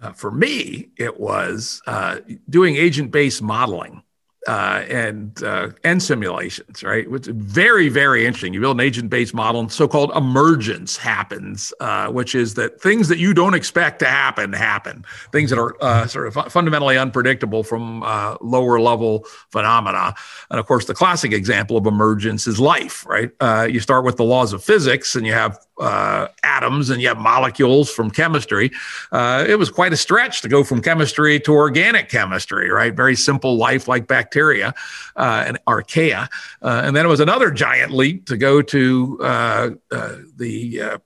Uh, 0.01 0.11
for 0.11 0.29
me, 0.29 0.89
it 0.97 1.19
was 1.19 1.81
uh, 1.87 2.17
doing 2.49 2.75
agent 2.75 3.11
based 3.11 3.41
modeling 3.41 4.03
uh, 4.47 4.85
and 4.89 5.43
uh, 5.43 5.69
and 5.83 6.01
simulations, 6.01 6.81
right? 6.81 7.05
It's 7.11 7.27
very 7.27 7.89
very 7.89 8.25
interesting. 8.25 8.53
You 8.53 8.61
build 8.61 8.77
an 8.77 8.85
agent 8.85 9.09
based 9.09 9.33
model, 9.33 9.59
and 9.59 9.71
so-called 9.71 10.11
emergence 10.15 10.95
happens, 10.95 11.73
uh, 11.79 12.07
which 12.07 12.33
is 12.33 12.53
that 12.53 12.81
things 12.81 13.09
that 13.09 13.17
you 13.17 13.33
don't 13.33 13.53
expect 13.53 13.99
to 13.99 14.05
happen 14.05 14.53
happen. 14.53 15.05
Things 15.31 15.49
that 15.49 15.59
are 15.59 15.75
uh, 15.83 16.07
sort 16.07 16.27
of 16.27 16.51
fundamentally 16.51 16.97
unpredictable 16.97 17.63
from 17.63 18.03
uh, 18.03 18.37
lower 18.41 18.79
level 18.79 19.25
phenomena. 19.51 20.15
And 20.49 20.59
of 20.59 20.65
course, 20.65 20.85
the 20.85 20.93
classic 20.93 21.33
example 21.33 21.75
of 21.75 21.85
emergence 21.85 22.47
is 22.47 22.59
life, 22.59 23.05
right? 23.05 23.31
Uh, 23.41 23.67
you 23.69 23.81
start 23.81 24.05
with 24.05 24.15
the 24.15 24.23
laws 24.23 24.53
of 24.53 24.63
physics, 24.63 25.15
and 25.15 25.25
you 25.25 25.33
have 25.33 25.59
uh, 25.79 26.27
atoms 26.43 26.89
and 26.89 27.01
you 27.01 27.07
have 27.07 27.17
molecules 27.17 27.89
from 27.89 28.09
chemistry. 28.09 28.71
Uh, 29.11 29.45
it 29.47 29.55
was 29.55 29.69
quite 29.69 29.93
a 29.93 29.97
stretch 29.97 30.41
to 30.41 30.49
go 30.49 30.63
from 30.63 30.81
chemistry 30.81 31.39
to 31.39 31.53
organic 31.53 32.09
chemistry, 32.09 32.69
right? 32.69 32.95
Very 32.95 33.15
simple 33.15 33.57
life 33.57 33.87
like 33.87 34.07
bacteria 34.07 34.73
uh, 35.15 35.43
and 35.47 35.59
archaea. 35.67 36.27
Uh, 36.61 36.81
and 36.83 36.95
then 36.95 37.05
it 37.05 37.09
was 37.09 37.19
another 37.19 37.51
giant 37.51 37.91
leap 37.91 38.25
to 38.25 38.37
go 38.37 38.61
to 38.61 39.19
uh, 39.21 39.69
uh, 39.91 40.15
the 40.35 40.99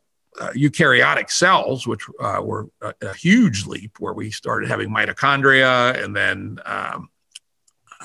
eukaryotic 0.56 1.30
cells, 1.30 1.86
which 1.86 2.08
were 2.20 2.68
a, 2.82 2.94
a, 3.02 3.14
huge 3.14 3.68
leap 3.68 4.00
where 4.00 4.14
we 4.14 4.32
started 4.32 4.68
having 4.68 4.90
mitochondria 4.90 6.02
and 6.04 6.16
then 6.16 6.58
um, 6.66 7.10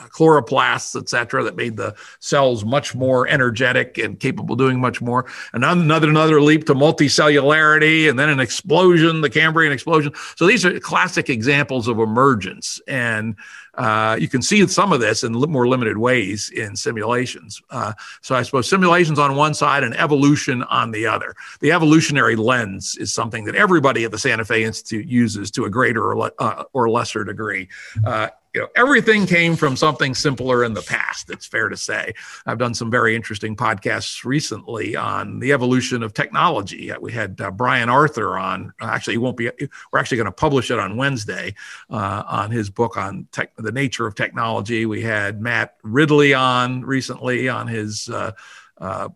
chloroplasts, 0.08 1.00
et 1.00 1.08
cetera, 1.08 1.42
that 1.42 1.56
made 1.56 1.76
the 1.76 1.94
cells 2.20 2.64
much 2.64 2.94
more 2.94 3.26
energetic 3.28 3.98
and 3.98 4.20
capable 4.20 4.52
of 4.52 4.58
doing 4.58 4.80
much 4.80 5.00
more. 5.00 5.26
And 5.52 5.64
another 5.64 6.08
another 6.08 6.40
leap 6.40 6.66
to 6.66 6.74
multicellularity, 6.74 8.08
and 8.08 8.18
then 8.18 8.28
an 8.28 8.40
explosion, 8.40 9.20
the 9.20 9.30
Cambrian 9.30 9.72
explosion. 9.72 10.12
So 10.36 10.46
these 10.46 10.64
are 10.64 10.78
classic 10.80 11.28
examples 11.28 11.88
of 11.88 11.98
emergence, 11.98 12.80
and 12.86 13.36
uh, 13.74 14.16
you 14.18 14.28
can 14.28 14.42
see 14.42 14.66
some 14.66 14.92
of 14.92 15.00
this 15.00 15.22
in 15.22 15.32
more 15.32 15.68
limited 15.68 15.98
ways 15.98 16.50
in 16.50 16.76
simulations. 16.76 17.60
Uh, 17.70 17.92
so 18.22 18.34
I 18.34 18.42
suppose 18.42 18.68
simulations 18.68 19.18
on 19.18 19.36
one 19.36 19.54
side 19.54 19.84
and 19.84 19.94
evolution 19.98 20.62
on 20.64 20.92
the 20.92 21.06
other. 21.06 21.34
The 21.60 21.72
evolutionary 21.72 22.36
lens 22.36 22.96
is 22.96 23.12
something 23.12 23.44
that 23.44 23.54
everybody 23.54 24.04
at 24.04 24.12
the 24.12 24.18
Santa 24.18 24.44
Fe 24.44 24.64
Institute 24.64 25.06
uses 25.06 25.50
to 25.52 25.64
a 25.64 25.70
greater 25.70 26.02
or, 26.08 26.16
le- 26.16 26.32
uh, 26.38 26.64
or 26.72 26.88
lesser 26.88 27.24
degree. 27.24 27.68
You 28.56 28.62
know, 28.62 28.68
everything 28.74 29.26
came 29.26 29.54
from 29.54 29.76
something 29.76 30.14
simpler 30.14 30.64
in 30.64 30.72
the 30.72 30.80
past. 30.80 31.28
It's 31.28 31.44
fair 31.44 31.68
to 31.68 31.76
say. 31.76 32.14
I've 32.46 32.56
done 32.56 32.72
some 32.72 32.90
very 32.90 33.14
interesting 33.14 33.54
podcasts 33.54 34.24
recently 34.24 34.96
on 34.96 35.40
the 35.40 35.52
evolution 35.52 36.02
of 36.02 36.14
technology. 36.14 36.90
Uh, 36.90 36.98
we 36.98 37.12
had 37.12 37.38
uh, 37.38 37.50
Brian 37.50 37.90
Arthur 37.90 38.38
on. 38.38 38.72
Uh, 38.80 38.86
actually, 38.86 39.12
he 39.12 39.18
won't 39.18 39.36
be. 39.36 39.50
We're 39.92 39.98
actually 39.98 40.16
going 40.16 40.24
to 40.24 40.32
publish 40.32 40.70
it 40.70 40.78
on 40.78 40.96
Wednesday 40.96 41.54
uh, 41.90 42.22
on 42.26 42.50
his 42.50 42.70
book 42.70 42.96
on 42.96 43.28
tech, 43.30 43.54
the 43.56 43.72
nature 43.72 44.06
of 44.06 44.14
technology. 44.14 44.86
We 44.86 45.02
had 45.02 45.38
Matt 45.42 45.76
Ridley 45.82 46.32
on 46.32 46.80
recently 46.80 47.50
on 47.50 47.68
his. 47.68 48.08
Uh, 48.08 48.32
uh, 48.78 49.08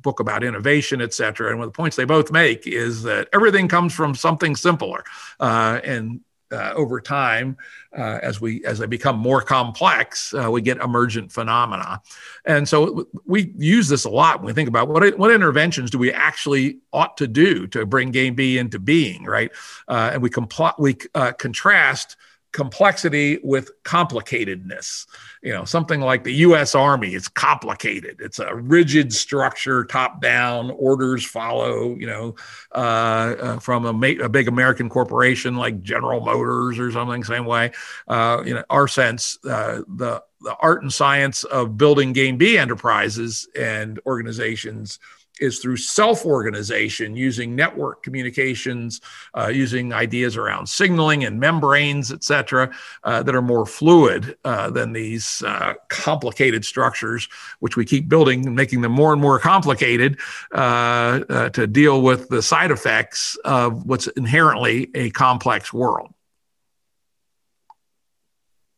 book 0.00 0.20
about 0.20 0.44
innovation, 0.44 1.02
et 1.02 1.12
cetera. 1.12 1.50
And 1.50 1.58
one 1.58 1.66
of 1.66 1.72
the 1.74 1.76
points 1.76 1.96
they 1.96 2.04
both 2.04 2.30
make 2.30 2.68
is 2.68 3.02
that 3.02 3.28
everything 3.34 3.66
comes 3.66 3.92
from 3.92 4.14
something 4.14 4.54
simpler. 4.54 5.04
Uh, 5.40 5.80
and 5.82 6.20
uh, 6.52 6.72
over 6.74 7.00
time, 7.00 7.56
uh, 7.96 8.18
as 8.22 8.40
we 8.40 8.64
as 8.64 8.78
they 8.78 8.86
become 8.86 9.18
more 9.18 9.40
complex, 9.40 10.34
uh, 10.34 10.50
we 10.50 10.60
get 10.60 10.78
emergent 10.78 11.32
phenomena, 11.32 12.00
and 12.44 12.68
so 12.68 13.08
we 13.24 13.52
use 13.56 13.88
this 13.88 14.04
a 14.04 14.10
lot 14.10 14.40
when 14.40 14.46
we 14.46 14.52
think 14.52 14.68
about 14.68 14.88
what 14.88 15.18
what 15.18 15.30
interventions 15.30 15.90
do 15.90 15.98
we 15.98 16.12
actually 16.12 16.78
ought 16.92 17.16
to 17.16 17.26
do 17.26 17.66
to 17.68 17.84
bring 17.86 18.10
game 18.10 18.34
B 18.34 18.58
into 18.58 18.78
being, 18.78 19.24
right? 19.24 19.50
Uh, 19.86 20.10
and 20.12 20.22
we 20.22 20.30
compl- 20.30 20.78
we 20.78 20.96
uh, 21.14 21.32
contrast 21.32 22.16
complexity 22.52 23.38
with 23.42 23.70
complicatedness. 23.84 25.06
You 25.42 25.52
know, 25.52 25.64
something 25.64 26.00
like 26.00 26.24
the 26.24 26.32
US 26.34 26.74
Army, 26.74 27.14
it's 27.14 27.28
complicated. 27.28 28.16
It's 28.20 28.38
a 28.38 28.54
rigid 28.54 29.12
structure, 29.12 29.84
top 29.84 30.20
down, 30.20 30.70
orders 30.72 31.24
follow, 31.24 31.94
you 31.94 32.06
know, 32.06 32.34
uh, 32.74 33.34
uh, 33.38 33.58
from 33.58 33.86
a, 33.86 33.92
ma- 33.92 34.24
a, 34.24 34.28
big 34.28 34.48
American 34.48 34.88
corporation 34.88 35.56
like 35.56 35.82
General 35.82 36.20
Motors 36.20 36.78
or 36.78 36.90
something, 36.90 37.22
same 37.22 37.44
way. 37.44 37.72
Uh, 38.06 38.42
you 38.44 38.54
know, 38.54 38.64
our 38.70 38.88
sense, 38.88 39.38
uh, 39.44 39.82
the, 39.86 40.22
the 40.40 40.56
art 40.60 40.82
and 40.82 40.92
science 40.92 41.44
of 41.44 41.76
building 41.76 42.12
Game 42.12 42.36
B 42.36 42.56
enterprises 42.58 43.48
and 43.56 44.00
organizations 44.06 44.98
is 45.40 45.58
through 45.58 45.76
self 45.76 46.24
organization 46.24 47.16
using 47.16 47.54
network 47.54 48.02
communications, 48.02 49.00
uh, 49.36 49.48
using 49.48 49.92
ideas 49.92 50.36
around 50.36 50.68
signaling 50.68 51.24
and 51.24 51.38
membranes, 51.40 52.12
et 52.12 52.24
cetera, 52.24 52.70
uh, 53.04 53.22
that 53.22 53.34
are 53.34 53.42
more 53.42 53.66
fluid 53.66 54.36
uh, 54.44 54.70
than 54.70 54.92
these 54.92 55.42
uh, 55.46 55.74
complicated 55.88 56.64
structures, 56.64 57.28
which 57.60 57.76
we 57.76 57.84
keep 57.84 58.08
building 58.08 58.46
and 58.46 58.54
making 58.54 58.80
them 58.80 58.92
more 58.92 59.12
and 59.12 59.20
more 59.22 59.38
complicated 59.38 60.18
uh, 60.52 61.20
uh, 61.28 61.48
to 61.50 61.66
deal 61.66 62.02
with 62.02 62.28
the 62.28 62.42
side 62.42 62.70
effects 62.70 63.36
of 63.44 63.84
what's 63.86 64.06
inherently 64.08 64.90
a 64.94 65.10
complex 65.10 65.72
world. 65.72 66.12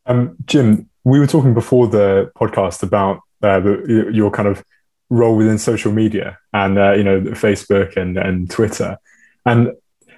Um, 0.05 0.35
Jim, 0.45 0.89
we 1.03 1.19
were 1.19 1.27
talking 1.27 1.53
before 1.53 1.87
the 1.87 2.31
podcast 2.35 2.83
about 2.83 3.21
the, 3.41 4.09
your 4.13 4.31
kind 4.31 4.47
of 4.47 4.63
role 5.11 5.35
within 5.35 5.59
social 5.59 5.91
media 5.91 6.39
and 6.53 6.79
uh, 6.79 6.93
you 6.93 7.03
know 7.03 7.21
Facebook 7.21 7.95
and 7.97 8.17
and 8.17 8.49
Twitter, 8.49 8.97
and 9.45 9.73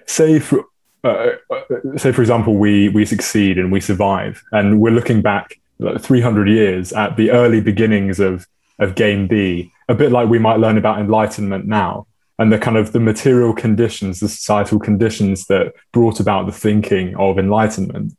say 0.06 0.40
for 0.40 0.64
uh, 1.04 1.32
uh, 1.50 1.98
say 1.98 2.14
for 2.14 2.22
example 2.22 2.56
we 2.56 2.88
we 2.90 3.06
succeed 3.06 3.58
and 3.58 3.72
we 3.72 3.82
survive 3.82 4.42
and 4.54 4.80
we're 4.80 4.92
looking 4.92 5.22
back 5.22 5.60
like 5.80 6.02
300 6.02 6.48
years 6.48 6.94
at 6.94 7.18
the 7.18 7.32
early 7.32 7.60
beginnings 7.60 8.20
of 8.20 8.48
of 8.80 8.96
game 8.96 9.28
B, 9.28 9.72
a 9.90 9.96
bit 9.96 10.12
like 10.12 10.30
we 10.30 10.40
might 10.40 10.60
learn 10.60 10.78
about 10.78 11.00
enlightenment 11.00 11.66
now 11.66 12.08
and 12.40 12.52
the 12.52 12.58
kind 12.58 12.78
of 12.78 12.92
the 12.92 13.00
material 13.00 13.54
conditions, 13.54 14.20
the 14.20 14.30
societal 14.30 14.80
conditions 14.80 15.46
that 15.46 15.74
brought 15.92 16.20
about 16.20 16.46
the 16.46 16.52
thinking 16.52 17.16
of 17.16 17.38
enlightenment. 17.38 18.14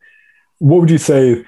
What 0.58 0.80
would 0.80 0.90
you 0.90 0.98
say 0.98 1.44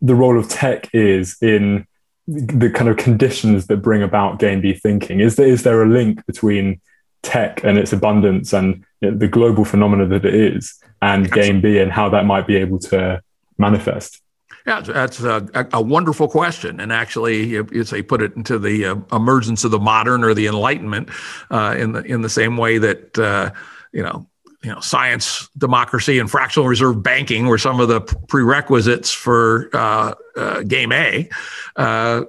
the 0.00 0.14
role 0.14 0.38
of 0.38 0.48
tech 0.48 0.94
is 0.94 1.36
in 1.40 1.86
the 2.32 2.70
kind 2.70 2.88
of 2.88 2.96
conditions 2.96 3.66
that 3.66 3.78
bring 3.78 4.02
about 4.02 4.38
game 4.38 4.60
B 4.60 4.74
thinking? 4.74 5.20
Is 5.20 5.36
there 5.36 5.46
is 5.46 5.62
there 5.62 5.82
a 5.82 5.88
link 5.88 6.24
between 6.26 6.80
tech 7.22 7.62
and 7.64 7.78
its 7.78 7.92
abundance 7.92 8.52
and 8.52 8.84
the 9.00 9.28
global 9.28 9.64
phenomena 9.64 10.06
that 10.06 10.24
it 10.24 10.34
is 10.34 10.82
and 11.00 11.30
game 11.30 11.60
B 11.60 11.78
and 11.78 11.92
how 11.92 12.08
that 12.10 12.26
might 12.26 12.46
be 12.46 12.56
able 12.56 12.78
to 12.80 13.22
manifest? 13.58 14.20
Yeah, 14.66 14.80
that's 14.80 15.20
a, 15.20 15.48
a, 15.72 15.82
wonderful 15.82 16.28
question. 16.28 16.78
And 16.78 16.92
actually, 16.92 17.46
you 17.46 17.84
say 17.84 18.00
put 18.00 18.22
it 18.22 18.36
into 18.36 18.60
the 18.60 18.86
uh, 18.86 18.96
emergence 19.10 19.64
of 19.64 19.72
the 19.72 19.80
modern 19.80 20.22
or 20.22 20.34
the 20.34 20.46
Enlightenment 20.46 21.10
uh, 21.50 21.74
in 21.76 21.92
the 21.92 22.02
in 22.02 22.22
the 22.22 22.28
same 22.28 22.56
way 22.56 22.78
that 22.78 23.18
uh, 23.18 23.50
you 23.92 24.04
know 24.04 24.28
you 24.62 24.70
know 24.70 24.80
science, 24.80 25.48
democracy, 25.58 26.18
and 26.18 26.30
fractional 26.30 26.68
reserve 26.68 27.02
banking 27.02 27.46
were 27.46 27.58
some 27.58 27.80
of 27.80 27.88
the 27.88 28.00
prerequisites 28.00 29.12
for 29.12 29.68
uh, 29.72 30.14
uh, 30.36 30.62
Game 30.62 30.92
A. 30.92 31.28
Uh, 31.76 32.22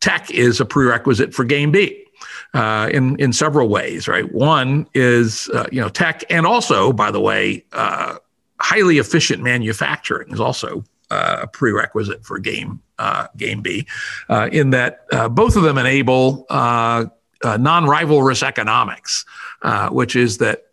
tech 0.00 0.30
is 0.30 0.60
a 0.60 0.64
prerequisite 0.64 1.34
for 1.34 1.44
Game 1.44 1.70
B. 1.70 2.04
Uh, 2.52 2.90
in 2.92 3.16
in 3.20 3.32
several 3.32 3.68
ways, 3.68 4.08
right? 4.08 4.32
One 4.32 4.86
is 4.92 5.48
uh, 5.54 5.66
you 5.70 5.80
know 5.80 5.88
tech, 5.88 6.24
and 6.30 6.46
also, 6.46 6.92
by 6.92 7.10
the 7.10 7.20
way, 7.20 7.64
uh, 7.72 8.16
highly 8.58 8.98
efficient 8.98 9.42
manufacturing 9.42 10.32
is 10.32 10.40
also 10.40 10.84
a 11.10 11.46
prerequisite 11.46 12.24
for 12.24 12.38
game 12.38 12.80
game 13.36 13.62
B. 13.62 13.86
in 14.52 14.70
that 14.70 15.06
both 15.32 15.56
of 15.56 15.62
them 15.62 15.78
enable 15.78 16.46
non-rivalrous 16.50 18.42
economics, 18.42 19.24
which 19.90 20.14
is 20.14 20.38
that 20.38 20.64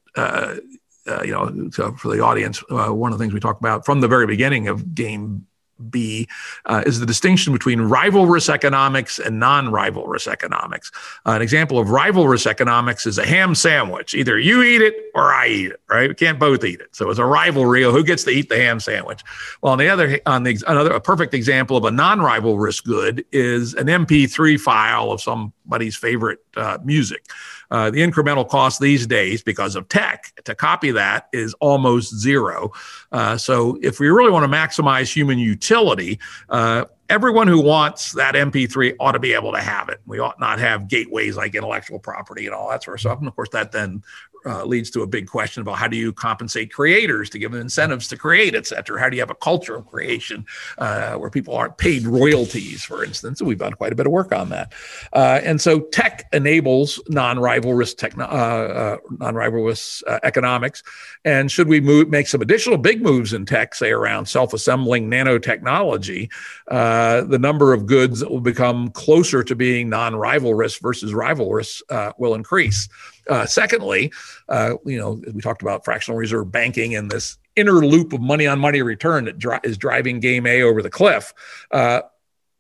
you 1.23 1.31
know, 1.31 1.69
so 1.71 1.93
for 1.93 2.09
the 2.13 2.21
audience, 2.21 2.63
uh, 2.69 2.89
one 2.89 3.11
of 3.11 3.17
the 3.17 3.23
things 3.23 3.33
we 3.33 3.39
talk 3.39 3.59
about 3.59 3.85
from 3.85 4.01
the 4.01 4.07
very 4.07 4.27
beginning 4.27 4.67
of 4.67 4.93
game 4.93 5.45
B 5.89 6.27
uh, 6.65 6.83
is 6.85 6.99
the 6.99 7.05
distinction 7.05 7.53
between 7.53 7.79
rivalrous 7.79 8.49
economics 8.49 9.19
and 9.19 9.39
non 9.39 9.67
rivalrous 9.67 10.27
economics. 10.27 10.91
Uh, 11.25 11.31
an 11.31 11.41
example 11.41 11.79
of 11.79 11.87
rivalrous 11.87 12.45
economics 12.45 13.05
is 13.05 13.17
a 13.17 13.25
ham 13.25 13.55
sandwich. 13.55 14.13
Either 14.13 14.37
you 14.39 14.63
eat 14.63 14.81
it 14.81 14.95
or 15.13 15.33
I 15.33 15.47
eat 15.47 15.71
it, 15.71 15.81
right? 15.89 16.09
We 16.09 16.15
can't 16.15 16.39
both 16.39 16.63
eat 16.63 16.81
it. 16.81 16.95
So 16.95 17.09
it's 17.09 17.19
a 17.19 17.25
rivalry 17.25 17.83
of 17.83 17.93
who 17.93 18.03
gets 18.03 18.23
to 18.25 18.31
eat 18.31 18.49
the 18.49 18.57
ham 18.57 18.79
sandwich. 18.79 19.23
Well, 19.61 19.73
on 19.73 19.79
the 19.79 19.89
other, 19.89 20.19
on 20.25 20.43
the 20.43 20.61
another, 20.67 20.91
a 20.91 21.01
perfect 21.01 21.33
example 21.33 21.77
of 21.77 21.85
a 21.85 21.91
non 21.91 22.19
rivalrous 22.19 22.83
good 22.83 23.25
is 23.31 23.73
an 23.75 23.87
MP3 23.87 24.59
file 24.59 25.11
of 25.11 25.21
somebody's 25.21 25.95
favorite 25.95 26.39
uh, 26.55 26.77
music. 26.83 27.25
Uh, 27.69 27.89
the 27.91 27.99
incremental 27.99 28.47
cost 28.47 28.79
these 28.79 29.05
days, 29.07 29.41
because 29.41 29.75
of 29.75 29.87
tech, 29.89 30.31
to 30.45 30.55
copy 30.55 30.91
that 30.91 31.27
is 31.33 31.53
almost 31.55 32.15
zero. 32.15 32.71
Uh, 33.11 33.37
so 33.37 33.77
if 33.81 33.99
we 33.99 34.07
really 34.09 34.31
want 34.31 34.49
to 34.49 34.57
maximize 34.57 35.11
human 35.11 35.37
utility, 35.37 36.19
uh, 36.49 36.85
everyone 37.09 37.47
who 37.47 37.61
wants 37.61 38.11
that 38.13 38.35
MP3 38.35 38.95
ought 38.99 39.13
to 39.13 39.19
be 39.19 39.33
able 39.33 39.51
to 39.53 39.61
have 39.61 39.89
it. 39.89 40.01
We 40.05 40.19
ought 40.19 40.39
not 40.39 40.59
have 40.59 40.87
gateways 40.87 41.37
like 41.37 41.55
intellectual 41.55 41.99
property 41.99 42.45
and 42.45 42.53
all 42.53 42.69
that 42.69 42.83
sort 42.83 42.95
of 42.95 43.01
stuff. 43.01 43.19
And 43.19 43.27
of 43.27 43.35
course, 43.35 43.49
that 43.49 43.71
then 43.71 44.03
uh, 44.47 44.63
leads 44.65 44.89
to 44.91 45.01
a 45.01 45.07
big 45.07 45.27
question 45.27 45.61
about 45.61 45.77
how 45.77 45.87
do 45.87 45.97
you 45.97 46.13
compensate 46.13 46.71
creators 46.71 47.29
to 47.29 47.39
give 47.39 47.51
them 47.51 47.61
incentives 47.61 48.07
to 48.07 48.17
create, 48.17 48.55
et 48.55 48.65
cetera? 48.65 48.99
How 48.99 49.09
do 49.09 49.15
you 49.17 49.21
have 49.21 49.29
a 49.29 49.35
culture 49.35 49.75
of 49.75 49.85
creation 49.87 50.45
uh, 50.77 51.15
where 51.15 51.29
people 51.29 51.55
aren't 51.55 51.77
paid 51.77 52.05
royalties, 52.05 52.83
for 52.83 53.03
instance? 53.03 53.41
And 53.41 53.47
we've 53.47 53.57
done 53.57 53.73
quite 53.73 53.91
a 53.91 53.95
bit 53.95 54.05
of 54.05 54.11
work 54.11 54.31
on 54.31 54.49
that. 54.49 54.73
Uh, 55.13 55.41
and 55.43 55.59
so 55.59 55.81
tech 55.81 56.27
enables 56.31 56.99
non-rivalrous, 57.09 57.95
techno- 57.97 58.25
uh, 58.25 58.27
uh, 58.27 58.97
non-rivalrous 59.19 60.03
uh, 60.07 60.19
economics. 60.23 60.83
And 61.25 61.51
should 61.51 61.67
we 61.67 61.81
move, 61.81 62.09
make 62.09 62.27
some 62.27 62.41
additional 62.41 62.77
big 62.77 63.01
moves 63.01 63.33
in 63.33 63.45
tech, 63.45 63.75
say 63.75 63.91
around 63.91 64.27
self-assembling 64.27 65.09
nanotechnology, 65.09 66.29
the 66.67 67.39
number 67.39 67.73
of 67.73 67.85
goods 67.85 68.19
that 68.21 68.31
will 68.31 68.41
become 68.41 68.89
closer 68.91 69.43
to 69.43 69.55
being 69.55 69.89
non-rivalrous 69.89 70.81
versus 70.81 71.11
rivalrous 71.13 71.81
will 72.17 72.33
increase. 72.33 72.87
Uh, 73.29 73.45
secondly, 73.45 74.11
uh, 74.49 74.75
you 74.85 74.97
know, 74.97 75.21
we 75.33 75.41
talked 75.41 75.61
about 75.61 75.85
fractional 75.85 76.17
reserve 76.17 76.51
banking 76.51 76.95
and 76.95 77.09
this 77.09 77.37
inner 77.55 77.85
loop 77.85 78.13
of 78.13 78.21
money 78.21 78.47
on 78.47 78.59
money 78.59 78.81
return 78.81 79.25
that 79.25 79.37
dri- 79.37 79.59
is 79.63 79.77
driving 79.77 80.19
game 80.19 80.45
A 80.45 80.61
over 80.61 80.81
the 80.81 80.89
cliff. 80.89 81.33
Uh, 81.71 82.01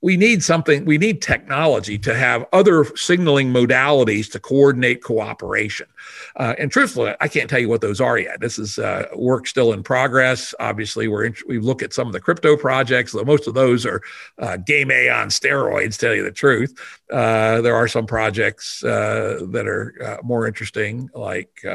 we 0.01 0.15
need 0.15 0.43
something, 0.43 0.85
we 0.85 0.97
need 0.97 1.21
technology 1.21 1.97
to 1.97 2.13
have 2.13 2.45
other 2.53 2.85
signaling 2.95 3.51
modalities 3.51 4.31
to 4.31 4.39
coordinate 4.39 5.03
cooperation. 5.03 5.87
Uh, 6.35 6.53
and 6.59 6.71
truthfully, 6.71 7.15
I 7.19 7.27
can't 7.27 7.49
tell 7.49 7.59
you 7.59 7.67
what 7.67 7.81
those 7.81 7.99
are 7.99 8.17
yet. 8.17 8.39
This 8.39 8.59
is 8.59 8.77
uh, 8.77 9.07
work 9.15 9.47
still 9.47 9.73
in 9.73 9.81
progress. 9.81 10.53
Obviously, 10.59 11.07
we're 11.07 11.25
in, 11.25 11.35
we 11.47 11.57
look 11.57 11.81
at 11.81 11.93
some 11.93 12.05
of 12.05 12.13
the 12.13 12.19
crypto 12.19 12.55
projects. 12.55 13.11
though 13.11 13.23
Most 13.23 13.47
of 13.47 13.55
those 13.55 13.85
are 13.85 14.01
uh, 14.37 14.57
game 14.57 14.91
A 14.91 15.09
on 15.09 15.29
steroids, 15.29 15.97
tell 15.97 16.13
you 16.13 16.23
the 16.23 16.31
truth. 16.31 16.79
Uh, 17.11 17.61
there 17.61 17.75
are 17.75 17.87
some 17.87 18.05
projects 18.05 18.83
uh, 18.83 19.39
that 19.49 19.67
are 19.67 19.95
uh, 20.03 20.17
more 20.23 20.45
interesting, 20.45 21.09
like 21.15 21.65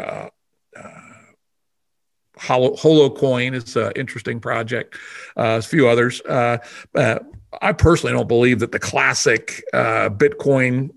Holochain 2.42 3.54
is 3.54 3.76
an 3.76 3.92
interesting 3.96 4.40
project. 4.40 4.96
Uh, 5.36 5.58
a 5.58 5.62
few 5.62 5.88
others. 5.88 6.20
Uh, 6.22 6.58
uh, 6.94 7.18
I 7.60 7.72
personally 7.72 8.14
don't 8.14 8.28
believe 8.28 8.60
that 8.60 8.72
the 8.72 8.78
classic 8.78 9.62
uh, 9.72 10.08
Bitcoin 10.08 10.90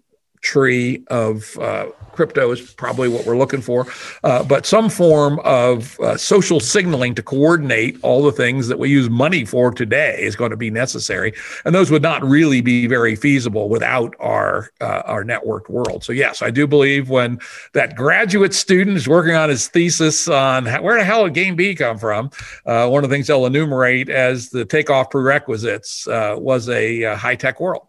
tree 0.45 1.03
of 1.07 1.57
uh, 1.57 1.87
crypto 2.13 2.51
is 2.51 2.61
probably 2.61 3.09
what 3.09 3.25
we're 3.25 3.37
looking 3.37 3.61
for, 3.61 3.87
uh, 4.23 4.43
but 4.43 4.65
some 4.65 4.89
form 4.89 5.39
of 5.43 5.99
uh, 5.99 6.15
social 6.15 6.59
signaling 6.59 7.15
to 7.15 7.23
coordinate 7.23 7.97
all 8.03 8.23
the 8.23 8.31
things 8.31 8.67
that 8.67 8.79
we 8.79 8.89
use 8.89 9.09
money 9.09 9.43
for 9.43 9.71
today 9.71 10.17
is 10.21 10.35
going 10.35 10.51
to 10.51 10.57
be 10.57 10.69
necessary, 10.69 11.33
and 11.65 11.73
those 11.73 11.89
would 11.89 12.03
not 12.03 12.23
really 12.23 12.61
be 12.61 12.87
very 12.87 13.15
feasible 13.15 13.67
without 13.67 14.13
our 14.19 14.69
uh, 14.81 15.01
our 15.05 15.23
networked 15.23 15.69
world. 15.69 16.03
So 16.03 16.13
yes, 16.13 16.41
I 16.41 16.51
do 16.51 16.67
believe 16.67 17.09
when 17.09 17.39
that 17.73 17.95
graduate 17.95 18.53
student 18.53 18.95
is 18.97 19.07
working 19.07 19.35
on 19.35 19.49
his 19.49 19.67
thesis 19.67 20.27
on 20.27 20.67
how, 20.67 20.81
where 20.83 20.97
the 20.97 21.03
hell 21.03 21.25
did 21.25 21.33
Game 21.33 21.55
B 21.55 21.73
come 21.75 21.97
from, 21.97 22.29
uh, 22.65 22.87
one 22.87 23.03
of 23.03 23.09
the 23.09 23.15
things 23.15 23.27
they'll 23.27 23.47
enumerate 23.47 24.09
as 24.09 24.49
the 24.49 24.63
takeoff 24.63 25.09
prerequisites 25.09 26.07
uh, 26.07 26.35
was 26.37 26.69
a 26.69 27.15
high 27.15 27.35
tech 27.35 27.59
world. 27.59 27.87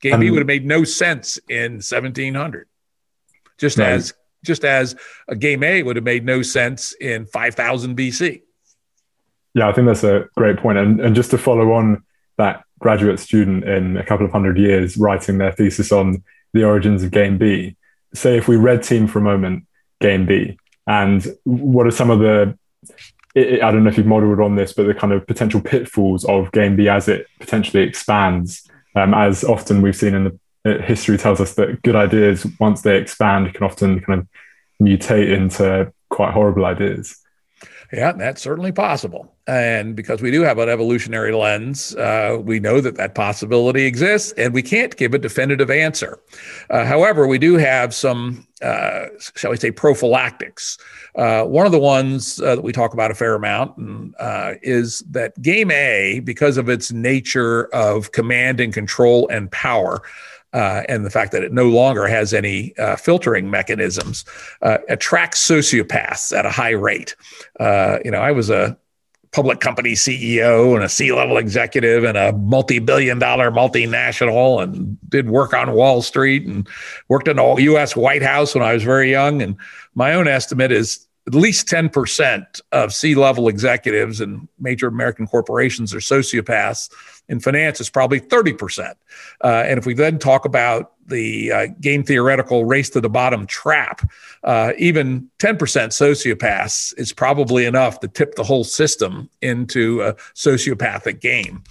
Game 0.00 0.20
B 0.20 0.28
um, 0.28 0.32
would 0.32 0.40
have 0.40 0.46
made 0.46 0.66
no 0.66 0.84
sense 0.84 1.38
in 1.48 1.74
1700 1.74 2.68
just 3.58 3.78
as 3.80 4.14
just 4.44 4.64
as 4.64 4.94
a 5.26 5.36
game 5.36 5.62
A 5.64 5.82
would 5.82 5.96
have 5.96 6.04
made 6.04 6.24
no 6.24 6.42
sense 6.42 6.92
in 6.92 7.26
5000 7.26 7.96
BC. 7.96 8.42
Yeah, 9.54 9.68
I 9.68 9.72
think 9.72 9.88
that's 9.88 10.04
a 10.04 10.28
great 10.36 10.58
point. 10.58 10.78
And, 10.78 11.00
and 11.00 11.16
just 11.16 11.32
to 11.32 11.38
follow 11.38 11.72
on 11.72 12.04
that 12.36 12.62
graduate 12.78 13.18
student 13.18 13.64
in 13.64 13.96
a 13.96 14.04
couple 14.04 14.24
of 14.24 14.30
hundred 14.30 14.56
years 14.56 14.96
writing 14.96 15.38
their 15.38 15.50
thesis 15.50 15.90
on 15.90 16.22
the 16.52 16.62
origins 16.62 17.02
of 17.02 17.10
Game 17.10 17.36
B, 17.36 17.76
say 18.14 18.38
if 18.38 18.46
we 18.46 18.56
red 18.56 18.84
team 18.84 19.08
for 19.08 19.18
a 19.18 19.22
moment 19.22 19.66
Game 20.00 20.24
B, 20.24 20.56
and 20.86 21.26
what 21.44 21.86
are 21.86 21.90
some 21.90 22.10
of 22.10 22.20
the 22.20 22.56
I 23.36 23.70
don't 23.70 23.84
know 23.84 23.90
if 23.90 23.96
you've 23.96 24.06
modeled 24.06 24.40
on 24.40 24.56
this, 24.56 24.72
but 24.72 24.86
the 24.86 24.94
kind 24.94 25.12
of 25.12 25.26
potential 25.26 25.60
pitfalls 25.60 26.24
of 26.24 26.50
Game 26.52 26.76
B 26.76 26.88
as 26.88 27.08
it 27.08 27.26
potentially 27.38 27.82
expands, 27.82 28.68
um, 28.94 29.14
as 29.14 29.44
often 29.44 29.82
we've 29.82 29.96
seen 29.96 30.14
in 30.14 30.24
the 30.24 30.38
uh, 30.64 30.82
history 30.82 31.16
tells 31.16 31.40
us 31.40 31.54
that 31.54 31.82
good 31.82 31.96
ideas, 31.96 32.46
once 32.58 32.82
they 32.82 32.96
expand, 32.96 33.52
can 33.54 33.64
often 33.64 34.00
kind 34.00 34.20
of 34.20 34.28
mutate 34.82 35.32
into 35.32 35.92
quite 36.10 36.32
horrible 36.32 36.64
ideas. 36.64 37.16
Yeah, 37.90 38.12
that's 38.12 38.42
certainly 38.42 38.70
possible. 38.70 39.32
And 39.46 39.96
because 39.96 40.20
we 40.20 40.30
do 40.30 40.42
have 40.42 40.58
an 40.58 40.68
evolutionary 40.68 41.32
lens, 41.32 41.96
uh, 41.96 42.36
we 42.38 42.60
know 42.60 42.82
that 42.82 42.96
that 42.96 43.14
possibility 43.14 43.86
exists, 43.86 44.32
and 44.36 44.52
we 44.52 44.62
can't 44.62 44.94
give 44.94 45.14
a 45.14 45.18
definitive 45.18 45.70
answer. 45.70 46.18
Uh, 46.68 46.84
however, 46.84 47.26
we 47.26 47.38
do 47.38 47.54
have 47.54 47.94
some, 47.94 48.46
uh, 48.60 49.06
shall 49.36 49.52
we 49.52 49.56
say, 49.56 49.70
prophylactics. 49.70 50.76
Uh, 51.14 51.44
one 51.44 51.64
of 51.64 51.72
the 51.72 51.78
ones 51.78 52.38
uh, 52.42 52.56
that 52.56 52.62
we 52.62 52.72
talk 52.72 52.92
about 52.92 53.10
a 53.10 53.14
fair 53.14 53.34
amount 53.34 53.72
uh, 54.20 54.52
is 54.60 55.00
that 55.10 55.40
game 55.40 55.70
A, 55.70 56.20
because 56.20 56.58
of 56.58 56.68
its 56.68 56.92
nature 56.92 57.74
of 57.74 58.12
command 58.12 58.60
and 58.60 58.74
control 58.74 59.26
and 59.28 59.50
power, 59.50 60.02
uh, 60.52 60.82
and 60.88 61.04
the 61.04 61.10
fact 61.10 61.32
that 61.32 61.42
it 61.42 61.52
no 61.52 61.68
longer 61.68 62.06
has 62.06 62.32
any 62.32 62.76
uh, 62.78 62.96
filtering 62.96 63.50
mechanisms 63.50 64.24
uh, 64.62 64.78
attracts 64.88 65.46
sociopaths 65.46 66.36
at 66.36 66.46
a 66.46 66.50
high 66.50 66.70
rate. 66.70 67.14
Uh, 67.60 67.98
you 68.04 68.10
know, 68.10 68.20
I 68.20 68.32
was 68.32 68.50
a 68.50 68.76
public 69.32 69.60
company 69.60 69.92
CEO 69.92 70.74
and 70.74 70.82
a 70.82 70.88
C-level 70.88 71.36
executive 71.36 72.04
and 72.04 72.16
a 72.16 72.32
multi-billion 72.32 73.18
dollar 73.18 73.50
multinational 73.50 74.62
and 74.62 74.96
did 75.10 75.28
work 75.28 75.52
on 75.52 75.72
Wall 75.72 76.00
Street 76.00 76.46
and 76.46 76.66
worked 77.08 77.28
in 77.28 77.36
the 77.36 77.54
US 77.56 77.94
White 77.94 78.22
House 78.22 78.54
when 78.54 78.64
I 78.64 78.72
was 78.72 78.82
very 78.82 79.10
young 79.10 79.42
and 79.42 79.56
my 79.94 80.14
own 80.14 80.28
estimate 80.28 80.72
is 80.72 81.06
at 81.26 81.34
least 81.34 81.68
10% 81.68 82.60
of 82.72 82.94
C-level 82.94 83.48
executives 83.48 84.22
and 84.22 84.48
major 84.58 84.86
American 84.86 85.26
corporations 85.26 85.92
are 85.92 85.98
sociopaths 85.98 86.88
in 87.28 87.40
finance 87.40 87.80
is 87.80 87.90
probably 87.90 88.20
30%. 88.20 88.94
Uh, 89.42 89.64
and 89.66 89.78
if 89.78 89.86
we 89.86 89.94
then 89.94 90.18
talk 90.18 90.44
about 90.44 90.92
the 91.06 91.52
uh, 91.52 91.66
game 91.80 92.02
theoretical 92.02 92.64
race 92.64 92.90
to 92.90 93.00
the 93.00 93.08
bottom 93.08 93.46
trap, 93.46 94.08
uh, 94.44 94.72
even 94.78 95.28
10% 95.38 95.56
sociopaths 95.58 96.94
is 96.98 97.12
probably 97.12 97.64
enough 97.64 98.00
to 98.00 98.08
tip 98.08 98.34
the 98.34 98.42
whole 98.42 98.64
system 98.64 99.28
into 99.40 100.02
a 100.02 100.14
sociopathic 100.34 101.20
game. 101.20 101.62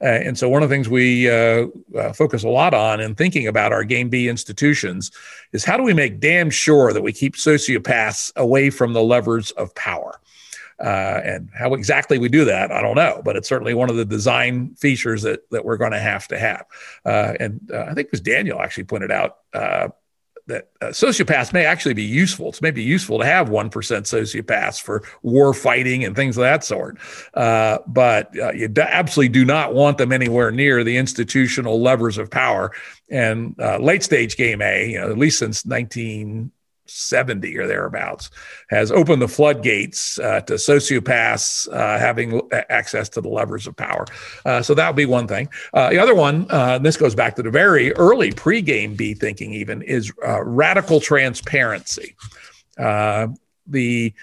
Uh, 0.00 0.06
and 0.06 0.38
so, 0.38 0.48
one 0.48 0.62
of 0.62 0.68
the 0.68 0.74
things 0.74 0.88
we 0.88 1.30
uh, 1.30 1.66
uh, 1.96 2.12
focus 2.12 2.42
a 2.42 2.48
lot 2.48 2.74
on 2.74 3.00
in 3.00 3.14
thinking 3.14 3.46
about 3.46 3.72
our 3.72 3.84
Game 3.84 4.08
B 4.08 4.28
institutions 4.28 5.10
is 5.52 5.64
how 5.64 5.76
do 5.76 5.82
we 5.82 5.94
make 5.94 6.20
damn 6.20 6.50
sure 6.50 6.92
that 6.92 7.02
we 7.02 7.12
keep 7.12 7.36
sociopaths 7.36 8.34
away 8.36 8.70
from 8.70 8.92
the 8.92 9.02
levers 9.02 9.50
of 9.52 9.74
power? 9.74 10.20
Uh, 10.80 11.20
and 11.24 11.50
how 11.54 11.74
exactly 11.74 12.18
we 12.18 12.28
do 12.28 12.44
that, 12.44 12.72
I 12.72 12.82
don't 12.82 12.96
know, 12.96 13.22
but 13.24 13.36
it's 13.36 13.48
certainly 13.48 13.74
one 13.74 13.90
of 13.90 13.96
the 13.96 14.04
design 14.04 14.74
features 14.74 15.22
that 15.22 15.48
that 15.50 15.64
we're 15.64 15.76
going 15.76 15.92
to 15.92 16.00
have 16.00 16.26
to 16.28 16.38
have. 16.38 16.66
Uh, 17.04 17.34
and 17.38 17.70
uh, 17.72 17.82
I 17.82 17.94
think 17.94 18.06
it 18.06 18.12
was 18.12 18.20
Daniel 18.20 18.60
actually 18.60 18.84
pointed 18.84 19.12
out 19.12 19.38
uh, 19.52 19.88
that 20.46 20.70
uh, 20.82 20.86
sociopaths 20.86 21.52
may 21.52 21.64
actually 21.64 21.94
be 21.94 22.02
useful. 22.02 22.48
It's 22.48 22.60
maybe 22.60 22.82
useful 22.82 23.20
to 23.20 23.24
have 23.24 23.48
one 23.48 23.70
percent 23.70 24.06
sociopaths 24.06 24.82
for 24.82 25.04
war 25.22 25.54
fighting 25.54 26.04
and 26.04 26.16
things 26.16 26.36
of 26.36 26.42
that 26.42 26.64
sort. 26.64 26.98
Uh, 27.34 27.78
but 27.86 28.36
uh, 28.38 28.52
you 28.52 28.66
d- 28.66 28.82
absolutely 28.82 29.32
do 29.32 29.44
not 29.44 29.74
want 29.74 29.96
them 29.98 30.10
anywhere 30.10 30.50
near 30.50 30.82
the 30.82 30.96
institutional 30.96 31.80
levers 31.80 32.18
of 32.18 32.30
power. 32.30 32.72
And 33.10 33.54
late 33.78 34.02
stage 34.02 34.36
game 34.36 34.60
A, 34.60 34.90
you 34.90 35.00
know, 35.00 35.10
at 35.10 35.18
least 35.18 35.38
since 35.38 35.64
19 35.64 36.50
70 36.94 37.56
or 37.58 37.66
thereabouts, 37.66 38.30
has 38.70 38.90
opened 38.92 39.20
the 39.20 39.28
floodgates 39.28 40.18
uh, 40.18 40.40
to 40.42 40.54
sociopaths 40.54 41.68
uh, 41.72 41.98
having 41.98 42.40
access 42.70 43.08
to 43.10 43.20
the 43.20 43.28
levers 43.28 43.66
of 43.66 43.76
power. 43.76 44.06
Uh, 44.44 44.62
so 44.62 44.74
that 44.74 44.88
would 44.88 44.96
be 44.96 45.06
one 45.06 45.26
thing. 45.26 45.48
Uh, 45.72 45.90
the 45.90 45.98
other 45.98 46.14
one, 46.14 46.46
uh, 46.50 46.78
this 46.78 46.96
goes 46.96 47.14
back 47.14 47.34
to 47.36 47.42
the 47.42 47.50
very 47.50 47.92
early 47.94 48.30
pre-game 48.30 48.94
B 48.94 49.14
thinking, 49.14 49.52
even, 49.52 49.82
is 49.82 50.12
uh, 50.26 50.42
radical 50.42 51.00
transparency. 51.00 52.14
the 52.76 54.14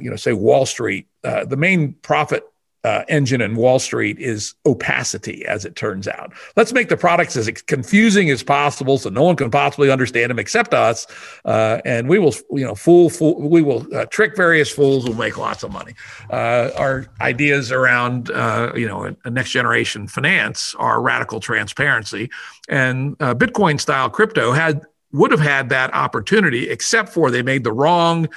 you 0.00 0.10
know, 0.10 0.16
say 0.16 0.32
Wall 0.32 0.66
Street, 0.66 1.06
the 1.22 1.56
main 1.56 1.92
profit 1.94 2.44
uh, 2.84 3.02
engine 3.08 3.40
in 3.40 3.56
Wall 3.56 3.78
Street 3.78 4.18
is 4.18 4.54
opacity, 4.64 5.44
as 5.46 5.64
it 5.64 5.74
turns 5.74 6.06
out. 6.06 6.32
Let's 6.56 6.72
make 6.72 6.88
the 6.88 6.96
products 6.96 7.36
as 7.36 7.50
confusing 7.62 8.30
as 8.30 8.42
possible 8.42 8.98
so 8.98 9.10
no 9.10 9.22
one 9.22 9.36
can 9.36 9.50
possibly 9.50 9.90
understand 9.90 10.30
them 10.30 10.38
except 10.38 10.74
us, 10.74 11.06
uh, 11.44 11.80
and 11.84 12.08
we 12.08 12.18
will, 12.18 12.34
you 12.50 12.64
know, 12.64 12.74
fool, 12.74 13.10
fool 13.10 13.48
we 13.48 13.62
will 13.62 13.86
uh, 13.94 14.06
trick 14.06 14.36
various 14.36 14.70
fools. 14.70 15.04
We'll 15.04 15.18
make 15.18 15.36
lots 15.36 15.62
of 15.62 15.72
money. 15.72 15.94
Uh, 16.30 16.70
our 16.76 17.06
ideas 17.20 17.72
around, 17.72 18.30
uh, 18.30 18.72
you 18.76 18.86
know, 18.86 19.14
a, 19.24 19.30
next 19.30 19.50
generation 19.50 20.06
finance 20.06 20.74
are 20.78 21.00
radical 21.00 21.40
transparency, 21.40 22.30
and 22.68 23.16
uh, 23.20 23.34
Bitcoin 23.34 23.80
style 23.80 24.08
crypto 24.08 24.52
had 24.52 24.82
would 25.12 25.30
have 25.30 25.40
had 25.40 25.70
that 25.70 25.92
opportunity, 25.94 26.68
except 26.68 27.08
for 27.08 27.30
they 27.30 27.42
made 27.42 27.64
the 27.64 27.72
wrong 27.72 28.28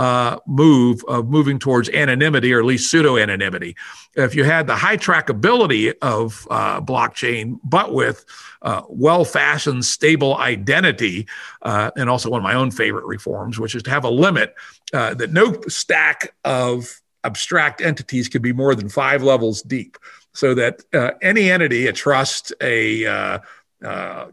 uh, 0.00 0.38
move 0.46 1.04
of 1.08 1.28
moving 1.28 1.58
towards 1.58 1.90
anonymity 1.90 2.54
or 2.54 2.58
at 2.58 2.64
least 2.64 2.90
pseudo 2.90 3.18
anonymity. 3.18 3.76
If 4.14 4.34
you 4.34 4.44
had 4.44 4.66
the 4.66 4.74
high 4.74 4.96
trackability 4.96 5.92
of 6.00 6.48
uh, 6.50 6.80
blockchain, 6.80 7.60
but 7.62 7.92
with 7.92 8.24
uh, 8.62 8.80
well 8.88 9.26
fashioned, 9.26 9.84
stable 9.84 10.38
identity, 10.38 11.28
uh, 11.60 11.90
and 11.96 12.08
also 12.08 12.30
one 12.30 12.40
of 12.40 12.44
my 12.44 12.54
own 12.54 12.70
favorite 12.70 13.04
reforms, 13.04 13.60
which 13.60 13.74
is 13.74 13.82
to 13.82 13.90
have 13.90 14.04
a 14.04 14.10
limit 14.10 14.54
uh, 14.94 15.12
that 15.12 15.32
no 15.32 15.60
stack 15.68 16.34
of 16.46 17.02
abstract 17.22 17.82
entities 17.82 18.26
could 18.26 18.40
be 18.40 18.54
more 18.54 18.74
than 18.74 18.88
five 18.88 19.22
levels 19.22 19.60
deep, 19.60 19.98
so 20.32 20.54
that 20.54 20.80
uh, 20.94 21.10
any 21.20 21.50
entity, 21.50 21.88
a 21.88 21.92
trust, 21.92 22.54
a 22.62 23.04
uh, 23.04 23.38
uh, 23.84 24.26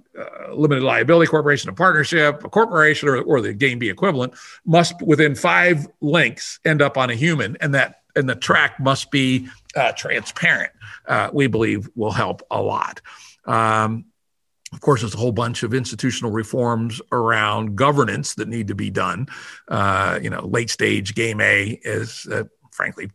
limited 0.54 0.84
liability 0.84 1.30
corporation, 1.30 1.70
a 1.70 1.74
partnership, 1.74 2.44
a 2.44 2.50
corporation, 2.50 3.08
or, 3.08 3.22
or 3.22 3.42
the 3.42 3.54
game 3.54 3.80
B 3.80 3.90
equivalent, 3.90 4.34
must 4.66 5.02
within 5.02 5.36
five 5.36 5.88
links 6.02 6.60
end 6.66 6.82
up 6.82 6.98
on 6.98 7.10
a 7.10 7.16
human, 7.16 7.58
and 7.62 7.74
that 7.74 8.02
and 8.16 8.28
the 8.28 8.36
track 8.36 8.80
must 8.80 9.12
be 9.12 9.48
uh, 9.76 9.92
transparent. 9.92 10.72
Uh, 11.08 11.30
we 11.32 11.48
believe 11.48 11.90
will 11.96 12.12
help 12.12 12.42
a 12.52 12.62
lot. 12.62 13.00
Um, 13.46 14.06
of 14.74 14.82
course, 14.82 15.02
there's 15.02 15.14
a 15.14 15.18
whole 15.18 15.32
bunch 15.32 15.64
of 15.64 15.74
institutional 15.74 16.32
reforms 16.32 17.00
around 17.12 17.78
governance 17.78 18.36
that 18.36 18.50
need 18.50 18.68
to 18.68 18.76
be 18.76 18.90
done. 18.90 19.28
Uh, 19.70 20.20
you 20.22 20.30
know, 20.30 20.46
late 20.46 20.70
stage 20.70 21.16
game 21.16 21.40
A 21.40 21.80
is, 21.84 22.28
uh, 22.30 22.44
frankly, 22.72 23.12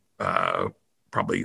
probably 1.10 1.44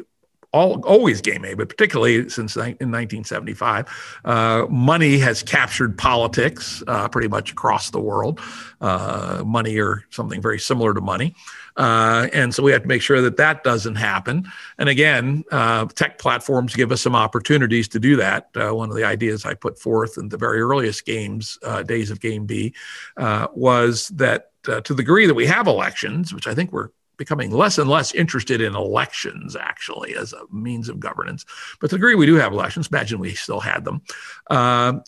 all, 0.58 0.82
always 0.86 1.22
game 1.22 1.46
A, 1.46 1.54
but 1.54 1.70
particularly 1.70 2.30
since 2.30 2.56
in 2.56 2.62
1975, 2.62 4.20
uh, 4.26 4.66
money 4.70 5.18
has 5.20 5.44
captured 5.44 5.98
politics 5.98 6.84
uh, 6.88 7.08
pretty 7.08 7.28
much 7.28 7.52
across 7.52 7.92
the 7.92 8.00
world. 8.00 8.42
Uh, 8.80 9.42
money 9.44 9.80
or 9.80 10.04
something 10.12 10.40
very 10.40 10.60
similar 10.60 10.94
to 10.94 11.02
money. 11.02 11.34
Uh, 11.78 12.28
and 12.32 12.54
so 12.54 12.62
we 12.62 12.72
have 12.72 12.84
to 12.84 12.88
make 12.88 13.02
sure 13.02 13.22
that 13.22 13.36
that 13.36 13.64
doesn't 13.64 13.96
happen. 13.96 14.48
And 14.78 14.88
again, 14.88 15.44
uh, 15.52 15.86
tech 15.86 16.20
platforms 16.20 16.76
give 16.76 16.92
us 16.92 17.02
some 17.02 17.16
opportunities 17.16 17.88
to 17.88 18.00
do 18.00 18.16
that. 18.18 18.50
Uh, 18.56 18.76
one 18.76 18.92
of 18.92 18.96
the 18.96 19.04
ideas 19.04 19.46
I 19.46 19.56
put 19.56 19.80
forth 19.80 20.20
in 20.20 20.30
the 20.30 20.38
very 20.38 20.62
earliest 20.62 21.06
games, 21.06 21.58
days 21.88 22.12
of 22.12 22.20
Game 22.20 22.46
B, 22.46 22.76
was 23.18 24.10
that 24.10 24.52
to 24.64 24.82
the 24.82 24.96
degree 24.96 25.26
that 25.26 25.34
we 25.34 25.48
have 25.48 25.66
elections, 25.66 26.32
which 26.32 26.46
I 26.46 26.54
think 26.54 26.72
we're 26.72 26.90
becoming 27.18 27.52
less 27.52 27.78
and 27.78 27.90
less 27.90 28.14
interested 28.14 28.62
in 28.62 28.76
elections 28.76 29.56
actually 29.56 30.16
as 30.16 30.34
a 30.34 30.42
means 30.52 30.90
of 30.90 31.00
governance. 31.00 31.46
But 31.82 31.90
to 31.90 31.96
the 31.96 31.98
degree 31.98 32.16
we 32.16 32.26
do 32.26 32.36
have 32.36 32.54
elections, 32.54 32.88
imagine 32.88 33.20
we 33.20 33.34
still 33.34 33.60
had 33.60 33.84
them, 33.84 34.02
uh, 34.50 35.00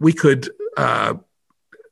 we 0.00 0.12
could 0.12 0.50
uh, 0.76 1.14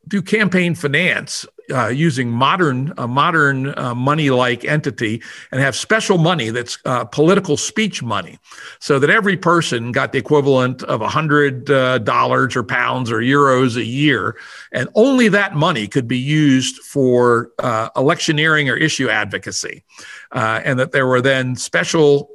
do 0.08 0.22
campaign 0.22 0.74
finance 0.74 1.46
uh, 1.70 1.88
using 1.88 2.30
modern 2.30 2.92
a 2.98 3.06
modern 3.06 3.76
uh, 3.78 3.94
money 3.94 4.30
like 4.30 4.64
entity 4.64 5.22
and 5.50 5.60
have 5.60 5.74
special 5.74 6.18
money 6.18 6.50
that's 6.50 6.78
uh, 6.84 7.04
political 7.04 7.56
speech 7.56 8.02
money. 8.02 8.38
So 8.78 8.98
that 8.98 9.10
every 9.10 9.36
person 9.36 9.92
got 9.92 10.12
the 10.12 10.18
equivalent 10.18 10.82
of 10.84 11.00
a 11.00 11.08
$100 11.08 11.68
uh, 11.70 12.58
or 12.58 12.62
pounds 12.62 13.10
or 13.10 13.18
euros 13.18 13.76
a 13.76 13.84
year. 13.84 14.36
And 14.72 14.88
only 14.94 15.28
that 15.28 15.54
money 15.54 15.86
could 15.86 16.08
be 16.08 16.18
used 16.18 16.76
for 16.82 17.50
uh, 17.58 17.90
electioneering 17.96 18.68
or 18.68 18.76
issue 18.76 19.08
advocacy. 19.08 19.82
Uh, 20.32 20.60
and 20.64 20.78
that 20.78 20.92
there 20.92 21.06
were 21.06 21.20
then 21.20 21.56
special 21.56 22.30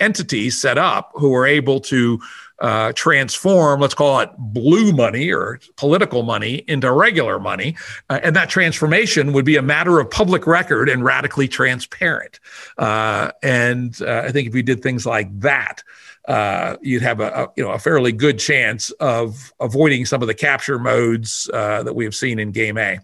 entities 0.00 0.60
set 0.60 0.76
up 0.78 1.12
who 1.14 1.30
were 1.30 1.46
able 1.46 1.80
to 1.80 2.20
uh, 2.64 2.92
transform, 2.94 3.78
let's 3.78 3.92
call 3.92 4.20
it 4.20 4.30
blue 4.38 4.90
money 4.90 5.30
or 5.30 5.60
political 5.76 6.22
money, 6.22 6.64
into 6.66 6.90
regular 6.90 7.38
money. 7.38 7.76
Uh, 8.08 8.20
and 8.22 8.34
that 8.34 8.48
transformation 8.48 9.34
would 9.34 9.44
be 9.44 9.56
a 9.56 9.62
matter 9.62 10.00
of 10.00 10.10
public 10.10 10.46
record 10.46 10.88
and 10.88 11.04
radically 11.04 11.46
transparent. 11.46 12.40
Uh, 12.78 13.30
and 13.42 14.00
uh, 14.00 14.22
I 14.24 14.32
think 14.32 14.48
if 14.48 14.54
we 14.54 14.62
did 14.62 14.82
things 14.82 15.04
like 15.04 15.28
that, 15.40 15.82
uh, 16.26 16.76
you'd 16.80 17.02
have 17.02 17.20
a, 17.20 17.28
a, 17.30 17.52
you 17.56 17.62
know 17.62 17.70
a 17.70 17.78
fairly 17.78 18.12
good 18.12 18.38
chance 18.38 18.90
of 18.92 19.52
avoiding 19.60 20.06
some 20.06 20.22
of 20.22 20.28
the 20.28 20.34
capture 20.34 20.78
modes 20.78 21.50
uh, 21.52 21.82
that 21.82 21.94
we 21.94 22.04
have 22.04 22.14
seen 22.14 22.38
in 22.38 22.50
Game 22.50 22.78
A. 22.78 22.98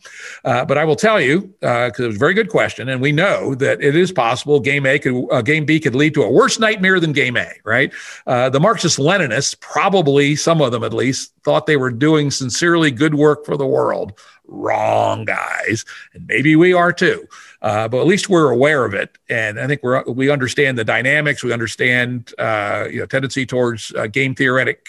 Uh, 0.45 0.65
but 0.65 0.79
I 0.79 0.85
will 0.85 0.97
tell 0.97 1.21
you 1.21 1.43
because 1.61 2.01
uh, 2.01 2.05
it 2.05 2.07
was 2.07 2.17
a 2.17 2.19
very 2.19 2.35
good 2.35 2.49
question, 2.49 2.89
and 2.89 3.01
we 3.01 3.13
know 3.13 3.55
that 3.57 3.83
it 3.83 3.95
is 3.95 4.11
possible 4.11 4.59
Game 4.61 4.87
A 4.87 4.99
could 4.99 5.27
uh, 5.31 5.43
Game 5.43 5.67
B 5.67 5.79
could 5.81 5.95
lead 5.95 6.15
to 6.15 6.23
a 6.23 6.31
worse 6.31 6.59
nightmare 6.59 6.99
than 6.99 7.13
Game 7.13 7.37
A. 7.37 7.51
Right? 7.65 7.93
The 8.27 8.61
Marxist-Leninists, 8.61 9.59
probably 9.61 10.35
some 10.37 10.61
of 10.61 10.73
them 10.73 10.83
at 10.83 10.95
least, 10.95 11.33
thought 11.45 11.67
they 11.67 11.77
were 11.77 11.91
doing 11.91 12.31
sincerely 12.31 12.91
good 12.91 13.15
work 13.15 13.45
for 13.45 13.57
the 13.57 13.67
world. 13.67 14.19
Wrong, 14.53 15.25
guys, 15.25 15.85
and 16.13 16.27
maybe 16.27 16.57
we 16.57 16.73
are 16.73 16.93
too. 16.93 17.29
Uh, 17.63 17.89
but 17.89 18.01
at 18.01 18.07
least 18.07 18.29
we're 18.29 18.51
aware 18.51 18.85
of 18.85 18.95
it, 18.95 19.19
and 19.29 19.61
I 19.61 19.67
think 19.67 19.83
we 19.83 20.01
we 20.07 20.31
understand 20.31 20.79
the 20.79 20.85
dynamics. 20.85 21.45
We 21.45 21.53
understand 21.53 22.33
uh, 22.39 22.87
you 22.91 23.01
know 23.01 23.07
tendency 23.07 23.45
towards 23.45 23.93
uh, 23.95 24.07
game 24.07 24.35
theoretic 24.35 24.87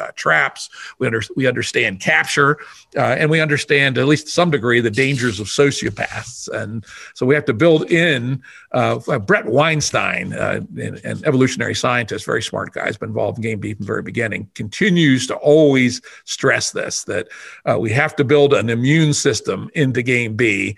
uh, 0.00 0.10
traps. 0.16 0.68
We, 0.98 1.06
under, 1.06 1.22
we 1.36 1.46
understand 1.46 2.00
capture, 2.00 2.58
uh, 2.96 3.16
and 3.18 3.30
we 3.30 3.40
understand 3.40 3.98
at 3.98 4.06
least 4.06 4.26
to 4.26 4.32
some 4.32 4.50
degree 4.50 4.80
the 4.80 4.90
dangers 4.90 5.40
of 5.40 5.46
sociopaths. 5.46 6.48
And 6.48 6.84
so 7.14 7.26
we 7.26 7.34
have 7.34 7.44
to 7.46 7.54
build 7.54 7.90
in. 7.90 8.42
Uh, 8.72 9.00
uh 9.08 9.18
Bret 9.18 9.46
Weinstein, 9.46 10.32
uh, 10.32 10.60
an, 10.76 10.98
an, 11.04 11.20
evolutionary 11.24 11.74
scientist, 11.74 12.24
very 12.24 12.42
smart 12.42 12.72
guy, 12.72 12.86
has 12.86 12.96
been 12.96 13.10
involved 13.10 13.38
in 13.38 13.42
game 13.42 13.60
B 13.60 13.74
from 13.74 13.84
the 13.84 13.92
very 13.92 14.02
beginning. 14.02 14.50
Continues 14.54 15.26
to 15.26 15.36
always 15.36 16.00
stress 16.24 16.72
this 16.72 17.04
that 17.04 17.28
uh, 17.66 17.78
we 17.78 17.90
have 17.90 18.16
to 18.16 18.24
build 18.24 18.54
an 18.54 18.70
immune 18.70 19.12
system 19.12 19.70
into 19.74 20.02
game 20.02 20.36
B 20.36 20.76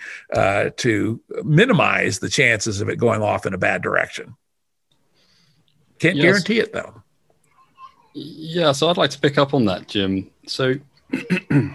to 0.76 1.20
minimize 1.44 2.18
the 2.18 2.28
chances 2.28 2.80
of 2.80 2.88
it 2.88 2.96
going 2.96 3.22
off 3.22 3.46
in 3.46 3.54
a 3.54 3.58
bad 3.58 3.82
direction. 3.82 4.36
Can't 5.98 6.16
yes. 6.16 6.24
guarantee 6.24 6.58
it 6.58 6.72
though. 6.72 7.02
Yeah, 8.14 8.72
so 8.72 8.88
I'd 8.88 8.96
like 8.96 9.10
to 9.10 9.18
pick 9.18 9.38
up 9.38 9.54
on 9.54 9.64
that, 9.66 9.88
Jim. 9.88 10.30
So, 10.46 10.74
in 11.50 11.74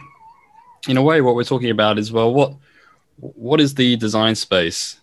a 0.98 1.02
way, 1.02 1.22
what 1.22 1.36
we're 1.36 1.44
talking 1.44 1.72
about 1.72 1.98
is 1.98 2.12
well, 2.12 2.34
what 2.34 2.54
what 3.18 3.60
is 3.60 3.74
the 3.74 3.96
design 3.96 4.36
space 4.36 5.00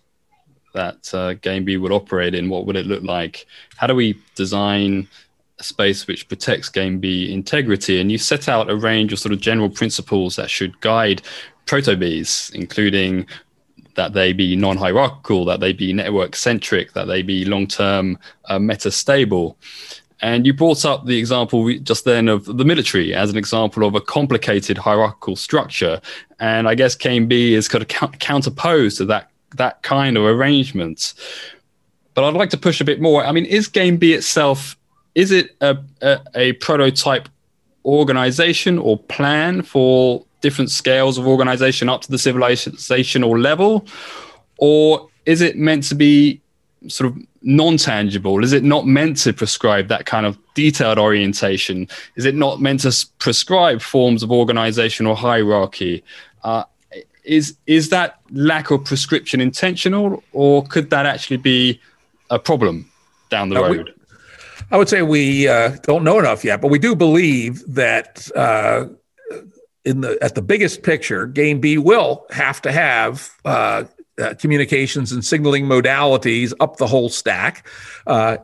that 0.73 1.13
uh, 1.13 1.33
Game 1.33 1.65
B 1.65 1.77
would 1.77 1.91
operate 1.91 2.35
in? 2.35 2.49
What 2.49 2.65
would 2.65 2.75
it 2.75 2.85
look 2.85 3.03
like? 3.03 3.45
How 3.75 3.87
do 3.87 3.95
we 3.95 4.19
design 4.35 5.07
a 5.59 5.63
space 5.63 6.07
which 6.07 6.27
protects 6.27 6.69
Game 6.69 6.99
B 6.99 7.33
integrity? 7.33 7.99
And 7.99 8.11
you 8.11 8.17
set 8.17 8.47
out 8.47 8.69
a 8.69 8.75
range 8.75 9.11
of 9.11 9.19
sort 9.19 9.33
of 9.33 9.41
general 9.41 9.69
principles 9.69 10.35
that 10.37 10.49
should 10.49 10.79
guide 10.81 11.21
proto 11.65 11.95
Bs, 11.95 12.53
including 12.53 13.27
that 13.95 14.13
they 14.13 14.33
be 14.33 14.55
non-hierarchical, 14.55 15.45
that 15.45 15.61
they 15.61 15.73
be 15.73 15.93
network-centric, 15.93 16.93
that 16.93 17.05
they 17.05 17.21
be 17.21 17.45
long-term 17.45 18.19
uh, 18.45 18.59
meta-stable. 18.59 19.57
And 20.25 20.43
you 20.47 20.53
brought 20.53 20.85
up 20.85 21.05
the 21.05 21.19
example 21.19 21.71
just 21.83 22.03
then 22.03 22.27
of 22.29 22.45
the 22.45 22.65
military 22.65 23.13
as 23.13 23.29
an 23.29 23.37
example 23.37 23.85
of 23.85 23.93
a 23.93 24.01
complicated 24.01 24.75
hierarchical 24.75 25.35
structure. 25.35 26.01
And 26.39 26.67
I 26.67 26.73
guess 26.73 26.95
Game 26.95 27.27
B 27.27 27.53
is 27.53 27.67
kind 27.67 27.83
of 27.83 28.17
counterposed 28.17 28.97
to 28.97 29.05
that, 29.05 29.29
that 29.57 29.83
kind 29.83 30.17
of 30.17 30.23
arrangement. 30.23 31.13
But 32.15 32.23
I'd 32.23 32.33
like 32.33 32.49
to 32.49 32.57
push 32.57 32.81
a 32.81 32.83
bit 32.83 32.99
more. 32.99 33.23
I 33.23 33.31
mean, 33.31 33.45
is 33.45 33.67
Game 33.67 33.97
B 33.97 34.13
itself, 34.13 34.75
is 35.13 35.29
it 35.29 35.55
a, 35.61 35.77
a, 36.01 36.19
a 36.33 36.53
prototype 36.53 37.29
organization 37.85 38.79
or 38.79 38.97
plan 38.97 39.61
for 39.61 40.25
different 40.41 40.71
scales 40.71 41.19
of 41.19 41.27
organization 41.27 41.87
up 41.87 42.01
to 42.01 42.09
the 42.09 42.17
civilizational 42.17 43.39
level? 43.39 43.85
Or 44.57 45.07
is 45.27 45.41
it 45.41 45.55
meant 45.55 45.83
to 45.83 45.93
be 45.93 46.41
sort 46.87 47.11
of 47.11 47.21
non-tangible? 47.45 48.43
Is 48.43 48.51
it 48.51 48.63
not 48.63 48.85
meant 48.85 49.17
to 49.17 49.31
prescribe 49.31 49.87
that 49.87 50.05
kind 50.05 50.25
of 50.25 50.37
detailed 50.55 50.97
orientation? 50.97 51.87
Is 52.15 52.25
it 52.25 52.35
not 52.35 52.59
meant 52.59 52.81
to 52.81 53.07
prescribe 53.19 53.81
forms 53.81 54.23
of 54.23 54.31
organizational 54.31 55.15
hierarchy? 55.15 56.03
Uh, 56.43 56.63
is 57.23 57.55
is 57.65 57.89
that 57.89 58.19
lack 58.31 58.71
of 58.71 58.83
prescription 58.83 59.41
intentional, 59.41 60.23
or 60.31 60.63
could 60.65 60.89
that 60.89 61.05
actually 61.05 61.37
be 61.37 61.79
a 62.29 62.37
problem 62.37 62.91
down 63.29 63.49
the 63.49 63.55
road? 63.55 63.87
We, 63.87 63.93
I 64.71 64.77
would 64.77 64.89
say 64.89 65.01
we 65.01 65.47
uh, 65.47 65.77
don't 65.83 66.03
know 66.03 66.19
enough 66.19 66.43
yet, 66.43 66.61
but 66.61 66.69
we 66.69 66.79
do 66.79 66.95
believe 66.95 67.63
that 67.73 68.29
uh, 68.35 68.87
in 69.85 70.01
the 70.01 70.17
at 70.21 70.35
the 70.35 70.41
biggest 70.41 70.83
picture, 70.83 71.25
Game 71.27 71.59
B 71.59 71.77
will 71.77 72.25
have 72.31 72.61
to 72.63 72.71
have 72.71 73.31
uh, 73.45 73.85
uh, 74.21 74.33
communications 74.35 75.11
and 75.11 75.23
signaling 75.23 75.65
modalities 75.65 76.53
up 76.59 76.77
the 76.77 76.87
whole 76.87 77.09
stack. 77.09 77.67
Uh, 78.07 78.37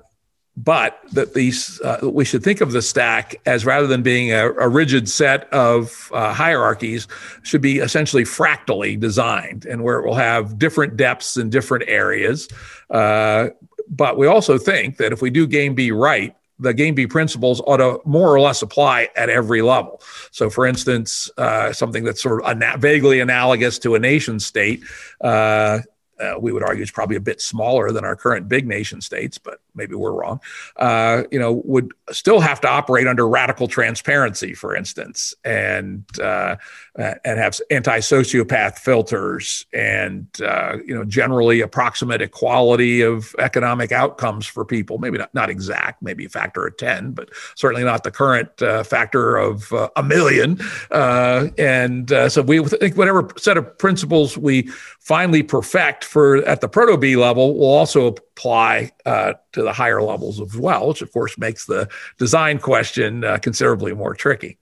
but 0.57 0.99
that 1.13 1.33
these 1.33 1.79
uh, 1.81 1.99
we 2.03 2.25
should 2.25 2.43
think 2.43 2.59
of 2.59 2.73
the 2.73 2.81
stack 2.81 3.35
as 3.45 3.65
rather 3.65 3.87
than 3.87 4.03
being 4.03 4.31
a, 4.31 4.51
a 4.53 4.67
rigid 4.67 5.07
set 5.07 5.51
of 5.53 6.11
uh, 6.13 6.33
hierarchies 6.33 7.07
should 7.43 7.61
be 7.61 7.79
essentially 7.79 8.25
fractally 8.25 8.97
designed 8.97 9.65
and 9.65 9.83
where 9.83 9.99
it 9.99 10.05
will 10.05 10.15
have 10.15 10.59
different 10.59 10.97
depths 10.97 11.37
in 11.37 11.49
different 11.49 11.85
areas 11.87 12.49
uh, 12.89 13.47
but 13.87 14.17
we 14.17 14.27
also 14.27 14.57
think 14.57 14.97
that 14.97 15.13
if 15.13 15.21
we 15.21 15.29
do 15.29 15.47
game 15.47 15.73
b 15.73 15.89
right 15.91 16.35
the 16.61 16.73
game 16.73 16.95
B 16.95 17.07
principles 17.07 17.59
ought 17.61 17.77
to 17.77 17.99
more 18.05 18.33
or 18.33 18.39
less 18.39 18.61
apply 18.61 19.09
at 19.15 19.29
every 19.29 19.61
level. 19.61 20.01
So, 20.31 20.49
for 20.49 20.65
instance, 20.65 21.29
uh, 21.37 21.73
something 21.73 22.03
that's 22.03 22.21
sort 22.21 22.41
of 22.41 22.49
ana- 22.49 22.77
vaguely 22.77 23.19
analogous 23.19 23.79
to 23.79 23.95
a 23.95 23.99
nation 23.99 24.39
state, 24.39 24.81
uh, 25.21 25.79
uh, 26.21 26.35
we 26.39 26.51
would 26.51 26.63
argue 26.63 26.83
is 26.83 26.91
probably 26.91 27.15
a 27.15 27.21
bit 27.21 27.41
smaller 27.41 27.91
than 27.91 28.05
our 28.05 28.15
current 28.15 28.47
big 28.47 28.67
nation 28.67 29.01
states, 29.01 29.37
but 29.37 29.59
maybe 29.73 29.95
we're 29.95 30.11
wrong. 30.11 30.39
Uh, 30.75 31.23
you 31.31 31.39
know, 31.39 31.61
would 31.65 31.91
still 32.11 32.39
have 32.39 32.61
to 32.61 32.69
operate 32.69 33.07
under 33.07 33.27
radical 33.27 33.67
transparency, 33.67 34.53
for 34.53 34.75
instance, 34.75 35.33
and 35.43 36.03
uh, 36.19 36.55
and 36.95 37.39
have 37.39 37.59
anti-sociopath 37.71 38.77
filters, 38.77 39.65
and 39.73 40.27
uh, 40.41 40.77
you 40.85 40.93
know, 40.93 41.03
generally 41.03 41.61
approximate 41.61 42.21
equality 42.21 43.01
of 43.01 43.35
economic 43.39 43.91
outcomes 43.91 44.45
for 44.45 44.63
people. 44.63 44.97
Maybe 44.99 45.17
not 45.17 45.33
not 45.33 45.49
exact, 45.49 46.01
maybe 46.01 46.25
a 46.25 46.29
factor 46.29 46.67
of 46.67 46.77
ten, 46.77 47.11
but 47.13 47.29
certainly 47.55 47.83
not 47.83 48.03
the 48.03 48.11
current 48.11 48.61
uh, 48.61 48.83
factor 48.83 49.37
of 49.37 49.71
uh, 49.73 49.89
a 49.95 50.03
million. 50.03 50.59
and 50.91 52.09
so 52.29 52.41
we 52.41 52.63
think 52.63 52.95
whatever 52.95 53.29
set 53.37 53.57
of 53.57 53.77
principles 53.77 54.37
we 54.37 54.69
finally 55.01 55.41
perfect 55.41 56.05
for 56.05 56.37
at 56.47 56.61
the 56.61 56.69
proto 56.69 56.95
B 56.95 57.15
level 57.15 57.57
will 57.57 57.73
also 57.73 58.05
apply 58.05 58.91
uh, 59.05 59.33
to 59.51 59.63
the 59.63 59.73
higher 59.73 60.01
levels 60.01 60.39
as 60.39 60.55
well, 60.55 60.87
which 60.87 61.01
of 61.01 61.11
course 61.11 61.37
makes 61.39 61.65
the 61.65 61.89
design 62.19 62.59
question 62.59 63.23
uh, 63.23 63.37
considerably 63.39 63.93
more 63.93 64.13
tricky. 64.13 64.59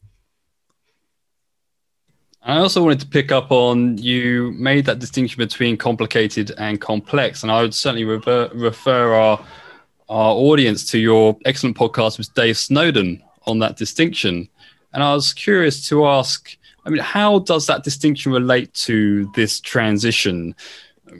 I 2.42 2.58
also 2.58 2.82
wanted 2.82 3.02
to 3.02 3.08
pick 3.08 3.34
up 3.34 3.52
on 3.52 3.98
you 3.98 4.54
made 4.58 4.86
that 4.86 5.00
distinction 5.00 5.38
between 5.38 5.76
complicated 5.76 6.54
and 6.58 6.80
complex, 6.80 7.44
and 7.44 7.52
I 7.52 7.62
would 7.62 7.76
certainly 7.76 8.06
refer, 8.06 8.50
refer 8.54 9.14
our 9.14 9.46
our 10.08 10.34
audience 10.34 10.90
to 10.90 10.98
your 10.98 11.38
excellent 11.46 11.78
podcast 11.78 12.18
with 12.18 12.34
Dave 12.34 12.58
Snowden 12.58 13.22
on 13.46 13.60
that 13.60 13.78
distinction. 13.78 14.50
And 14.92 15.04
I 15.04 15.14
was 15.14 15.34
curious 15.34 15.88
to 15.90 16.08
ask 16.08 16.58
I 16.90 16.92
mean, 16.92 17.04
how 17.04 17.38
does 17.38 17.68
that 17.68 17.84
distinction 17.84 18.32
relate 18.32 18.74
to 18.74 19.32
this 19.36 19.60
transition? 19.60 20.56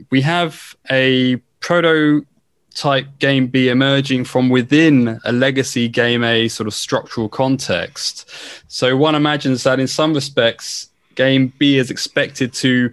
We 0.10 0.20
have 0.22 0.76
a 0.90 1.36
prototype 1.60 3.20
game 3.20 3.46
B 3.46 3.70
emerging 3.70 4.24
from 4.26 4.50
within 4.50 5.20
a 5.26 5.32
legacy 5.32 5.88
game 5.88 6.24
A 6.24 6.48
sort 6.48 6.66
of 6.66 6.74
structural 6.74 7.30
context. 7.30 8.32
So 8.68 8.98
one 8.98 9.14
imagines 9.14 9.62
that 9.62 9.80
in 9.80 9.86
some 9.86 10.12
respects, 10.12 10.90
game 11.14 11.54
B 11.60 11.78
is 11.78 11.92
expected 11.92 12.52
to 12.54 12.92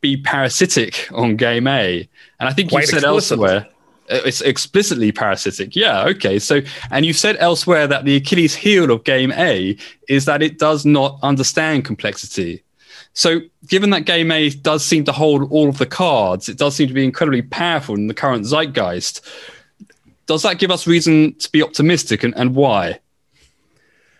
be 0.00 0.16
parasitic 0.16 1.08
on 1.12 1.36
game 1.36 1.68
A. 1.68 2.08
And 2.40 2.48
I 2.48 2.52
think 2.52 2.72
you 2.72 2.84
said 2.84 3.04
elsewhere 3.04 3.68
it's 4.08 4.40
explicitly 4.40 5.12
parasitic. 5.12 5.76
Yeah, 5.76 6.04
okay. 6.08 6.38
So, 6.38 6.60
and 6.90 7.04
you 7.04 7.12
said 7.12 7.36
elsewhere 7.38 7.86
that 7.86 8.04
the 8.04 8.16
Achilles 8.16 8.54
heel 8.54 8.90
of 8.90 9.04
game 9.04 9.32
A 9.32 9.76
is 10.08 10.24
that 10.24 10.42
it 10.42 10.58
does 10.58 10.84
not 10.84 11.18
understand 11.22 11.84
complexity. 11.84 12.62
So, 13.12 13.40
given 13.66 13.90
that 13.90 14.04
game 14.04 14.30
A 14.30 14.50
does 14.50 14.84
seem 14.84 15.04
to 15.04 15.12
hold 15.12 15.50
all 15.50 15.68
of 15.68 15.78
the 15.78 15.86
cards, 15.86 16.48
it 16.48 16.56
does 16.58 16.76
seem 16.76 16.88
to 16.88 16.94
be 16.94 17.04
incredibly 17.04 17.42
powerful 17.42 17.94
in 17.94 18.06
the 18.06 18.14
current 18.14 18.46
zeitgeist. 18.46 19.20
Does 20.26 20.42
that 20.42 20.58
give 20.58 20.70
us 20.70 20.86
reason 20.86 21.34
to 21.34 21.50
be 21.50 21.62
optimistic 21.62 22.22
and, 22.22 22.36
and 22.36 22.54
why? 22.54 23.00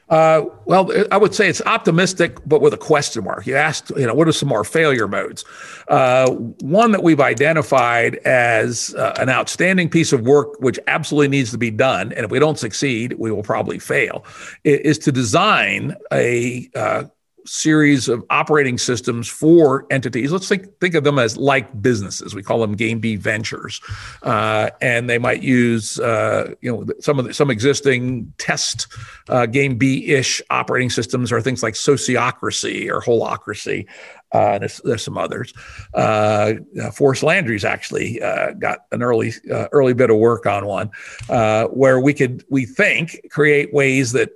Uh, 0.09 0.45
well, 0.65 0.91
I 1.13 1.19
would 1.19 1.35
say 1.35 1.49
it's 1.49 1.61
optimistic, 1.63 2.39
but 2.47 2.61
with 2.61 2.73
a 2.73 2.79
question 2.79 3.25
mark. 3.25 3.47
You 3.47 3.57
asked, 3.57 3.91
you 3.91 4.07
know, 4.07 4.15
what 4.15 4.27
are 4.27 4.33
some 4.33 4.49
more 4.49 4.65
failure 4.65 5.07
modes? 5.07 5.45
Uh, 5.89 6.31
one 6.31 6.93
that 6.93 7.03
we've 7.03 7.21
identified 7.21 8.17
as 8.25 8.95
uh, 8.95 9.15
an 9.19 9.29
outstanding 9.29 9.91
piece 9.91 10.13
of 10.13 10.23
work, 10.23 10.59
which 10.61 10.79
absolutely 10.87 11.29
needs 11.29 11.51
to 11.51 11.59
be 11.59 11.71
done, 11.71 12.13
and 12.13 12.25
if 12.25 12.31
we 12.31 12.39
don't 12.39 12.59
succeed, 12.59 13.15
we 13.19 13.31
will 13.31 13.43
probably 13.43 13.79
fail, 13.79 14.25
is 14.65 14.99
to 14.99 15.13
design 15.13 15.95
a 16.13 16.71
uh, 16.75 17.05
series 17.49 18.09
of 18.09 18.25
operating 18.31 18.79
systems 18.79 19.29
for 19.29 19.87
entities. 19.91 20.31
Let's 20.31 20.49
think 20.49 20.79
think 20.81 20.95
of 20.95 21.05
them 21.05 21.19
as 21.19 21.37
like 21.37 21.81
businesses. 21.83 22.35
We 22.35 22.43
call 22.43 22.61
them 22.61 22.75
Game 22.75 23.01
B 23.01 23.17
ventures, 23.17 23.81
uh, 24.23 24.71
and 24.81 25.09
they 25.09 25.19
might 25.19 25.43
use 25.43 25.99
uh, 25.99 26.55
you 26.61 26.73
know 26.73 26.87
some 27.01 27.19
of 27.19 27.27
the, 27.27 27.35
some 27.35 27.51
existing 27.51 28.33
test 28.39 28.87
uh, 29.29 29.47
Game 29.47 29.77
B 29.77 30.07
ish 30.07 30.43
operating 30.51 30.91
systems 30.91 31.33
or 31.33 31.41
things 31.41 31.63
like 31.63 31.75
Sociocracy 31.75 32.89
or 32.89 33.01
Holacracy. 33.01 33.87
Uh, 34.33 34.59
there's, 34.59 34.79
there's, 34.85 35.03
some 35.03 35.17
others. 35.17 35.55
Uh, 35.95 36.55
uh, 36.83 36.91
Forrest 36.91 37.23
Landry's 37.23 37.65
actually 37.65 38.21
uh, 38.21 38.53
got 38.53 38.81
an 38.93 39.03
early 39.03 39.33
uh, 39.51 39.69
early 39.73 39.95
bit 39.95 40.11
of 40.11 40.19
work 40.19 40.45
on 40.45 40.67
one, 40.67 40.91
uh, 41.31 41.65
where 41.69 41.99
we 41.99 42.13
could 42.13 42.45
we 42.51 42.67
think 42.67 43.21
create 43.31 43.73
ways 43.73 44.13
that 44.13 44.31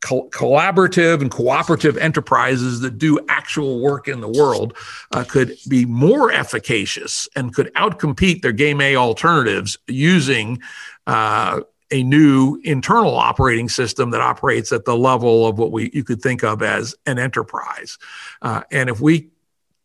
co- 0.00 0.28
collaborative 0.30 1.20
and 1.20 1.30
cooperative 1.30 1.96
enterprises 1.96 2.80
that 2.80 2.98
do 2.98 3.18
actual 3.28 3.80
work 3.80 4.08
in 4.08 4.20
the 4.20 4.28
world 4.28 4.76
uh, 5.12 5.24
could 5.24 5.56
be 5.68 5.84
more 5.84 6.32
efficacious 6.32 7.28
and 7.36 7.54
could 7.54 7.72
outcompete 7.74 8.42
their 8.42 8.52
game 8.52 8.80
A 8.80 8.96
alternatives 8.96 9.78
using 9.86 10.60
uh, 11.06 11.60
a 11.90 12.02
new 12.02 12.60
internal 12.64 13.14
operating 13.14 13.68
system 13.68 14.10
that 14.10 14.20
operates 14.20 14.72
at 14.72 14.84
the 14.84 14.96
level 14.96 15.46
of 15.46 15.58
what 15.58 15.72
we 15.72 15.90
you 15.92 16.04
could 16.04 16.20
think 16.20 16.44
of 16.44 16.62
as 16.62 16.94
an 17.06 17.18
enterprise. 17.18 17.98
Uh, 18.42 18.62
and 18.70 18.90
if 18.90 19.00
we 19.00 19.30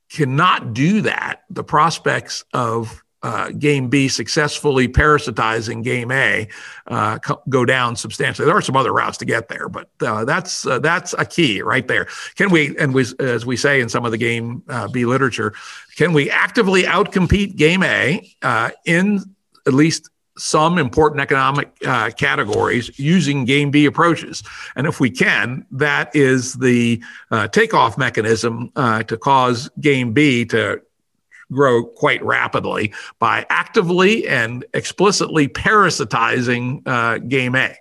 cannot 0.10 0.74
do 0.74 1.02
that, 1.02 1.42
the 1.50 1.64
prospects 1.64 2.44
of 2.54 3.03
uh, 3.24 3.52
game 3.52 3.88
B 3.88 4.10
successfully 4.10 4.88
parasitizing 4.88 5.82
game 5.82 6.12
A 6.12 6.48
uh, 6.88 7.18
co- 7.20 7.42
go 7.48 7.64
down 7.64 7.96
substantially. 7.96 8.46
There 8.46 8.56
are 8.56 8.62
some 8.62 8.76
other 8.76 8.92
routes 8.92 9.18
to 9.20 9.26
get 9.26 9.48
there, 9.48 9.70
but 9.70 9.90
uh, 10.02 10.26
that's 10.26 10.68
uh, 10.68 10.80
that's 10.80 11.16
a 11.18 11.26
key 11.26 11.62
right 11.62 11.88
there. 11.88 12.08
Can 12.36 12.52
we, 12.52 12.78
and 12.78 12.94
we, 12.94 13.06
as 13.20 13.46
we 13.46 13.56
say 13.56 13.80
in 13.80 13.88
some 13.88 14.04
of 14.06 14.12
the 14.12 14.18
game 14.18 14.62
uh, 14.68 14.90
B 14.90 15.06
literature, 15.06 15.54
can 15.96 16.12
we 16.12 16.30
actively 16.30 16.84
outcompete 16.84 17.56
game 17.56 17.82
A 17.84 18.30
uh, 18.42 18.72
in 18.86 19.22
at 19.66 19.74
least 19.74 20.10
some 20.38 20.78
important 20.80 21.22
economic 21.22 21.80
categories 22.18 23.00
using 23.00 23.46
game 23.46 23.72
B 23.72 23.86
approaches? 23.86 24.44
And 24.76 24.88
if 24.88 25.00
we 25.00 25.12
can, 25.12 25.64
that 25.72 26.14
is 26.16 26.56
the 26.56 27.04
takeoff 27.52 28.00
mechanism 28.00 28.72
to 28.76 29.18
cause 29.22 29.70
game 29.80 30.12
B 30.12 30.44
to 30.46 30.82
grow 31.52 31.84
quite 31.84 32.24
rapidly 32.24 32.94
by 33.20 33.46
actively 33.50 34.28
and 34.28 34.66
explicitly 34.74 35.48
parasitizing 35.48 36.82
uh, 36.88 37.18
game 37.20 37.56
A. 37.56 37.76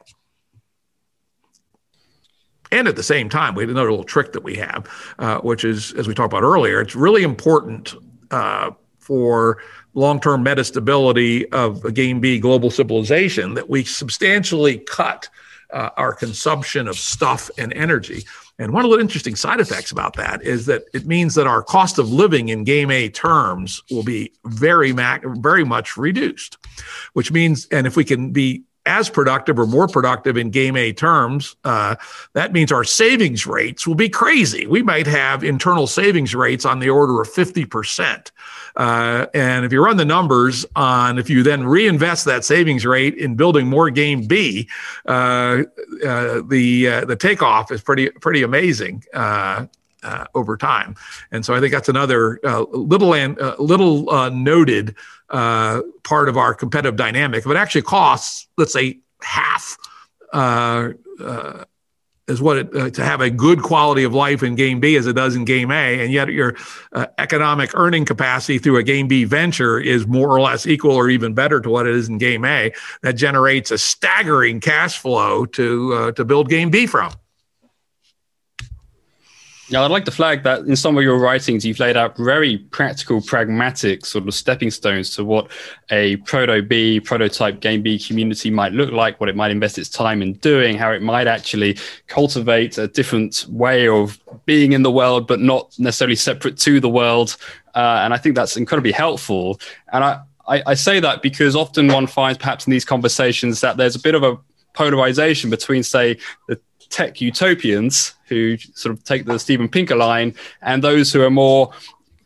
And 2.71 2.89
at 2.89 2.97
the 2.97 3.03
same 3.03 3.29
time, 3.29 3.55
we 3.55 3.63
have 3.63 3.71
another 3.71 3.91
little 3.91 4.05
trick 4.05 4.33
that 4.33 4.43
we 4.43 4.57
have, 4.57 4.89
uh, 5.19 5.39
which 5.41 5.63
is, 5.63 5.93
as 5.93 6.09
we 6.09 6.15
talked 6.15 6.33
about 6.33 6.43
earlier, 6.43 6.81
it's 6.81 6.97
really 6.97 7.23
important 7.23 7.95
uh, 8.31 8.71
for 8.99 9.59
long-term 9.95 10.43
metastability 10.43 11.45
of 11.53 11.85
a 11.85 11.93
game 11.93 12.19
B 12.19 12.39
global 12.39 12.71
civilization 12.71 13.55
that 13.55 13.69
we 13.69 13.85
substantially 13.85 14.79
cut 14.79 15.29
uh, 15.71 15.91
our 15.99 16.15
consumption 16.15 16.89
of 16.89 16.97
stuff 16.97 17.51
and 17.59 17.75
energy. 17.75 18.25
And 18.59 18.73
one 18.73 18.85
of 18.85 18.91
the 18.91 18.99
interesting 18.99 19.35
side 19.35 19.61
effects 19.61 19.91
about 19.91 20.15
that 20.17 20.43
is 20.43 20.67
that 20.67 20.85
it 20.93 21.07
means 21.07 21.35
that 21.35 21.47
our 21.47 21.63
cost 21.63 21.99
of 21.99 22.11
living 22.11 22.49
in 22.49 22.65
game 22.65 22.91
A 22.91 23.09
terms 23.09 23.83
will 23.91 24.03
be 24.03 24.33
very, 24.45 24.93
very 24.93 25.65
much 25.65 25.97
reduced, 25.97 26.59
which 27.15 27.33
means, 27.33 27.67
and 27.73 27.87
if 27.87 27.97
we 27.97 28.05
can 28.05 28.31
be 28.31 28.63
as 28.87 29.09
productive 29.09 29.59
or 29.59 29.67
more 29.67 29.87
productive 29.87 30.37
in 30.37 30.51
game 30.51 30.77
A 30.77 30.93
terms, 30.93 31.57
uh, 31.65 31.97
that 32.33 32.53
means 32.53 32.73
our 32.73 32.85
savings 32.85 33.47
rates 33.47 33.87
will 33.87 33.95
be 33.95 34.09
crazy. 34.09 34.67
We 34.67 34.83
might 34.83 35.07
have 35.07 35.45
internal 35.45 35.87
savings 35.87 36.35
rates 36.35 36.65
on 36.65 36.81
the 36.81 36.91
order 36.91 37.21
of 37.21 37.29
50%. 37.29 38.31
Uh, 38.75 39.27
and 39.35 39.65
if 39.65 39.73
you 39.73 39.85
run 39.85 39.97
the 39.99 40.05
numbers 40.05 40.65
on, 40.75 41.19
if 41.19 41.31
you 41.31 41.43
then 41.43 41.65
reinvest 41.65 42.25
that 42.25 42.45
savings 42.45 42.87
rate 42.87 43.15
in 43.15 43.37
building 43.37 43.69
more 43.69 43.91
game 43.91 44.27
B, 44.27 44.69
uh, 45.07 45.63
uh 46.07 46.43
the 46.49 46.89
uh, 46.89 47.05
the 47.05 47.17
takeoff 47.17 47.71
is 47.71 47.83
pretty 47.83 48.09
pretty 48.11 48.43
amazing. 48.43 49.05
Uh, 50.03 50.25
over 50.35 50.57
time, 50.57 50.97
and 51.31 51.45
so 51.45 51.55
I 51.55 51.61
think 51.61 51.73
that's 51.73 51.89
another 51.89 52.41
little 52.73 53.15
and 53.15 53.39
little 53.59 54.31
noted 54.31 54.97
part 55.29 56.29
of 56.29 56.37
our 56.37 56.55
competitive 56.55 56.97
dynamic. 56.97 57.47
If 57.47 57.51
it 57.51 57.57
actually 57.57 57.83
costs, 57.83 58.49
let's 58.57 58.73
say, 58.73 58.99
half 59.23 59.79
is 62.29 62.41
what 62.41 62.57
it, 62.57 62.77
uh, 62.77 62.91
to 62.91 63.05
have 63.05 63.21
a 63.21 63.31
good 63.31 63.63
quality 63.63 64.05
of 64.05 64.15
life 64.15 64.43
in 64.43 64.55
game 64.55 64.81
B 64.81 64.97
as 64.97 65.07
it 65.07 65.15
does 65.15 65.35
in 65.37 65.45
game 65.45 65.71
A, 65.71 66.01
and 66.01 66.13
yet 66.13 66.29
your 66.29 66.57
uh, 66.93 67.07
economic 67.19 67.71
earning 67.75 68.05
capacity 68.05 68.59
through 68.59 68.79
a 68.79 68.83
game 68.83 69.09
B 69.09 69.25
venture 69.25 69.79
is 69.79 70.07
more 70.07 70.29
or 70.29 70.41
less 70.41 70.67
equal 70.67 70.93
or 70.93 71.09
even 71.11 71.35
better 71.35 71.61
to 71.61 71.69
what 71.69 71.87
it 71.87 71.95
is 71.95 72.09
in 72.09 72.19
game 72.19 72.45
A. 72.45 72.73
That 73.03 73.15
generates 73.15 73.71
a 73.71 73.79
staggering 73.79 74.61
cash 74.61 74.99
flow 74.99 75.47
to 75.47 75.93
uh, 75.95 76.13
to 76.13 76.25
build 76.25 76.49
game 76.49 76.71
B 76.71 76.87
from. 76.87 77.13
Yeah, 79.73 79.85
I'd 79.85 79.91
like 79.91 80.05
to 80.05 80.11
flag 80.11 80.43
that 80.43 80.67
in 80.67 80.77
some 80.77 80.99
of 80.99 81.03
your 81.03 81.19
writings, 81.19 81.65
you've 81.65 81.81
laid 81.81 81.97
out 81.97 82.15
very 82.19 82.59
practical, 82.59 83.23
pragmatic 83.23 84.05
sort 84.05 84.29
of 84.29 84.35
stepping 84.35 84.71
stones 84.71 85.17
to 85.17 85.25
what 85.25 85.51
a 85.91 86.17
proto 86.17 86.61
B, 86.61 87.01
prototype 87.01 87.61
game 87.61 87.81
B 87.81 87.99
community 87.99 88.51
might 88.51 88.73
look 88.73 88.93
like, 88.93 89.19
what 89.19 89.31
it 89.31 89.35
might 89.35 89.51
invest 89.51 89.79
its 89.79 89.89
time 89.89 90.21
in 90.21 90.35
doing, 90.35 90.77
how 90.77 90.93
it 90.93 91.01
might 91.01 91.27
actually 91.27 91.79
cultivate 92.07 92.77
a 92.77 92.87
different 92.87 93.47
way 93.49 93.89
of 93.89 94.21
being 94.45 94.73
in 94.73 94.83
the 94.83 94.93
world, 94.93 95.27
but 95.27 95.41
not 95.41 95.75
necessarily 95.79 96.17
separate 96.17 96.59
to 96.59 96.79
the 96.79 96.91
world. 96.91 97.39
Uh, 97.75 98.03
and 98.05 98.13
I 98.13 98.19
think 98.19 98.37
that's 98.37 98.59
incredibly 98.59 98.93
helpful. 98.93 99.59
And 99.91 100.05
I, 100.05 100.21
I, 100.47 100.63
I 100.67 100.75
say 100.75 101.01
that 101.01 101.23
because 101.23 101.57
often 101.57 101.89
one 101.89 102.07
finds 102.07 102.37
perhaps 102.37 102.67
in 102.67 102.73
these 102.73 102.85
conversations 102.85 103.63
that 103.63 103.79
there's 103.79 103.97
a 103.97 104.01
bit 104.01 104.15
of 104.15 104.23
a 104.23 104.37
polarization 104.75 105.49
between, 105.49 105.83
say, 105.83 106.19
the 106.47 106.61
tech 106.91 107.23
utopians 107.23 108.13
who 108.33 108.57
sort 108.57 108.95
of 108.95 109.05
take 109.05 109.25
the 109.25 109.39
Steven 109.39 109.69
Pinker 109.69 109.97
line 109.97 110.35
and 110.61 110.83
those 110.83 111.13
who 111.13 111.23
are 111.23 111.31
more 111.31 111.73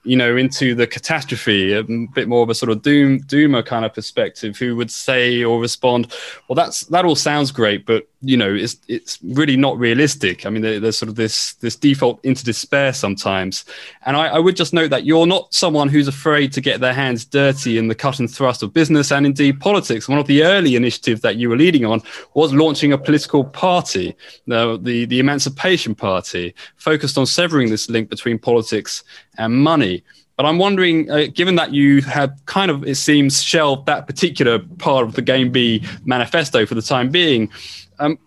you 0.07 0.17
know, 0.17 0.37
into 0.37 0.75
the 0.75 0.87
catastrophe, 0.87 1.73
a 1.73 1.83
bit 1.83 2.29
more 2.29 2.43
of 2.43 2.49
a 2.49 2.55
sort 2.55 2.71
of 2.71 2.83
doom 2.83 3.21
doomer 3.21 3.65
kind 3.65 3.85
of 3.85 3.93
perspective, 3.93 4.57
who 4.57 4.77
would 4.77 4.91
say 4.91 5.43
or 5.43 5.61
respond, 5.61 6.13
"Well, 6.49 6.55
that's 6.55 6.83
that 6.87 7.05
all 7.05 7.17
sounds 7.17 7.51
great, 7.51 7.85
but 7.85 8.07
you 8.21 8.37
know, 8.37 8.55
it's 8.55 8.77
it's 8.87 9.19
really 9.23 9.57
not 9.57 9.79
realistic." 9.79 10.47
I 10.47 10.51
mean, 10.51 10.63
there, 10.63 10.79
there's 10.79 10.97
sort 10.97 11.09
of 11.09 11.17
this 11.17 11.55
this 11.55 11.75
default 11.75 12.25
into 12.25 12.45
despair 12.45 12.93
sometimes, 12.93 13.65
and 14.07 14.17
I, 14.17 14.29
I, 14.29 14.39
would 14.39 14.55
just 14.55 14.73
note 14.73 14.91
that 14.91 15.05
you're 15.05 15.27
not 15.27 15.53
someone 15.53 15.89
who's 15.89 16.09
afraid 16.09 16.53
to 16.53 16.61
get 16.61 16.81
their 16.81 16.95
hands 16.95 17.25
dirty 17.25 17.77
in 17.77 17.89
the 17.89 17.95
cut 17.95 18.21
and 18.21 18.31
thrust 18.31 18.63
of 18.63 18.73
business 18.73 19.11
and 19.11 19.27
indeed 19.27 19.59
politics. 19.59 20.09
One 20.09 20.21
of 20.21 20.29
the 20.29 20.45
early 20.45 20.77
initiatives 20.77 21.21
that 21.23 21.37
you 21.37 21.49
were 21.49 21.57
leading 21.57 21.85
on 21.85 22.01
was 22.35 22.55
launching 22.55 22.93
a 22.93 22.99
political 22.99 23.45
party, 23.45 24.17
the 24.47 24.79
the, 24.81 25.05
the 25.07 25.19
Emancipation 25.19 25.97
Party, 25.97 26.55
focused 26.77 27.19
on 27.19 27.27
severing 27.27 27.71
this 27.71 27.91
link 27.91 28.09
between 28.09 28.39
politics 28.39 29.03
and 29.39 29.55
money. 29.55 29.95
But 30.36 30.44
I'm 30.44 30.59
wondering, 30.59 31.11
uh, 31.11 31.26
given 31.32 31.55
that 31.55 31.72
you 31.72 32.03
have 32.03 32.38
kind 32.44 32.70
of, 32.70 32.86
it 32.86 32.97
seems, 32.97 33.42
shelved 33.42 33.86
that 33.86 34.07
particular 34.07 34.59
part 34.59 35.07
of 35.07 35.14
the 35.14 35.22
Game 35.22 35.51
B 35.51 35.82
manifesto 36.05 36.66
for 36.66 36.74
the 36.74 36.82
time 36.82 37.11
being, 37.11 37.51
um, 37.99 38.18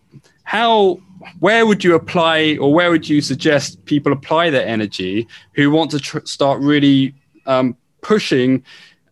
how, 0.44 1.00
where 1.40 1.68
would 1.68 1.84
you 1.84 1.94
apply, 1.94 2.58
or 2.60 2.74
where 2.74 2.90
would 2.90 3.08
you 3.08 3.22
suggest 3.22 3.86
people 3.86 4.12
apply 4.12 4.50
their 4.50 4.66
energy 4.66 5.28
who 5.54 5.70
want 5.70 5.92
to 5.92 6.00
tr- 6.00 6.26
start 6.26 6.60
really 6.62 7.14
um, 7.46 7.78
pushing, 8.02 8.64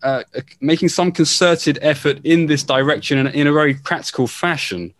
uh, 0.01 0.23
making 0.59 0.89
some 0.89 1.11
concerted 1.11 1.77
effort 1.83 2.19
in 2.23 2.47
this 2.47 2.63
direction 2.63 3.19
in, 3.19 3.27
in 3.27 3.45
a 3.45 3.53
very 3.53 3.75
practical 3.75 4.25
fashion? 4.25 4.91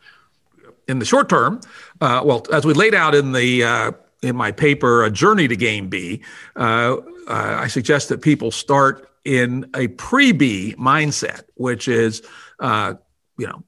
In 0.87 0.99
the 0.99 1.05
short 1.05 1.29
term, 1.29 1.61
uh, 1.99 2.21
well, 2.23 2.45
as 2.53 2.63
we 2.63 2.73
laid 2.73 2.93
out 2.93 3.15
in 3.15 3.31
the 3.31 3.63
uh, 3.63 3.91
in 4.21 4.35
my 4.35 4.51
paper, 4.51 5.03
A 5.03 5.11
Journey 5.11 5.47
to 5.47 5.55
Game 5.55 5.89
B, 5.89 6.21
uh, 6.55 6.97
uh, 7.28 7.57
I 7.59 7.67
suggest 7.67 8.09
that 8.09 8.21
people 8.21 8.51
start 8.51 9.09
in 9.25 9.69
a 9.75 9.88
pre 9.89 10.32
B 10.32 10.75
mindset, 10.78 11.43
which 11.55 11.88
is, 11.88 12.21
uh, 12.59 12.95
you 13.38 13.47
know, 13.47 13.63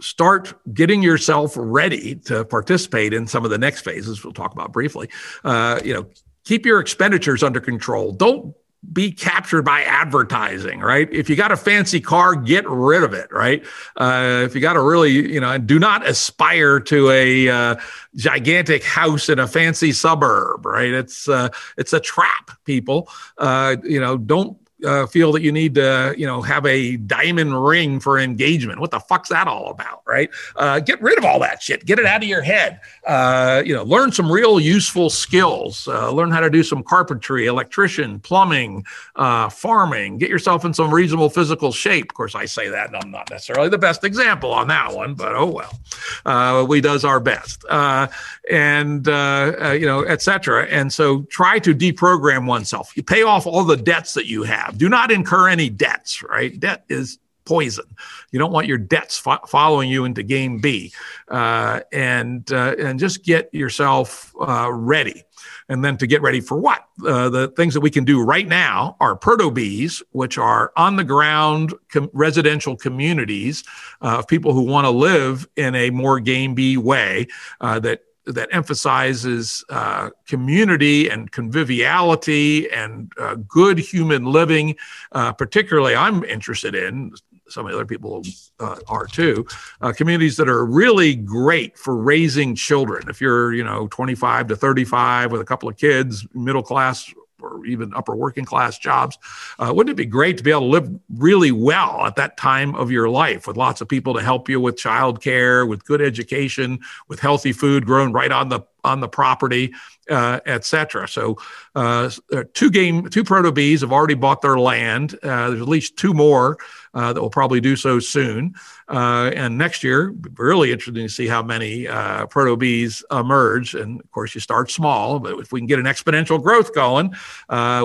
start 0.00 0.54
getting 0.72 1.02
yourself 1.02 1.54
ready 1.56 2.16
to 2.16 2.44
participate 2.44 3.12
in 3.12 3.26
some 3.26 3.44
of 3.44 3.50
the 3.50 3.58
next 3.58 3.82
phases 3.82 4.22
we'll 4.22 4.32
talk 4.32 4.52
about 4.52 4.72
briefly. 4.72 5.08
Uh, 5.42 5.80
you 5.84 5.94
know, 5.94 6.06
keep 6.44 6.66
your 6.66 6.80
expenditures 6.80 7.42
under 7.42 7.60
control. 7.60 8.12
Don't 8.12 8.54
be 8.92 9.10
captured 9.12 9.62
by 9.62 9.82
advertising, 9.82 10.80
right? 10.80 11.08
If 11.12 11.28
you 11.30 11.36
got 11.36 11.52
a 11.52 11.56
fancy 11.56 12.00
car, 12.00 12.34
get 12.34 12.68
rid 12.68 13.02
of 13.02 13.12
it, 13.12 13.32
right? 13.32 13.64
Uh, 13.96 14.42
if 14.44 14.54
you 14.54 14.60
got 14.60 14.76
a 14.76 14.82
really, 14.82 15.10
you 15.10 15.40
know, 15.40 15.56
do 15.58 15.78
not 15.78 16.06
aspire 16.06 16.80
to 16.80 17.10
a 17.10 17.48
uh, 17.48 17.76
gigantic 18.16 18.84
house 18.84 19.28
in 19.28 19.38
a 19.38 19.48
fancy 19.48 19.92
suburb, 19.92 20.66
right? 20.66 20.90
It's 20.90 21.28
uh, 21.28 21.48
it's 21.76 21.92
a 21.92 22.00
trap, 22.00 22.52
people. 22.64 23.08
Uh, 23.38 23.76
you 23.82 24.00
know, 24.00 24.16
don't 24.16 24.56
uh, 24.84 25.06
feel 25.06 25.32
that 25.32 25.42
you 25.42 25.52
need 25.52 25.74
to, 25.74 26.14
you 26.16 26.26
know, 26.26 26.42
have 26.42 26.64
a 26.66 26.96
diamond 26.96 27.64
ring 27.64 28.00
for 28.00 28.18
engagement. 28.18 28.80
What 28.80 28.90
the 28.90 29.00
fuck's 29.00 29.28
that 29.28 29.46
all 29.46 29.70
about, 29.70 30.02
right? 30.06 30.30
Uh, 30.56 30.80
get 30.80 31.00
rid 31.00 31.18
of 31.18 31.24
all 31.24 31.38
that 31.40 31.62
shit. 31.62 31.84
Get 31.84 31.98
it 31.98 32.06
out 32.06 32.22
of 32.22 32.28
your 32.28 32.42
head. 32.42 32.80
Uh, 33.06 33.62
you 33.64 33.74
know, 33.74 33.84
learn 33.84 34.12
some 34.12 34.30
real 34.30 34.58
useful 34.58 35.10
skills. 35.10 35.86
Uh, 35.86 36.10
learn 36.10 36.30
how 36.30 36.40
to 36.40 36.50
do 36.50 36.62
some 36.62 36.82
carpentry, 36.82 37.46
electrician, 37.46 38.18
plumbing, 38.20 38.84
uh, 39.16 39.48
farming. 39.48 40.18
Get 40.18 40.30
yourself 40.30 40.64
in 40.64 40.74
some 40.74 40.92
reasonable 40.92 41.30
physical 41.30 41.70
shape. 41.70 42.10
Of 42.10 42.14
course, 42.14 42.34
I 42.34 42.46
say 42.46 42.68
that, 42.68 42.88
and 42.88 42.96
I'm 42.96 43.10
not 43.10 43.30
necessarily 43.30 43.68
the 43.68 43.78
best 43.78 44.04
example 44.04 44.52
on 44.52 44.68
that 44.68 44.94
one, 44.94 45.14
but 45.14 45.34
oh 45.34 45.46
well. 45.46 45.78
Uh, 46.24 46.64
we 46.68 46.80
does 46.80 47.04
our 47.04 47.20
best, 47.20 47.64
and 47.70 49.06
you 49.06 49.86
know, 49.86 50.04
etc. 50.06 50.66
And 50.66 50.92
so, 50.92 51.22
try 51.24 51.58
to 51.60 51.74
deprogram 51.74 52.46
oneself. 52.46 52.96
You 52.96 53.02
pay 53.02 53.22
off 53.22 53.46
all 53.46 53.64
the 53.64 53.76
debts 53.76 54.14
that 54.14 54.26
you 54.26 54.42
have 54.42 54.54
have. 54.54 54.73
Do 54.76 54.88
not 54.88 55.10
incur 55.10 55.48
any 55.48 55.70
debts, 55.70 56.22
right? 56.22 56.58
Debt 56.58 56.84
is 56.88 57.18
poison. 57.44 57.84
You 58.30 58.38
don't 58.38 58.52
want 58.52 58.66
your 58.66 58.78
debts 58.78 59.18
fo- 59.18 59.44
following 59.46 59.90
you 59.90 60.04
into 60.04 60.22
game 60.22 60.58
B, 60.58 60.92
uh, 61.28 61.80
and 61.92 62.50
uh, 62.52 62.74
and 62.78 62.98
just 62.98 63.24
get 63.24 63.52
yourself 63.52 64.32
uh, 64.40 64.70
ready. 64.72 65.22
And 65.68 65.84
then 65.84 65.96
to 65.98 66.06
get 66.06 66.22
ready 66.22 66.40
for 66.40 66.58
what? 66.58 66.84
Uh, 67.06 67.28
the 67.28 67.48
things 67.48 67.74
that 67.74 67.80
we 67.80 67.90
can 67.90 68.04
do 68.04 68.22
right 68.22 68.46
now 68.46 68.96
are 69.00 69.16
proto-Bs, 69.16 70.02
which 70.12 70.38
are 70.38 70.72
on 70.76 70.96
the 70.96 71.04
ground 71.04 71.74
com- 71.90 72.10
residential 72.12 72.76
communities 72.76 73.64
uh, 74.02 74.18
of 74.18 74.28
people 74.28 74.52
who 74.52 74.62
want 74.62 74.84
to 74.84 74.90
live 74.90 75.46
in 75.56 75.74
a 75.74 75.90
more 75.90 76.20
game 76.20 76.54
B 76.54 76.76
way 76.76 77.26
uh, 77.60 77.78
that 77.80 78.04
that 78.26 78.48
emphasizes 78.52 79.64
uh, 79.68 80.10
community 80.26 81.08
and 81.08 81.30
conviviality 81.30 82.70
and 82.70 83.12
uh, 83.18 83.36
good 83.48 83.78
human 83.78 84.24
living. 84.24 84.76
Uh, 85.12 85.32
particularly, 85.32 85.94
I'm 85.94 86.24
interested 86.24 86.74
in 86.74 87.12
some 87.48 87.66
other 87.66 87.84
people 87.84 88.22
uh, 88.60 88.76
are 88.88 89.06
too. 89.06 89.46
Uh, 89.80 89.92
communities 89.92 90.36
that 90.36 90.48
are 90.48 90.64
really 90.64 91.14
great 91.14 91.76
for 91.76 91.96
raising 91.96 92.54
children. 92.54 93.08
If 93.08 93.20
you're, 93.20 93.52
you 93.52 93.64
know, 93.64 93.86
25 93.88 94.48
to 94.48 94.56
35 94.56 95.30
with 95.30 95.40
a 95.40 95.44
couple 95.44 95.68
of 95.68 95.76
kids, 95.76 96.26
middle 96.34 96.62
class 96.62 97.12
or 97.44 97.64
even 97.66 97.92
upper 97.94 98.16
working 98.16 98.44
class 98.44 98.78
jobs. 98.78 99.18
Uh, 99.58 99.72
wouldn't 99.74 99.92
it 99.92 99.96
be 99.96 100.06
great 100.06 100.36
to 100.38 100.42
be 100.42 100.50
able 100.50 100.62
to 100.62 100.66
live 100.66 100.90
really 101.16 101.52
well 101.52 102.06
at 102.06 102.16
that 102.16 102.36
time 102.36 102.74
of 102.74 102.90
your 102.90 103.08
life 103.08 103.46
with 103.46 103.56
lots 103.56 103.80
of 103.80 103.88
people 103.88 104.14
to 104.14 104.22
help 104.22 104.48
you 104.48 104.60
with 104.60 104.76
childcare, 104.76 105.68
with 105.68 105.84
good 105.84 106.00
education, 106.00 106.80
with 107.08 107.20
healthy 107.20 107.52
food 107.52 107.84
grown 107.86 108.12
right 108.12 108.32
on 108.32 108.48
the 108.48 108.60
on 108.84 109.00
the 109.00 109.08
property, 109.08 109.72
uh, 110.10 110.40
etc. 110.46 111.08
So, 111.08 111.38
uh, 111.74 112.10
two 112.52 112.70
game 112.70 113.08
two 113.08 113.24
proto 113.24 113.50
Bs 113.50 113.80
have 113.80 113.92
already 113.92 114.14
bought 114.14 114.42
their 114.42 114.58
land. 114.58 115.14
Uh, 115.22 115.48
there's 115.48 115.62
at 115.62 115.68
least 115.68 115.96
two 115.96 116.12
more 116.12 116.58
uh, 116.92 117.12
that 117.12 117.20
will 117.20 117.30
probably 117.30 117.60
do 117.60 117.74
so 117.74 117.98
soon. 117.98 118.54
Uh, 118.86 119.30
and 119.34 119.56
next 119.56 119.82
year, 119.82 120.14
really 120.34 120.72
interesting 120.72 121.06
to 121.06 121.08
see 121.08 121.26
how 121.26 121.42
many 121.42 121.88
uh, 121.88 122.26
proto 122.26 122.56
Bs 122.56 123.02
emerge. 123.10 123.74
And 123.74 124.00
of 124.00 124.10
course, 124.10 124.34
you 124.34 124.40
start 124.40 124.70
small, 124.70 125.18
but 125.18 125.38
if 125.38 125.52
we 125.52 125.60
can 125.60 125.66
get 125.66 125.78
an 125.78 125.86
exponential 125.86 126.40
growth 126.42 126.74
going, 126.74 127.14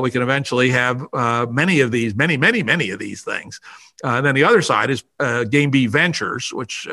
we 0.01 0.11
can 0.11 0.21
eventually 0.21 0.69
have 0.69 1.05
many 1.49 1.79
of 1.79 1.91
these, 1.91 2.15
many, 2.15 2.35
many, 2.35 2.63
many 2.63 2.89
of 2.89 2.99
these 2.99 3.23
things. 3.23 3.61
and 4.03 4.25
then 4.25 4.35
the 4.35 4.43
other 4.43 4.61
side 4.61 4.89
is 4.89 5.03
Game 5.49 5.71
B 5.71 5.87
Ventures, 5.87 6.51
which 6.53 6.85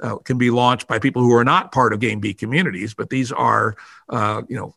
uh, 0.00 0.16
can 0.16 0.38
be 0.38 0.50
launched 0.50 0.86
by 0.86 0.98
people 0.98 1.22
who 1.22 1.34
are 1.34 1.44
not 1.44 1.72
part 1.72 1.92
of 1.92 2.00
Game 2.00 2.20
B 2.20 2.34
communities, 2.34 2.94
but 2.94 3.10
these 3.10 3.32
are, 3.32 3.76
uh, 4.08 4.42
you 4.48 4.56
know, 4.56 4.74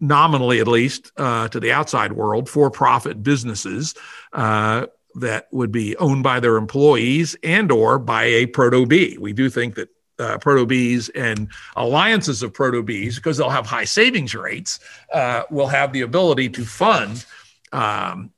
nominally 0.00 0.60
at 0.60 0.68
least 0.68 1.12
uh, 1.16 1.48
to 1.48 1.60
the 1.60 1.72
outside 1.72 2.12
world, 2.12 2.48
for-profit 2.48 3.22
businesses 3.22 3.94
uh, 4.32 4.86
that 5.14 5.46
would 5.52 5.70
be 5.70 5.96
owned 5.96 6.22
by 6.22 6.40
their 6.40 6.56
employees 6.56 7.36
and 7.42 7.70
or 7.70 7.98
by 7.98 8.24
a 8.24 8.46
proto 8.46 8.86
B. 8.86 9.16
We 9.18 9.32
do 9.32 9.48
think 9.48 9.76
that 9.76 9.88
uh, 10.18 10.38
proto 10.38 10.66
Bs 10.66 11.10
and 11.14 11.48
alliances 11.76 12.42
of 12.42 12.52
proto 12.52 12.82
Bs, 12.82 13.16
because 13.16 13.36
they'll 13.36 13.50
have 13.50 13.66
high 13.66 13.84
savings 13.84 14.34
rates, 14.34 14.80
uh, 15.12 15.44
will 15.50 15.68
have 15.68 15.92
the 15.92 16.02
ability 16.02 16.50
to 16.50 16.64
fund 16.64 17.24
um, 17.72 18.30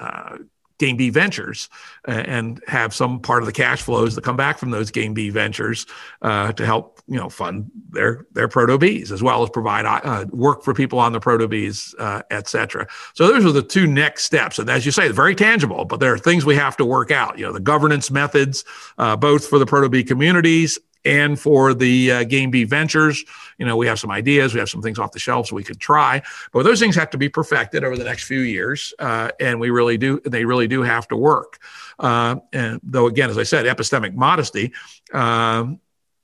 uh, 0.00 0.38
Game 0.78 0.96
B 0.96 1.10
ventures 1.10 1.68
uh, 2.08 2.22
and 2.26 2.60
have 2.66 2.92
some 2.94 3.20
part 3.20 3.42
of 3.42 3.46
the 3.46 3.52
cash 3.52 3.82
flows 3.82 4.14
that 4.14 4.24
come 4.24 4.36
back 4.36 4.58
from 4.58 4.70
those 4.70 4.90
Game 4.90 5.14
B 5.14 5.30
ventures 5.30 5.86
uh, 6.22 6.52
to 6.52 6.66
help 6.66 7.00
you 7.06 7.16
know 7.16 7.28
fund 7.28 7.70
their 7.90 8.26
their 8.32 8.48
proto 8.48 8.78
Bs 8.78 9.10
as 9.12 9.22
well 9.22 9.42
as 9.42 9.50
provide 9.50 9.86
uh, 9.86 10.24
work 10.30 10.62
for 10.62 10.74
people 10.74 10.98
on 10.98 11.12
the 11.12 11.20
proto 11.20 11.46
Bs, 11.48 11.94
uh, 11.98 12.22
et 12.30 12.48
cetera. 12.48 12.86
So 13.14 13.28
those 13.28 13.44
are 13.44 13.52
the 13.52 13.62
two 13.62 13.86
next 13.86 14.24
steps, 14.24 14.58
and 14.58 14.68
as 14.68 14.84
you 14.84 14.92
say, 14.92 15.08
very 15.08 15.34
tangible, 15.34 15.84
but 15.84 16.00
there 16.00 16.12
are 16.12 16.18
things 16.18 16.44
we 16.44 16.56
have 16.56 16.76
to 16.78 16.84
work 16.84 17.10
out. 17.10 17.38
You 17.38 17.46
know, 17.46 17.52
the 17.52 17.60
governance 17.60 18.10
methods, 18.10 18.64
uh, 18.98 19.16
both 19.16 19.46
for 19.46 19.58
the 19.58 19.66
proto 19.66 19.88
B 19.88 20.02
communities 20.02 20.78
and 21.04 21.38
for 21.38 21.74
the 21.74 22.12
uh, 22.12 22.24
Game 22.24 22.50
B 22.50 22.64
ventures. 22.64 23.24
You 23.58 23.66
know, 23.66 23.76
we 23.76 23.86
have 23.86 24.00
some 24.00 24.10
ideas, 24.10 24.54
we 24.54 24.60
have 24.60 24.68
some 24.68 24.82
things 24.82 24.98
off 24.98 25.12
the 25.12 25.18
shelf 25.18 25.48
so 25.48 25.56
we 25.56 25.64
could 25.64 25.80
try, 25.80 26.22
but 26.52 26.64
those 26.64 26.80
things 26.80 26.96
have 26.96 27.10
to 27.10 27.18
be 27.18 27.28
perfected 27.28 27.84
over 27.84 27.96
the 27.96 28.04
next 28.04 28.24
few 28.24 28.40
years, 28.40 28.92
uh, 28.98 29.30
and 29.38 29.60
we 29.60 29.70
really 29.70 29.96
do. 29.98 30.20
They 30.24 30.44
really 30.44 30.68
do 30.68 30.82
have 30.82 31.06
to 31.08 31.16
work. 31.16 31.58
Uh, 31.98 32.36
and 32.52 32.80
though, 32.82 33.06
again, 33.06 33.30
as 33.30 33.38
I 33.38 33.44
said, 33.44 33.66
epistemic 33.66 34.14
modesty. 34.14 34.72
Um, 35.12 35.80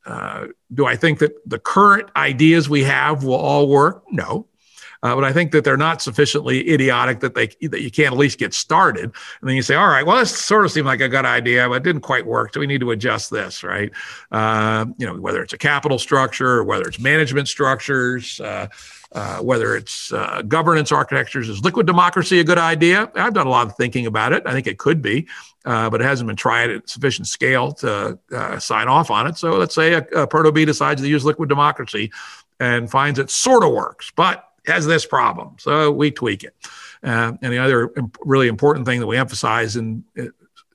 uh, 0.07 0.47
do 0.72 0.87
I 0.87 0.97
think 0.97 1.18
that 1.18 1.33
the 1.49 1.59
current 1.59 2.11
ideas 2.16 2.68
we 2.68 2.85
have 2.85 3.22
will 3.22 3.35
all 3.35 3.68
work? 3.68 4.03
No. 4.11 4.47
Uh, 5.03 5.14
but 5.14 5.24
I 5.24 5.32
think 5.32 5.53
that 5.53 5.64
they're 5.64 5.76
not 5.76 6.03
sufficiently 6.03 6.70
idiotic 6.70 7.20
that 7.20 7.34
they 7.34 7.46
that 7.68 7.80
you 7.80 7.90
can't 7.90 8.12
at 8.12 8.18
least 8.18 8.38
get 8.38 8.53
started. 8.53 9.05
And 9.05 9.48
then 9.48 9.57
you 9.57 9.62
say, 9.62 9.74
all 9.74 9.88
right, 9.88 10.05
well, 10.05 10.18
this 10.18 10.36
sort 10.36 10.64
of 10.64 10.72
seemed 10.72 10.86
like 10.86 11.01
a 11.01 11.09
good 11.09 11.24
idea, 11.24 11.68
but 11.68 11.76
it 11.76 11.82
didn't 11.82 12.03
quite 12.03 12.26
work. 12.26 12.53
So 12.53 12.61
we 12.61 12.66
need 12.66 12.80
to 12.80 12.90
adjust 12.90 13.30
this, 13.30 13.62
right? 13.62 13.90
Uh, 14.30 14.86
you 14.98 15.07
know, 15.07 15.14
whether 15.14 15.42
it's 15.42 15.53
a 15.53 15.59
capital 15.59 15.98
structure, 15.98 16.62
whether 16.64 16.86
it's 16.86 16.98
management 16.98 17.48
structures. 17.48 18.40
Uh, 18.40 18.68
uh, 19.12 19.38
whether 19.38 19.74
it's 19.74 20.12
uh, 20.12 20.40
governance 20.46 20.92
architectures. 20.92 21.48
Is 21.48 21.64
liquid 21.64 21.84
democracy 21.84 22.38
a 22.38 22.44
good 22.44 22.59
idea? 22.59 23.11
I've 23.16 23.34
done 23.34 23.48
a 23.48 23.51
lot 23.51 23.66
of 23.66 23.76
thinking 23.76 24.07
about 24.07 24.32
it. 24.32 24.44
I 24.46 24.53
think 24.53 24.68
it 24.68 24.78
could 24.78 25.03
be, 25.03 25.26
uh, 25.64 25.90
but 25.90 26.01
it 26.01 26.05
hasn't 26.05 26.28
been 26.28 26.36
tried 26.36 26.70
at 26.70 26.88
sufficient 26.88 27.26
scale 27.26 27.72
to 27.72 28.20
uh, 28.30 28.59
sign 28.61 28.86
off 28.86 29.11
on 29.11 29.26
it. 29.26 29.36
So 29.36 29.57
let's 29.57 29.74
say 29.74 29.94
a, 29.94 30.07
a 30.14 30.26
Proto 30.28 30.53
B 30.53 30.64
decides 30.64 31.03
to 31.03 31.09
use 31.09 31.24
liquid 31.24 31.48
democracy 31.48 32.12
and 32.61 32.88
finds 32.88 33.18
it 33.18 33.30
sort 33.30 33.64
of 33.64 33.72
works, 33.72 34.12
but 34.14 34.49
has 34.70 34.86
this 34.86 35.06
problem. 35.06 35.56
So 35.58 35.90
we 35.90 36.10
tweak 36.10 36.44
it. 36.44 36.54
Uh, 37.02 37.32
and 37.42 37.52
the 37.52 37.58
other 37.58 37.90
imp- 37.96 38.18
really 38.22 38.48
important 38.48 38.86
thing 38.86 39.00
that 39.00 39.06
we 39.06 39.16
emphasize 39.16 39.76
uh, 39.76 39.82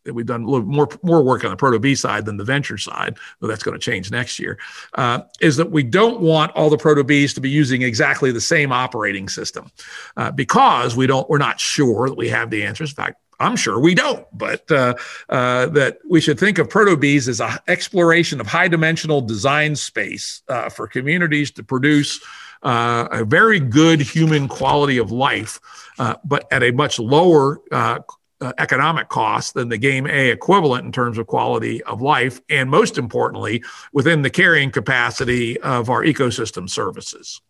that 0.06 0.14
we've 0.14 0.26
done 0.26 0.44
a 0.44 0.50
little 0.50 0.66
more 0.66 0.88
more 1.04 1.24
work 1.24 1.44
on 1.44 1.50
the 1.50 1.58
proto 1.58 1.80
B 1.80 1.96
side 1.96 2.26
than 2.26 2.38
the 2.38 2.44
venture 2.44 2.78
side, 2.78 3.18
though 3.40 3.48
that's 3.48 3.64
going 3.64 3.78
to 3.78 3.84
change 3.84 4.12
next 4.12 4.40
year, 4.40 4.58
uh, 4.96 5.22
is 5.42 5.58
that 5.58 5.72
we 5.72 5.84
don't 5.84 6.22
want 6.22 6.52
all 6.54 6.70
the 6.70 6.78
proto 6.78 7.04
Bs 7.04 7.34
to 7.36 7.42
be 7.42 7.50
using 7.50 7.82
exactly 7.82 8.32
the 8.32 8.42
same 8.42 8.72
operating 8.72 9.28
system 9.28 9.72
uh, 10.18 10.32
because 10.32 10.96
we 10.96 11.08
don't 11.08 11.30
we're 11.30 11.38
not 11.38 11.60
sure 11.60 12.08
that 12.08 12.18
we 12.18 12.30
have 12.30 12.50
the 12.50 12.64
answers. 12.64 12.92
In 12.92 12.96
fact, 12.96 13.20
I'm 13.40 13.56
sure 13.56 13.80
we 13.80 13.96
don't, 13.96 14.26
but 14.32 14.70
uh, 14.72 14.94
uh, 15.28 15.66
that 15.68 15.98
we 16.08 16.22
should 16.22 16.40
think 16.40 16.58
of 16.58 16.70
proto-Bs 16.70 17.28
as 17.28 17.42
an 17.42 17.58
exploration 17.68 18.40
of 18.40 18.48
high 18.48 18.70
dimensional 18.70 19.22
design 19.22 19.76
space 19.76 20.42
uh, 20.48 20.70
for 20.70 20.88
communities 20.88 21.52
to 21.52 21.64
produce 21.64 22.22
uh, 22.66 23.08
a 23.12 23.24
very 23.24 23.60
good 23.60 24.02
human 24.02 24.48
quality 24.48 24.98
of 24.98 25.12
life, 25.12 25.60
uh, 26.00 26.16
but 26.26 26.52
at 26.52 26.64
a 26.64 26.72
much 26.72 27.00
lower 27.00 27.62
uh, 27.72 28.00
uh, 28.42 28.52
economic 28.58 29.08
cost 29.08 29.54
than 29.54 29.70
the 29.70 29.78
game 29.78 30.06
A 30.08 30.30
equivalent 30.30 30.86
in 30.86 30.92
terms 30.92 31.18
of 31.18 31.28
quality 31.28 31.82
of 31.84 32.02
life, 32.02 32.42
and 32.50 32.70
most 32.70 32.98
importantly, 32.98 33.64
within 33.94 34.24
the 34.24 34.30
carrying 34.30 34.72
capacity 34.72 35.60
of 35.62 35.90
our 35.90 36.04
ecosystem 36.04 36.70
services. 36.70 37.42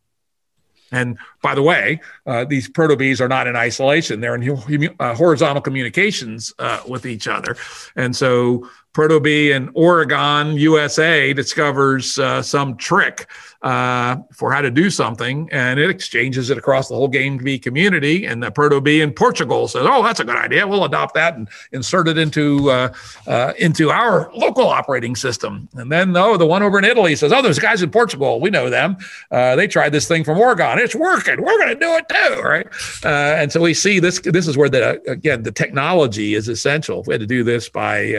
And 0.92 1.18
by 1.42 1.56
the 1.56 1.64
way, 1.64 2.00
uh, 2.28 2.46
these 2.46 2.70
proto 2.70 2.96
Bs 2.96 3.20
are 3.20 3.28
not 3.28 3.48
in 3.48 3.56
isolation; 3.56 4.20
they're 4.20 4.36
in 4.36 4.96
uh, 5.00 5.16
horizontal 5.16 5.62
communications 5.62 6.54
uh, 6.60 6.82
with 6.88 7.06
each 7.06 7.28
other. 7.28 7.58
And 7.96 8.16
so, 8.16 8.70
proto 8.94 9.20
B 9.20 9.52
in 9.52 9.72
Oregon, 9.74 10.56
USA, 10.58 11.34
discovers 11.34 12.20
uh, 12.20 12.42
some 12.44 12.78
trick 12.78 13.28
uh, 13.66 14.18
for 14.32 14.54
how 14.54 14.62
to 14.62 14.70
do 14.70 14.92
something, 14.92 15.50
and 15.52 15.80
it 15.80 15.90
exchanges 15.90 16.52
it 16.52 16.58
across 16.58 16.88
the 16.88 16.94
whole 16.94 17.08
Game 17.08 17.38
B 17.38 17.58
community. 17.58 18.26
And 18.26 18.42
the 18.44 18.52
Proto 18.52 18.80
B 18.80 19.02
in 19.02 19.12
Portugal 19.12 19.68
says, 19.68 19.88
"Oh, 19.90 20.04
that's 20.04 20.20
a 20.20 20.24
good 20.24 20.36
idea. 20.36 20.68
We'll 20.68 20.86
adopt 20.86 21.16
that 21.16 21.36
and 21.36 21.50
insert 21.72 22.08
it 22.08 22.20
into 22.20 22.70
uh, 22.70 22.94
uh, 23.26 23.54
into 23.58 23.90
our 23.90 24.32
local 24.36 24.68
operating 24.68 25.16
system." 25.16 25.68
And 25.74 25.92
then, 25.92 26.16
oh, 26.16 26.38
the 26.38 26.46
one 26.46 26.62
over 26.62 26.78
in 26.78 26.86
Italy 26.86 27.16
says, 27.16 27.34
"Oh, 27.34 27.42
there's 27.42 27.58
guys 27.58 27.82
in 27.82 27.90
Portugal. 27.90 28.40
We 28.40 28.52
know 28.52 28.70
them. 28.70 28.98
Uh, 29.32 29.56
they 29.56 29.68
tried 29.68 29.90
this 29.90 30.08
thing 30.08 30.24
from 30.24 30.38
Oregon. 30.38 30.78
It's 30.78 30.96
working. 30.96 31.42
We're 31.42 31.58
going 31.58 31.70
to 31.70 31.76
do 31.76 31.92
it 31.96 32.08
too, 32.08 32.42
right?" 32.42 32.68
Uh, 33.04 33.42
and 33.42 33.52
so 33.52 33.62
we 33.62 33.74
see 33.74 34.00
this. 34.00 34.20
This 34.20 34.48
is 34.48 34.56
where 34.56 34.70
the 34.70 35.02
again 35.10 35.42
the 35.42 35.52
technology 35.52 36.36
is 36.36 36.48
essential. 36.48 37.02
If 37.02 37.08
we 37.08 37.16
had 37.16 37.22
to 37.22 37.26
do 37.26 37.44
this 37.44 37.68
by 37.68 38.14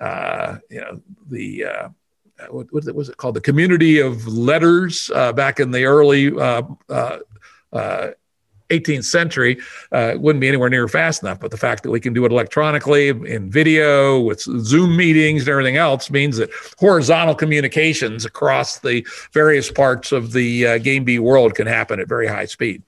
uh, 0.00 0.58
you 0.68 0.80
know 0.82 1.00
the 1.30 1.64
what, 2.50 2.72
what, 2.72 2.94
was 2.94 3.08
it 3.08 3.16
called? 3.16 3.34
The 3.34 3.40
community 3.40 4.00
of 4.00 4.26
letters 4.26 5.10
uh, 5.14 5.32
back 5.32 5.60
in 5.60 5.70
the 5.70 5.84
early 5.84 6.30
18th 6.30 6.78
uh, 6.90 7.18
uh, 7.72 9.02
century 9.02 9.58
uh, 9.92 10.14
wouldn't 10.16 10.40
be 10.40 10.48
anywhere 10.48 10.68
near 10.68 10.88
fast 10.88 11.22
enough. 11.22 11.40
But 11.40 11.50
the 11.50 11.56
fact 11.56 11.82
that 11.82 11.90
we 11.90 12.00
can 12.00 12.12
do 12.12 12.24
it 12.24 12.32
electronically 12.32 13.08
in 13.08 13.50
video 13.50 14.20
with 14.20 14.40
Zoom 14.40 14.96
meetings 14.96 15.42
and 15.42 15.48
everything 15.48 15.76
else 15.76 16.10
means 16.10 16.36
that 16.36 16.50
horizontal 16.78 17.34
communications 17.34 18.24
across 18.24 18.80
the 18.80 19.06
various 19.32 19.70
parts 19.70 20.12
of 20.12 20.32
the 20.32 20.78
Game 20.80 21.04
B 21.04 21.18
world 21.18 21.54
can 21.54 21.66
happen 21.66 22.00
at 22.00 22.08
very 22.08 22.26
high 22.26 22.46
speed. 22.46 22.82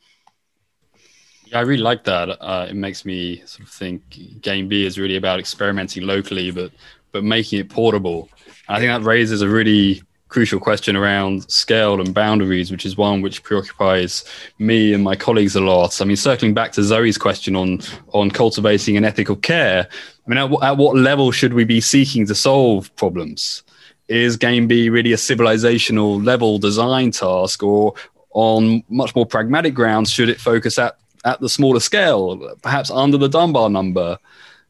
Yeah, 1.50 1.60
I 1.60 1.62
really 1.62 1.82
like 1.82 2.04
that. 2.04 2.28
Uh, 2.42 2.66
it 2.68 2.76
makes 2.76 3.06
me 3.06 3.38
sort 3.46 3.66
of 3.66 3.72
think 3.72 4.02
Game 4.42 4.68
B 4.68 4.84
is 4.84 4.98
really 4.98 5.16
about 5.16 5.40
experimenting 5.40 6.02
locally, 6.02 6.50
but 6.50 6.72
but 7.10 7.24
making 7.24 7.58
it 7.60 7.70
portable. 7.70 8.28
I 8.68 8.78
think 8.78 8.90
that 8.90 9.06
raises 9.06 9.42
a 9.42 9.48
really 9.48 10.02
crucial 10.28 10.60
question 10.60 10.94
around 10.94 11.50
scale 11.50 12.00
and 12.00 12.12
boundaries, 12.12 12.70
which 12.70 12.84
is 12.84 12.96
one 12.96 13.22
which 13.22 13.42
preoccupies 13.42 14.24
me 14.58 14.92
and 14.92 15.02
my 15.02 15.16
colleagues 15.16 15.56
a 15.56 15.60
lot. 15.60 16.00
I 16.00 16.04
mean, 16.04 16.16
circling 16.16 16.52
back 16.54 16.72
to 16.72 16.82
Zoe's 16.82 17.18
question 17.18 17.56
on 17.56 17.80
on 18.12 18.30
cultivating 18.30 18.96
an 18.96 19.04
ethical 19.04 19.36
care, 19.36 19.88
I 19.90 20.30
mean, 20.30 20.38
at, 20.38 20.62
at 20.62 20.76
what 20.76 20.96
level 20.96 21.32
should 21.32 21.54
we 21.54 21.64
be 21.64 21.80
seeking 21.80 22.26
to 22.26 22.34
solve 22.34 22.94
problems? 22.96 23.62
Is 24.08 24.36
Game 24.36 24.66
B 24.66 24.88
really 24.90 25.12
a 25.12 25.16
civilizational 25.16 26.24
level 26.24 26.58
design 26.58 27.10
task, 27.10 27.62
or 27.62 27.94
on 28.32 28.82
much 28.88 29.14
more 29.14 29.26
pragmatic 29.26 29.74
grounds, 29.74 30.10
should 30.10 30.28
it 30.28 30.40
focus 30.40 30.78
at 30.78 30.98
at 31.24 31.40
the 31.40 31.48
smaller 31.48 31.80
scale, 31.80 32.54
perhaps 32.62 32.90
under 32.90 33.18
the 33.18 33.28
Dunbar 33.28 33.70
number? 33.70 34.18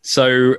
So, 0.09 0.55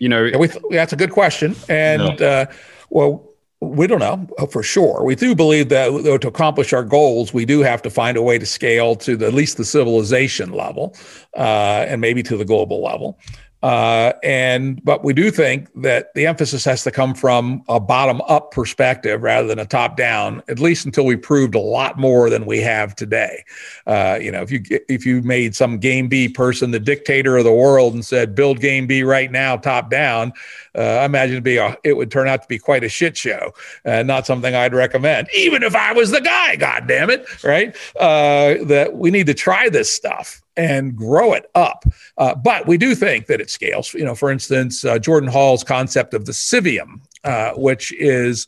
you 0.00 0.08
know, 0.08 0.24
yeah, 0.24 0.36
we, 0.36 0.48
that's 0.72 0.92
a 0.92 0.96
good 0.96 1.12
question, 1.12 1.54
and 1.68 2.18
no. 2.18 2.26
uh, 2.26 2.46
well, 2.90 3.24
we 3.60 3.86
don't 3.86 4.00
know 4.00 4.26
for 4.50 4.64
sure. 4.64 5.04
We 5.04 5.14
do 5.14 5.36
believe 5.36 5.68
that 5.68 5.92
though, 6.02 6.18
to 6.18 6.26
accomplish 6.26 6.72
our 6.72 6.82
goals, 6.82 7.32
we 7.32 7.44
do 7.44 7.60
have 7.60 7.82
to 7.82 7.90
find 7.90 8.16
a 8.16 8.22
way 8.22 8.36
to 8.36 8.46
scale 8.46 8.96
to 8.96 9.16
the, 9.16 9.28
at 9.28 9.32
least 9.32 9.58
the 9.58 9.64
civilization 9.64 10.50
level, 10.50 10.96
uh, 11.36 11.86
and 11.86 12.00
maybe 12.00 12.20
to 12.24 12.36
the 12.36 12.44
global 12.44 12.82
level. 12.82 13.16
Uh, 13.62 14.12
and 14.22 14.82
but 14.84 15.04
we 15.04 15.12
do 15.12 15.30
think 15.30 15.68
that 15.74 16.14
the 16.14 16.26
emphasis 16.26 16.64
has 16.64 16.82
to 16.82 16.90
come 16.90 17.14
from 17.14 17.62
a 17.68 17.78
bottom 17.78 18.20
up 18.22 18.50
perspective 18.52 19.22
rather 19.22 19.46
than 19.46 19.58
a 19.58 19.66
top 19.66 19.98
down 19.98 20.42
at 20.48 20.58
least 20.58 20.86
until 20.86 21.04
we 21.04 21.14
proved 21.14 21.54
a 21.54 21.60
lot 21.60 21.98
more 21.98 22.30
than 22.30 22.46
we 22.46 22.58
have 22.58 22.96
today 22.96 23.44
uh, 23.86 24.18
you 24.20 24.32
know 24.32 24.40
if 24.40 24.50
you 24.50 24.62
if 24.88 25.04
you 25.04 25.20
made 25.20 25.54
some 25.54 25.76
game 25.78 26.08
b 26.08 26.26
person 26.26 26.70
the 26.70 26.80
dictator 26.80 27.36
of 27.36 27.44
the 27.44 27.52
world 27.52 27.92
and 27.92 28.02
said 28.02 28.34
build 28.34 28.60
game 28.60 28.86
b 28.86 29.02
right 29.02 29.30
now 29.30 29.56
top 29.56 29.90
down 29.90 30.32
uh, 30.74 30.80
I 30.80 31.04
imagine 31.04 31.34
it'd 31.34 31.44
be 31.44 31.56
a, 31.56 31.76
it 31.82 31.96
would 31.96 32.10
turn 32.10 32.28
out 32.28 32.42
to 32.42 32.48
be 32.48 32.58
quite 32.58 32.84
a 32.84 32.88
shit 32.88 33.16
show, 33.16 33.52
and 33.84 34.06
not 34.06 34.26
something 34.26 34.54
I'd 34.54 34.74
recommend, 34.74 35.28
even 35.36 35.62
if 35.62 35.74
I 35.74 35.92
was 35.92 36.10
the 36.10 36.20
guy. 36.20 36.56
God 36.56 36.86
damn 36.86 37.10
it, 37.10 37.26
right? 37.42 37.76
Uh, 37.98 38.64
that 38.66 38.94
we 38.94 39.10
need 39.10 39.26
to 39.26 39.34
try 39.34 39.68
this 39.68 39.92
stuff 39.92 40.39
and 40.56 40.96
grow 40.96 41.32
it 41.32 41.50
up. 41.54 41.84
Uh, 42.18 42.34
but 42.34 42.66
we 42.66 42.76
do 42.76 42.94
think 42.94 43.26
that 43.26 43.40
it 43.40 43.50
scales. 43.50 43.94
You 43.94 44.04
know, 44.04 44.14
for 44.14 44.30
instance, 44.30 44.84
uh, 44.84 44.98
Jordan 44.98 45.30
Hall's 45.30 45.64
concept 45.64 46.14
of 46.14 46.26
the 46.26 46.32
civium, 46.32 47.02
uh, 47.24 47.52
which 47.52 47.92
is 47.92 48.46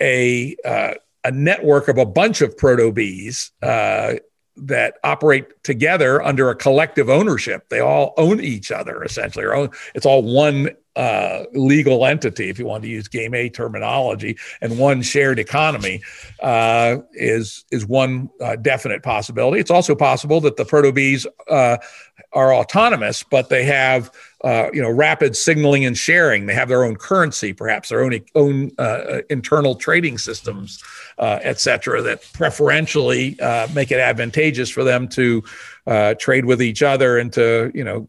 a 0.00 0.56
uh, 0.64 0.94
a 1.24 1.30
network 1.30 1.88
of 1.88 1.98
a 1.98 2.04
bunch 2.04 2.42
of 2.42 2.56
proto 2.56 2.92
Bs 2.92 3.50
uh, 3.62 4.14
that 4.56 4.98
operate 5.02 5.62
together 5.64 6.22
under 6.22 6.50
a 6.50 6.54
collective 6.54 7.08
ownership. 7.08 7.68
They 7.70 7.80
all 7.80 8.14
own 8.16 8.40
each 8.40 8.70
other 8.70 9.02
essentially. 9.02 9.44
Or 9.44 9.54
own, 9.54 9.70
it's 9.94 10.06
all 10.06 10.22
one 10.22 10.70
uh, 10.96 11.44
legal 11.52 12.06
entity, 12.06 12.48
if 12.48 12.58
you 12.58 12.66
want 12.66 12.82
to 12.84 12.88
use 12.88 13.08
Game 13.08 13.34
A 13.34 13.48
terminology, 13.48 14.36
and 14.60 14.78
one 14.78 15.02
shared 15.02 15.38
economy 15.38 16.00
uh, 16.40 16.98
is 17.12 17.64
is 17.72 17.84
one 17.84 18.30
uh, 18.40 18.56
definite 18.56 19.02
possibility. 19.02 19.60
It's 19.60 19.70
also 19.70 19.94
possible 19.94 20.40
that 20.42 20.56
the 20.56 20.64
proto 20.64 20.92
Bs 20.92 21.26
uh, 21.50 21.78
are 22.32 22.54
autonomous, 22.54 23.24
but 23.24 23.48
they 23.48 23.64
have 23.64 24.12
uh, 24.44 24.68
you 24.72 24.80
know 24.80 24.90
rapid 24.90 25.36
signaling 25.36 25.84
and 25.84 25.98
sharing. 25.98 26.46
They 26.46 26.54
have 26.54 26.68
their 26.68 26.84
own 26.84 26.94
currency, 26.94 27.52
perhaps 27.52 27.88
their 27.88 28.04
own 28.04 28.20
own 28.36 28.70
uh, 28.78 29.22
internal 29.30 29.74
trading 29.74 30.18
systems, 30.18 30.80
et 31.18 31.58
cetera, 31.58 32.02
that 32.02 32.24
preferentially 32.32 33.36
make 33.74 33.90
it 33.90 33.98
advantageous 33.98 34.70
for 34.70 34.84
them 34.84 35.08
to 35.08 35.42
trade 36.20 36.44
with 36.44 36.62
each 36.62 36.84
other 36.84 37.18
and 37.18 37.32
to 37.32 37.72
you 37.74 37.82
know 37.82 38.08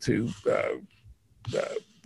to 0.00 0.28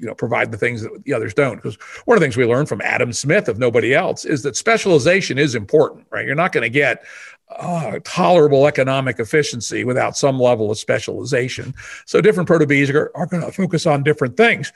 you 0.01 0.07
know 0.07 0.14
provide 0.14 0.51
the 0.51 0.59
things 0.59 0.82
that 0.82 1.05
the 1.05 1.12
others 1.12 1.34
don't. 1.34 1.57
Because 1.57 1.76
one 2.07 2.16
of 2.16 2.20
the 2.20 2.24
things 2.24 2.36
we 2.36 2.46
learned 2.46 2.68
from 2.68 2.80
adam 2.80 3.12
smith 3.12 3.48
if 3.48 3.59
nobody 3.59 3.94
else 3.94 4.24
is 4.24 4.42
that 4.42 4.57
specialization 4.57 5.38
is 5.38 5.55
important 5.55 6.07
right? 6.11 6.26
You're 6.26 6.34
not 6.34 6.53
going 6.53 6.62
to 6.62 6.70
get 6.70 7.05
uh, 7.51 7.98
tolerable 8.05 8.66
economic 8.66 9.18
efficiency 9.18 9.84
without 9.84 10.16
some 10.16 10.38
level 10.38 10.70
of 10.70 10.78
specialization. 10.78 11.74
So 12.07 12.20
different 12.20 12.46
proto-Bs 12.46 12.94
are, 12.94 13.11
are 13.14 13.26
going 13.26 13.42
to 13.42 13.51
focus 13.51 13.86
on 13.86 14.03
different 14.03 14.36
things. 14.36 14.72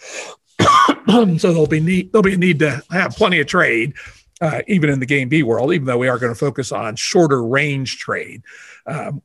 So 1.07 1.37
there'll 1.37 1.67
be 1.67 1.81
need 1.81 2.13
there'll 2.13 2.23
be 2.23 2.35
a 2.35 2.39
need 2.39 2.59
to 2.61 2.83
have 2.91 3.15
plenty 3.15 3.39
of 3.39 3.47
trade 3.47 3.93
uh, 4.41 4.63
even 4.67 4.89
in 4.89 5.01
the 5.01 5.07
game 5.07 5.29
b 5.29 5.43
world 5.43 5.73
even 5.73 5.87
though 5.87 5.99
we 5.99 6.09
are 6.09 6.19
going 6.19 6.33
to 6.33 6.39
focus 6.39 6.73
on 6.73 6.97
shorter 6.97 7.45
range 7.45 7.99
trade. 7.99 8.43
Um, 8.87 9.23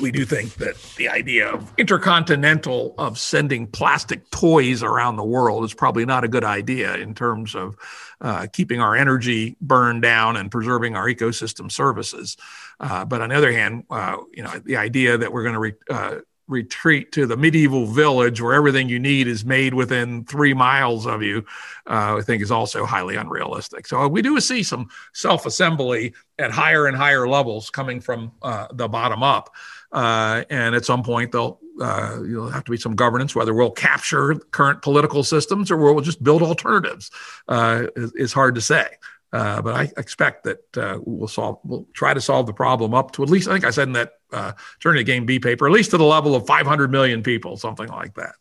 we 0.00 0.10
do 0.10 0.24
think 0.24 0.54
that 0.54 0.76
the 0.96 1.08
idea 1.08 1.48
of 1.48 1.72
intercontinental 1.78 2.94
of 2.98 3.18
sending 3.18 3.66
plastic 3.66 4.30
toys 4.30 4.82
around 4.82 5.16
the 5.16 5.24
world 5.24 5.64
is 5.64 5.74
probably 5.74 6.04
not 6.04 6.24
a 6.24 6.28
good 6.28 6.44
idea 6.44 6.96
in 6.96 7.14
terms 7.14 7.54
of 7.54 7.76
uh, 8.20 8.46
keeping 8.52 8.80
our 8.80 8.96
energy 8.96 9.56
burned 9.60 10.02
down 10.02 10.36
and 10.36 10.50
preserving 10.50 10.96
our 10.96 11.06
ecosystem 11.06 11.70
services. 11.70 12.36
Uh, 12.78 13.04
but 13.04 13.20
on 13.20 13.30
the 13.30 13.34
other 13.34 13.52
hand, 13.52 13.84
uh, 13.90 14.16
you 14.32 14.42
know, 14.42 14.50
the 14.64 14.76
idea 14.76 15.18
that 15.18 15.32
we're 15.32 15.42
going 15.42 15.54
to 15.54 15.60
re- 15.60 15.74
uh, 15.90 16.16
retreat 16.50 17.12
to 17.12 17.26
the 17.26 17.36
medieval 17.36 17.86
village 17.86 18.40
where 18.40 18.52
everything 18.52 18.88
you 18.88 18.98
need 18.98 19.26
is 19.26 19.44
made 19.44 19.72
within 19.74 20.24
three 20.24 20.52
miles 20.52 21.06
of 21.06 21.22
you, 21.22 21.44
uh, 21.88 22.16
I 22.18 22.22
think 22.22 22.42
is 22.42 22.50
also 22.50 22.84
highly 22.84 23.16
unrealistic. 23.16 23.86
So 23.86 24.06
we 24.08 24.20
do 24.20 24.38
see 24.40 24.62
some 24.62 24.88
self-assembly 25.14 26.14
at 26.38 26.50
higher 26.50 26.86
and 26.86 26.96
higher 26.96 27.28
levels 27.28 27.70
coming 27.70 28.00
from 28.00 28.32
uh, 28.42 28.66
the 28.72 28.88
bottom 28.88 29.22
up. 29.22 29.54
Uh, 29.92 30.44
and 30.50 30.74
at 30.74 30.84
some 30.84 31.02
point, 31.02 31.32
there'll 31.32 31.60
uh, 31.80 32.20
you'll 32.26 32.50
have 32.50 32.64
to 32.64 32.70
be 32.70 32.76
some 32.76 32.94
governance, 32.94 33.34
whether 33.34 33.54
we'll 33.54 33.70
capture 33.70 34.34
current 34.50 34.82
political 34.82 35.24
systems 35.24 35.70
or 35.70 35.78
we'll 35.78 36.00
just 36.00 36.22
build 36.22 36.42
alternatives. 36.42 37.10
Uh, 37.48 37.86
is, 37.96 38.12
is, 38.12 38.32
hard 38.32 38.54
to 38.54 38.60
say. 38.60 38.86
Uh, 39.32 39.62
but 39.62 39.74
I 39.74 39.82
expect 39.96 40.44
that 40.44 40.76
uh, 40.76 40.98
we'll 41.04 41.28
solve. 41.28 41.58
We'll 41.64 41.86
try 41.92 42.14
to 42.14 42.20
solve 42.20 42.46
the 42.46 42.52
problem 42.52 42.94
up 42.94 43.12
to 43.12 43.22
at 43.22 43.30
least. 43.30 43.48
I 43.48 43.52
think 43.52 43.64
I 43.64 43.70
said 43.70 43.88
in 43.88 43.92
that 43.92 44.14
uh, 44.32 44.52
Journey 44.80 44.98
to 44.98 45.04
Game 45.04 45.24
B 45.24 45.38
paper, 45.38 45.66
at 45.66 45.72
least 45.72 45.92
to 45.92 45.98
the 45.98 46.04
level 46.04 46.34
of 46.34 46.46
500 46.46 46.90
million 46.90 47.22
people, 47.22 47.56
something 47.56 47.88
like 47.88 48.14
that. 48.14 48.34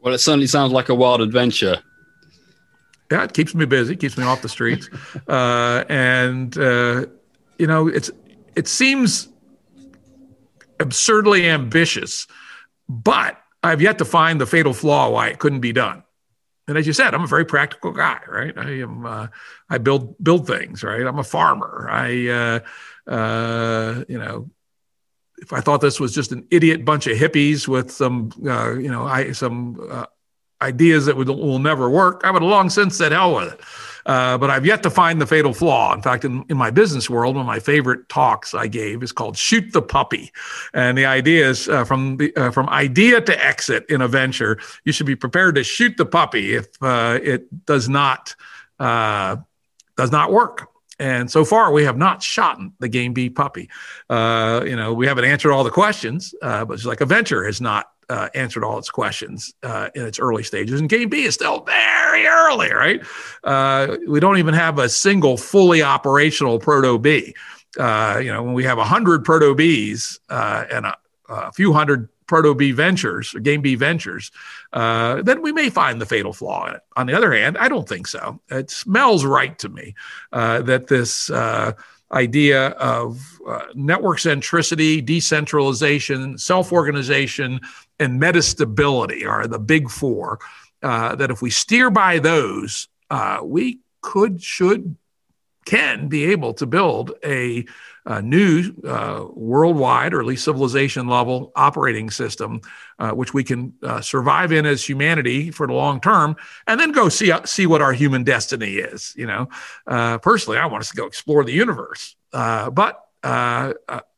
Well, 0.00 0.12
it 0.12 0.18
certainly 0.18 0.48
sounds 0.48 0.72
like 0.72 0.88
a 0.88 0.94
wild 0.94 1.20
adventure. 1.20 1.82
Yeah, 3.12 3.22
it 3.22 3.32
keeps 3.32 3.54
me 3.54 3.64
busy, 3.64 3.94
keeps 3.94 4.18
me 4.18 4.24
off 4.24 4.42
the 4.42 4.48
streets, 4.48 4.88
uh, 5.28 5.84
and 5.88 6.56
uh, 6.58 7.06
you 7.58 7.66
know, 7.68 7.86
it's 7.86 8.10
it 8.56 8.66
seems 8.66 9.28
absurdly 10.80 11.48
ambitious, 11.48 12.26
but 12.88 13.38
I've 13.62 13.80
yet 13.80 13.98
to 13.98 14.04
find 14.04 14.40
the 14.40 14.46
fatal 14.46 14.72
flaw 14.72 15.10
why 15.10 15.28
it 15.28 15.38
couldn't 15.38 15.60
be 15.60 15.72
done. 15.72 16.02
And 16.68 16.78
as 16.78 16.86
you 16.86 16.92
said, 16.92 17.14
I'm 17.14 17.24
a 17.24 17.26
very 17.26 17.44
practical 17.44 17.92
guy, 17.92 18.20
right? 18.28 18.56
I 18.56 18.80
am. 18.80 19.04
Uh, 19.04 19.26
I 19.68 19.78
build 19.78 20.16
build 20.22 20.46
things, 20.46 20.84
right? 20.84 21.04
I'm 21.04 21.18
a 21.18 21.24
farmer. 21.24 21.88
I, 21.90 22.28
uh, 23.08 23.10
uh, 23.10 24.04
you 24.08 24.18
know, 24.18 24.50
if 25.38 25.52
I 25.52 25.60
thought 25.60 25.80
this 25.80 25.98
was 25.98 26.14
just 26.14 26.30
an 26.30 26.46
idiot 26.50 26.84
bunch 26.84 27.08
of 27.08 27.18
hippies 27.18 27.66
with 27.66 27.90
some, 27.90 28.30
uh, 28.46 28.74
you 28.74 28.90
know, 28.90 29.04
I 29.04 29.32
some 29.32 29.80
uh, 29.90 30.06
ideas 30.60 31.06
that 31.06 31.16
would, 31.16 31.28
will 31.28 31.58
never 31.58 31.90
work, 31.90 32.20
I 32.24 32.30
would 32.30 32.42
have 32.42 32.50
long 32.50 32.70
since 32.70 32.96
said 32.96 33.12
hell 33.12 33.34
with 33.34 33.54
it. 33.54 33.60
Uh, 34.06 34.38
but 34.38 34.50
I've 34.50 34.66
yet 34.66 34.82
to 34.82 34.90
find 34.90 35.20
the 35.20 35.26
fatal 35.26 35.52
flaw. 35.52 35.94
In 35.94 36.02
fact, 36.02 36.24
in, 36.24 36.44
in 36.48 36.56
my 36.56 36.70
business 36.70 37.08
world, 37.08 37.36
one 37.36 37.42
of 37.42 37.46
my 37.46 37.60
favorite 37.60 38.08
talks 38.08 38.54
I 38.54 38.66
gave 38.66 39.02
is 39.02 39.12
called 39.12 39.36
"Shoot 39.36 39.72
the 39.72 39.82
Puppy," 39.82 40.32
and 40.74 40.98
the 40.98 41.06
idea 41.06 41.48
is 41.48 41.68
uh, 41.68 41.84
from 41.84 42.16
the 42.16 42.34
uh, 42.36 42.50
from 42.50 42.68
idea 42.68 43.20
to 43.20 43.44
exit 43.44 43.86
in 43.88 44.00
a 44.00 44.08
venture, 44.08 44.58
you 44.84 44.92
should 44.92 45.06
be 45.06 45.16
prepared 45.16 45.54
to 45.54 45.64
shoot 45.64 45.96
the 45.96 46.06
puppy 46.06 46.54
if 46.54 46.66
uh, 46.82 47.18
it 47.22 47.64
does 47.66 47.88
not 47.88 48.34
uh, 48.78 49.36
does 49.96 50.10
not 50.10 50.32
work. 50.32 50.68
And 50.98 51.30
so 51.30 51.44
far, 51.44 51.72
we 51.72 51.84
have 51.84 51.96
not 51.96 52.22
shot 52.22 52.60
the 52.78 52.88
Game 52.88 53.12
B 53.12 53.28
puppy. 53.28 53.70
Uh, 54.08 54.62
you 54.64 54.76
know, 54.76 54.92
we 54.92 55.06
haven't 55.06 55.24
answered 55.24 55.52
all 55.52 55.64
the 55.64 55.70
questions, 55.70 56.34
but 56.40 56.70
it's 56.70 56.84
like 56.84 57.00
a 57.00 57.06
venture 57.06 57.44
has 57.44 57.60
not 57.60 57.86
uh, 58.12 58.28
answered 58.34 58.62
all 58.64 58.78
its 58.78 58.90
questions 58.90 59.54
uh, 59.62 59.88
in 59.94 60.04
its 60.04 60.18
early 60.18 60.42
stages. 60.42 60.78
And 60.80 60.88
Game 60.88 61.08
B 61.08 61.22
is 61.22 61.34
still 61.34 61.62
very 61.64 62.26
early, 62.26 62.72
right? 62.72 63.02
Uh, 63.42 63.96
we 64.06 64.20
don't 64.20 64.38
even 64.38 64.54
have 64.54 64.78
a 64.78 64.88
single 64.88 65.36
fully 65.36 65.82
operational 65.82 66.58
Proto 66.58 66.98
B. 66.98 67.34
Uh, 67.78 68.20
you 68.22 68.30
know, 68.30 68.42
when 68.42 68.52
we 68.52 68.64
have 68.64 68.76
100 68.76 69.24
Proto 69.24 69.54
Bs 69.54 70.18
and 70.28 70.86
a, 70.86 70.96
a 71.28 71.52
few 71.52 71.72
hundred 71.72 72.08
Proto 72.26 72.54
B 72.54 72.72
ventures, 72.72 73.34
Game 73.42 73.60
B 73.60 73.74
ventures, 73.74 74.30
uh, 74.72 75.20
then 75.22 75.42
we 75.42 75.52
may 75.52 75.68
find 75.68 76.00
the 76.00 76.06
fatal 76.06 76.32
flaw 76.32 76.66
in 76.66 76.76
it. 76.76 76.82
On 76.96 77.06
the 77.06 77.14
other 77.14 77.32
hand, 77.32 77.58
I 77.58 77.68
don't 77.68 77.88
think 77.88 78.06
so. 78.06 78.40
It 78.50 78.70
smells 78.70 79.24
right 79.24 79.58
to 79.58 79.68
me 79.68 79.94
uh, 80.32 80.62
that 80.62 80.86
this 80.86 81.28
uh, 81.28 81.72
idea 82.12 82.68
of 82.68 83.20
uh, 83.46 83.66
network 83.74 84.18
centricity, 84.18 85.04
decentralization, 85.04 86.38
self 86.38 86.72
organization, 86.72 87.60
and 88.02 88.20
metastability 88.20 89.26
are 89.26 89.46
the 89.46 89.58
big 89.58 89.90
four. 89.90 90.38
Uh, 90.82 91.14
that 91.14 91.30
if 91.30 91.40
we 91.40 91.48
steer 91.48 91.90
by 91.90 92.18
those, 92.18 92.88
uh, 93.08 93.38
we 93.42 93.78
could, 94.00 94.42
should, 94.42 94.96
can 95.64 96.08
be 96.08 96.24
able 96.24 96.52
to 96.54 96.66
build 96.66 97.12
a 97.24 97.64
uh, 98.04 98.20
new 98.20 98.64
uh, 98.84 99.24
worldwide, 99.32 100.12
or 100.12 100.18
at 100.18 100.26
least 100.26 100.44
civilization 100.44 101.06
level 101.06 101.52
operating 101.54 102.10
system, 102.10 102.60
uh, 102.98 103.12
which 103.12 103.32
we 103.32 103.44
can 103.44 103.72
uh, 103.82 104.00
survive 104.00 104.50
in 104.50 104.66
as 104.66 104.84
humanity 104.84 105.52
for 105.52 105.68
the 105.68 105.72
long 105.72 106.00
term, 106.00 106.34
and 106.66 106.80
then 106.80 106.90
go 106.90 107.08
see 107.08 107.32
see 107.44 107.66
what 107.66 107.80
our 107.80 107.92
human 107.92 108.24
destiny 108.24 108.72
is. 108.72 109.14
You 109.16 109.26
know, 109.26 109.48
uh, 109.86 110.18
personally, 110.18 110.58
I 110.58 110.66
want 110.66 110.82
us 110.82 110.90
to 110.90 110.96
go 110.96 111.06
explore 111.06 111.44
the 111.44 111.52
universe, 111.52 112.16
uh, 112.32 112.70
but 112.70 113.00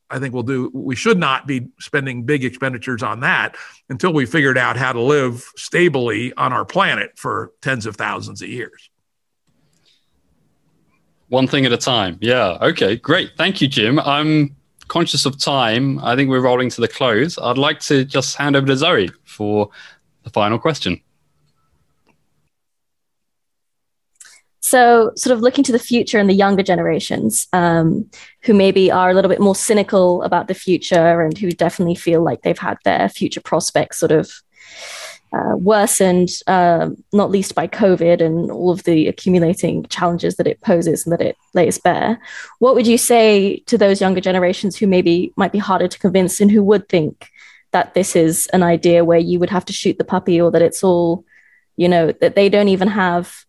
I 0.09 0.19
think 0.19 0.33
we'll 0.33 0.43
do. 0.43 0.69
We 0.73 0.95
should 0.95 1.17
not 1.17 1.47
be 1.47 1.69
spending 1.79 2.23
big 2.23 2.45
expenditures 2.45 3.01
on 3.01 3.21
that 3.21 3.55
until 3.89 4.13
we 4.13 4.25
figured 4.25 4.57
out 4.57 4.77
how 4.77 4.93
to 4.93 5.01
live 5.01 5.51
stably 5.55 6.31
on 6.33 6.53
our 6.53 6.65
planet 6.65 7.17
for 7.17 7.53
tens 7.61 7.85
of 7.85 7.95
thousands 7.95 8.41
of 8.41 8.49
years. 8.49 8.89
One 11.29 11.47
thing 11.47 11.65
at 11.65 11.71
a 11.71 11.77
time. 11.77 12.17
Yeah. 12.21 12.57
Okay. 12.61 12.97
Great. 12.97 13.31
Thank 13.35 13.61
you, 13.61 13.67
Jim. 13.67 13.99
I'm 13.99 14.55
conscious 14.87 15.25
of 15.25 15.39
time. 15.39 15.97
I 15.99 16.15
think 16.15 16.29
we're 16.29 16.41
rolling 16.41 16.69
to 16.69 16.81
the 16.81 16.87
close. 16.87 17.39
I'd 17.39 17.57
like 17.57 17.79
to 17.81 18.05
just 18.05 18.35
hand 18.35 18.55
over 18.55 18.67
to 18.67 18.77
Zoe 18.77 19.09
for 19.23 19.69
the 20.23 20.29
final 20.29 20.59
question. 20.59 21.01
So, 24.65 25.11
sort 25.15 25.31
of 25.31 25.41
looking 25.41 25.63
to 25.65 25.71
the 25.71 25.77
future 25.77 26.17
and 26.17 26.27
the 26.27 26.33
younger 26.33 26.63
generations 26.63 27.47
um, 27.53 28.09
who 28.41 28.55
maybe 28.55 28.89
are 28.89 29.11
a 29.11 29.13
little 29.13 29.29
bit 29.29 29.39
more 29.39 29.53
cynical 29.55 30.23
about 30.23 30.47
the 30.47 30.55
future 30.55 31.21
and 31.21 31.37
who 31.37 31.51
definitely 31.51 31.93
feel 31.93 32.23
like 32.23 32.41
they've 32.41 32.57
had 32.57 32.79
their 32.83 33.07
future 33.07 33.41
prospects 33.41 33.99
sort 33.99 34.11
of 34.11 34.31
uh, 35.33 35.55
worsened, 35.57 36.29
uh, 36.47 36.89
not 37.13 37.29
least 37.29 37.53
by 37.53 37.67
COVID 37.67 38.25
and 38.25 38.49
all 38.49 38.71
of 38.71 38.81
the 38.85 39.07
accumulating 39.07 39.85
challenges 39.85 40.37
that 40.37 40.47
it 40.47 40.61
poses 40.61 41.05
and 41.05 41.13
that 41.13 41.21
it 41.21 41.37
lays 41.53 41.77
bare. 41.77 42.19
What 42.57 42.73
would 42.73 42.87
you 42.87 42.97
say 42.97 43.57
to 43.67 43.77
those 43.77 44.01
younger 44.01 44.21
generations 44.21 44.75
who 44.75 44.87
maybe 44.87 45.31
might 45.37 45.51
be 45.51 45.59
harder 45.59 45.87
to 45.87 45.99
convince 45.99 46.41
and 46.41 46.49
who 46.49 46.63
would 46.63 46.89
think 46.89 47.29
that 47.71 47.93
this 47.93 48.15
is 48.15 48.47
an 48.47 48.63
idea 48.63 49.05
where 49.05 49.19
you 49.19 49.37
would 49.37 49.51
have 49.51 49.65
to 49.65 49.73
shoot 49.73 49.99
the 49.99 50.03
puppy 50.03 50.41
or 50.41 50.49
that 50.49 50.63
it's 50.63 50.83
all, 50.83 51.23
you 51.77 51.87
know, 51.87 52.11
that 52.13 52.33
they 52.33 52.49
don't 52.49 52.69
even 52.69 52.87
have, 52.87 53.44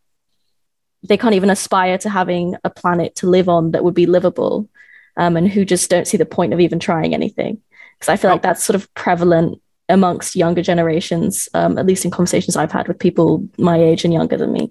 they 1.08 1.16
can't 1.16 1.34
even 1.34 1.50
aspire 1.50 1.98
to 1.98 2.10
having 2.10 2.56
a 2.64 2.70
planet 2.70 3.14
to 3.16 3.28
live 3.28 3.48
on 3.48 3.72
that 3.72 3.84
would 3.84 3.94
be 3.94 4.06
livable 4.06 4.68
um, 5.16 5.36
and 5.36 5.48
who 5.50 5.64
just 5.64 5.90
don't 5.90 6.06
see 6.06 6.16
the 6.16 6.26
point 6.26 6.52
of 6.52 6.60
even 6.60 6.78
trying 6.78 7.14
anything? 7.14 7.60
Because 7.98 8.10
I 8.10 8.16
feel 8.16 8.30
like 8.30 8.42
that's 8.42 8.64
sort 8.64 8.74
of 8.74 8.92
prevalent 8.94 9.60
amongst 9.88 10.36
younger 10.36 10.62
generations, 10.62 11.48
um, 11.54 11.78
at 11.78 11.86
least 11.86 12.04
in 12.04 12.10
conversations 12.10 12.56
I've 12.56 12.72
had 12.72 12.88
with 12.88 12.98
people 12.98 13.48
my 13.56 13.80
age 13.80 14.04
and 14.04 14.12
younger 14.12 14.36
than 14.36 14.52
me. 14.52 14.70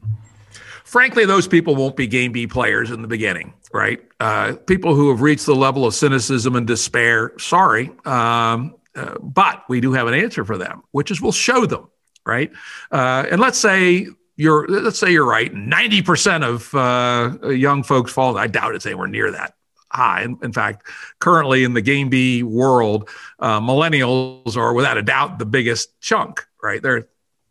Frankly, 0.84 1.26
those 1.26 1.48
people 1.48 1.76
won't 1.76 1.96
be 1.96 2.06
game 2.06 2.32
B 2.32 2.46
players 2.46 2.92
in 2.92 3.02
the 3.02 3.08
beginning, 3.08 3.54
right? 3.74 4.00
Uh, 4.20 4.56
people 4.68 4.94
who 4.94 5.10
have 5.10 5.22
reached 5.22 5.46
the 5.46 5.56
level 5.56 5.86
of 5.86 5.94
cynicism 5.94 6.56
and 6.56 6.68
despair, 6.68 7.34
sorry, 7.40 7.90
um, 8.06 8.76
uh, 8.96 9.16
but 9.20 9.64
we 9.68 9.82
do 9.82 9.94
have 9.94 10.08
an 10.08 10.14
answer 10.14 10.46
for 10.46 10.58
them, 10.58 10.84
which 10.92 11.12
is 11.12 11.22
we'll 11.22 11.32
show 11.32 11.66
them, 11.66 11.90
right? 12.26 12.52
Uh, 12.92 13.26
and 13.30 13.42
let's 13.42 13.58
say 13.58 14.08
you're 14.36 14.68
let's 14.68 15.00
say 15.00 15.12
you're 15.12 15.26
right 15.26 15.54
90% 15.54 16.44
of 16.44 16.74
uh, 16.76 17.50
young 17.50 17.84
folks 17.84 18.12
fall 18.12 18.38
i 18.38 18.48
doubt 18.48 18.76
it's 18.76 18.86
anywhere 18.86 19.08
near 19.08 19.32
that 19.32 19.56
high. 19.96 20.24
In, 20.24 20.38
in, 20.44 20.52
fact, 20.52 20.88
currently 21.20 21.64
in 21.64 21.74
the 21.74 21.82
Game 21.82 22.10
B 22.10 22.44
world, 22.44 23.10
uh, 23.40 23.60
millennials 23.60 24.58
are 24.58 24.74
without 24.74 24.98
a 24.98 25.02
doubt 25.02 25.40
the 25.40 25.46
biggest 25.46 26.00
chunk, 26.02 26.46
right? 26.62 26.82
They're 26.82 27.08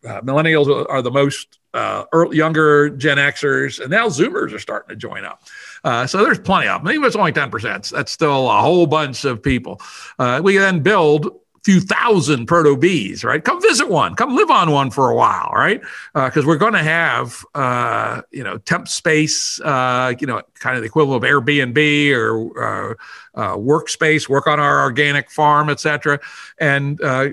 uh, 0.07 0.20
millennials 0.20 0.87
are 0.91 1.01
the 1.01 1.11
most 1.11 1.59
uh, 1.72 2.05
early, 2.12 2.37
younger 2.37 2.91
Gen 2.91 3.16
Xers, 3.16 3.80
and 3.80 3.91
now 3.91 4.09
Zoomers 4.09 4.53
are 4.53 4.59
starting 4.59 4.91
to 4.91 4.97
join 4.97 5.24
up. 5.24 5.43
Uh, 5.82 6.07
so 6.07 6.22
there's 6.22 6.39
plenty 6.39 6.68
of 6.68 6.82
them. 6.82 6.93
Even 6.93 7.05
if 7.05 7.09
it's 7.09 7.16
only 7.16 7.32
10%, 7.32 7.91
that's 7.91 8.12
still 8.12 8.51
a 8.51 8.61
whole 8.61 8.87
bunch 8.87 9.24
of 9.24 9.43
people. 9.43 9.80
Uh, 10.18 10.43
we 10.45 10.59
then 10.59 10.80
build 10.80 11.41
few 11.64 11.80
thousand 11.80 12.46
proto 12.46 12.76
Bs, 12.76 13.24
right? 13.24 13.42
Come 13.42 13.60
visit 13.60 13.88
one, 13.88 14.14
come 14.14 14.36
live 14.36 14.50
on 14.50 14.70
one 14.70 14.90
for 14.90 15.10
a 15.10 15.16
while, 15.16 15.50
right? 15.54 15.80
Because 16.12 16.44
uh, 16.44 16.46
we're 16.46 16.58
going 16.58 16.74
to 16.74 16.82
have, 16.82 17.44
uh, 17.54 18.20
you 18.30 18.44
know, 18.44 18.58
temp 18.58 18.86
space, 18.86 19.60
uh, 19.62 20.12
you 20.20 20.26
know, 20.26 20.42
kind 20.58 20.76
of 20.76 20.82
the 20.82 20.86
equivalent 20.86 21.24
of 21.24 21.30
Airbnb 21.30 22.12
or 22.14 22.62
uh, 22.62 22.94
uh, 23.34 23.56
workspace, 23.56 24.28
work 24.28 24.46
on 24.46 24.60
our 24.60 24.82
organic 24.82 25.30
farm, 25.30 25.70
etc. 25.70 26.20
And 26.58 27.00
uh, 27.02 27.30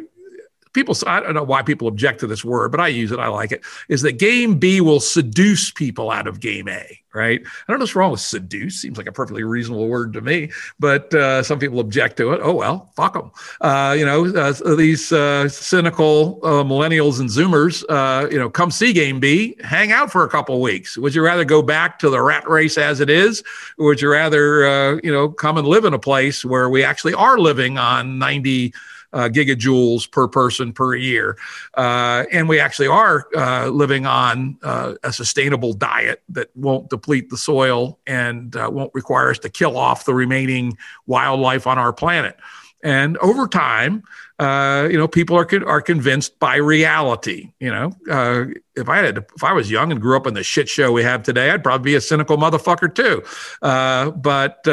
people 0.74 0.95
i 1.07 1.19
don't 1.19 1.34
know 1.34 1.43
why 1.43 1.61
people 1.61 1.88
object 1.88 2.19
to 2.19 2.28
this 2.28 2.43
word 2.43 2.72
but 2.72 2.80
i 2.80 2.88
use 2.88 3.11
it 3.11 3.19
i 3.19 3.28
like 3.28 3.51
it 3.51 3.61
is 3.89 4.01
that 4.01 4.13
game 4.13 4.57
b 4.57 4.82
will 4.82 4.99
seduce 4.99 5.72
people 5.72 6.11
out 6.11 6.28
of 6.28 6.39
game 6.39 6.67
a 6.67 7.01
right? 7.13 7.41
I 7.41 7.72
don't 7.72 7.80
know 7.80 7.84
what's 7.84 7.95
wrong 7.95 8.11
with 8.11 8.22
seduce 8.22 8.82
seems 8.82 8.97
like 8.97 9.07
a 9.07 9.11
perfectly 9.11 9.43
reasonable 9.43 9.88
word 9.88 10.13
to 10.13 10.22
me 10.22 10.51
but 10.80 11.13
uh, 11.13 11.43
some 11.43 11.59
people 11.59 11.80
object 11.80 12.17
to 12.17 12.32
it 12.32 12.39
oh 12.41 12.53
well 12.53 12.91
fuck 12.95 13.13
them 13.13 13.32
uh, 13.61 13.95
you 13.97 14.05
know 14.05 14.26
uh, 14.28 14.76
these 14.76 15.11
uh, 15.11 15.49
cynical 15.49 16.39
uh, 16.43 16.63
millennials 16.63 17.19
and 17.19 17.30
zoomers 17.30 17.84
uh, 17.89 18.28
you 18.30 18.38
know 18.38 18.49
come 18.49 18.72
see 18.72 18.93
game 18.93 19.19
b 19.19 19.55
hang 19.63 19.91
out 19.91 20.11
for 20.11 20.24
a 20.24 20.30
couple 20.30 20.59
weeks. 20.61 20.97
Would 20.97 21.15
you 21.15 21.22
rather 21.22 21.45
go 21.45 21.61
back 21.61 21.99
to 21.99 22.09
the 22.09 22.22
rat 22.22 22.47
race 22.47 22.78
as 22.78 22.99
it 22.99 23.09
is? 23.09 23.43
Or 23.78 23.88
would 23.88 24.01
you 24.01 24.09
rather 24.09 24.99
you 25.03 25.11
know 25.11 25.30
come 25.30 25.57
and 25.57 25.67
live 25.67 25.86
in 25.86 25.93
a 25.93 25.99
place 25.99 26.45
where 26.45 26.69
we 26.69 26.84
actually 26.84 27.13
are 27.13 27.38
living 27.38 27.78
on 27.78 28.19
90 28.19 28.74
uh, 29.14 29.30
gigajoules 29.30 30.09
per 30.12 30.28
person 30.28 30.74
per 30.74 30.95
year. 30.95 31.38
Uh, 31.76 32.26
and 32.32 32.47
we 32.47 32.59
actually 32.59 32.88
are 32.88 33.28
uh, 33.36 33.68
living 33.68 34.05
on 34.05 34.57
uh, 34.64 34.93
a 35.03 35.14
sustainable 35.14 35.74
diet 35.74 36.22
that 36.30 36.49
won't 36.55 36.89
deplete 36.89 37.30
the 37.30 37.38
soil 37.38 37.99
and 38.07 38.55
uh, 38.55 38.70
won't 38.72 38.93
require 38.93 39.30
us 39.30 39.39
to 39.39 39.49
kill 39.49 39.78
off 39.78 40.05
the 40.05 40.14
remaining 40.14 40.78
wildlife 41.05 41.68
on 41.68 41.78
our 41.78 41.93
planet. 41.93 42.38
And 42.84 43.18
over 43.20 43.47
time, 43.47 44.03
uh, 44.39 44.88
you 44.89 44.97
know, 44.97 45.07
people 45.07 45.38
are 45.38 45.47
are 45.68 45.82
convinced 45.82 46.39
by 46.39 46.55
reality. 46.55 47.51
You 47.59 47.70
know, 47.70 47.91
uh, 48.09 48.45
if 48.76 48.89
I 48.89 48.97
had, 48.97 49.18
if 49.18 49.43
I 49.43 49.53
was 49.53 49.70
young 49.70 49.91
and 49.91 50.01
grew 50.01 50.18
up 50.18 50.26
in 50.26 50.34
the 50.34 50.43
shit 50.43 50.68
show 50.68 50.91
we 50.91 51.03
have 51.03 51.22
today, 51.22 51.51
I'd 51.51 51.64
probably 51.64 51.91
be 51.91 51.95
a 51.95 52.01
cynical 52.01 52.38
motherfucker 52.38 52.93
too. 52.93 53.22
Uh, 53.62 54.09
but 54.09 54.68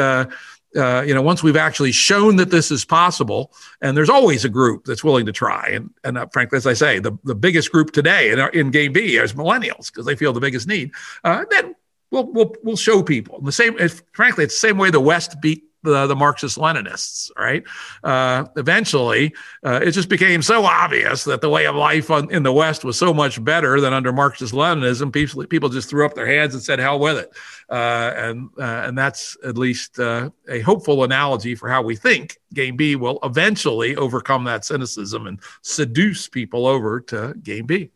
uh, 0.75 1.03
you 1.05 1.13
know, 1.13 1.21
once 1.21 1.41
we've 1.41 1.55
actually 1.55 1.91
shown 1.91 2.35
that 2.35 2.51
this 2.51 2.71
is 2.71 2.85
possible, 2.85 3.51
and 3.81 3.97
there's 3.97 4.09
always 4.09 4.45
a 4.45 4.49
group 4.49 4.85
that's 4.85 5.03
willing 5.03 5.25
to 5.25 5.31
try. 5.31 5.69
And, 5.69 5.89
and 6.03 6.17
uh, 6.17 6.27
frankly, 6.31 6.57
as 6.57 6.67
I 6.67 6.73
say, 6.73 6.99
the, 6.99 7.17
the 7.23 7.35
biggest 7.35 7.71
group 7.71 7.91
today 7.91 8.31
in, 8.31 8.39
in 8.53 8.71
Game 8.71 8.93
B 8.93 9.17
is 9.17 9.33
millennials 9.33 9.91
because 9.91 10.05
they 10.05 10.15
feel 10.15 10.33
the 10.33 10.39
biggest 10.39 10.67
need. 10.67 10.91
Uh, 11.23 11.45
then 11.49 11.75
we'll, 12.11 12.31
we'll, 12.31 12.55
we'll 12.63 12.77
show 12.77 13.01
people. 13.01 13.41
The 13.41 13.51
same, 13.51 13.77
frankly, 14.13 14.43
it's 14.43 14.53
the 14.53 14.67
same 14.67 14.77
way 14.77 14.91
the 14.91 14.99
West 14.99 15.41
beat 15.41 15.68
the, 15.83 16.07
the 16.07 16.15
Marxist 16.15 16.57
Leninists, 16.57 17.31
right? 17.37 17.63
Uh, 18.03 18.45
eventually, 18.57 19.33
uh, 19.63 19.79
it 19.83 19.91
just 19.91 20.09
became 20.09 20.41
so 20.41 20.65
obvious 20.65 21.23
that 21.23 21.41
the 21.41 21.49
way 21.49 21.65
of 21.65 21.75
life 21.75 22.11
on, 22.11 22.29
in 22.31 22.43
the 22.43 22.51
West 22.51 22.83
was 22.83 22.97
so 22.97 23.13
much 23.13 23.43
better 23.43 23.79
than 23.79 23.93
under 23.93 24.11
Marxist 24.11 24.53
Leninism. 24.53 25.11
People, 25.11 25.45
people 25.47 25.69
just 25.69 25.89
threw 25.89 26.05
up 26.05 26.15
their 26.15 26.27
hands 26.27 26.53
and 26.53 26.63
said, 26.63 26.79
hell 26.79 26.99
with 26.99 27.17
it. 27.17 27.31
Uh, 27.69 28.13
and, 28.15 28.49
uh, 28.57 28.83
and 28.87 28.97
that's 28.97 29.37
at 29.45 29.57
least 29.57 29.99
uh, 29.99 30.29
a 30.47 30.59
hopeful 30.61 31.03
analogy 31.03 31.55
for 31.55 31.69
how 31.69 31.81
we 31.81 31.95
think 31.95 32.37
Game 32.53 32.75
B 32.75 32.95
will 32.95 33.19
eventually 33.23 33.95
overcome 33.95 34.43
that 34.45 34.65
cynicism 34.65 35.27
and 35.27 35.39
seduce 35.61 36.27
people 36.27 36.65
over 36.65 36.99
to 37.01 37.35
Game 37.41 37.65
B. 37.65 37.91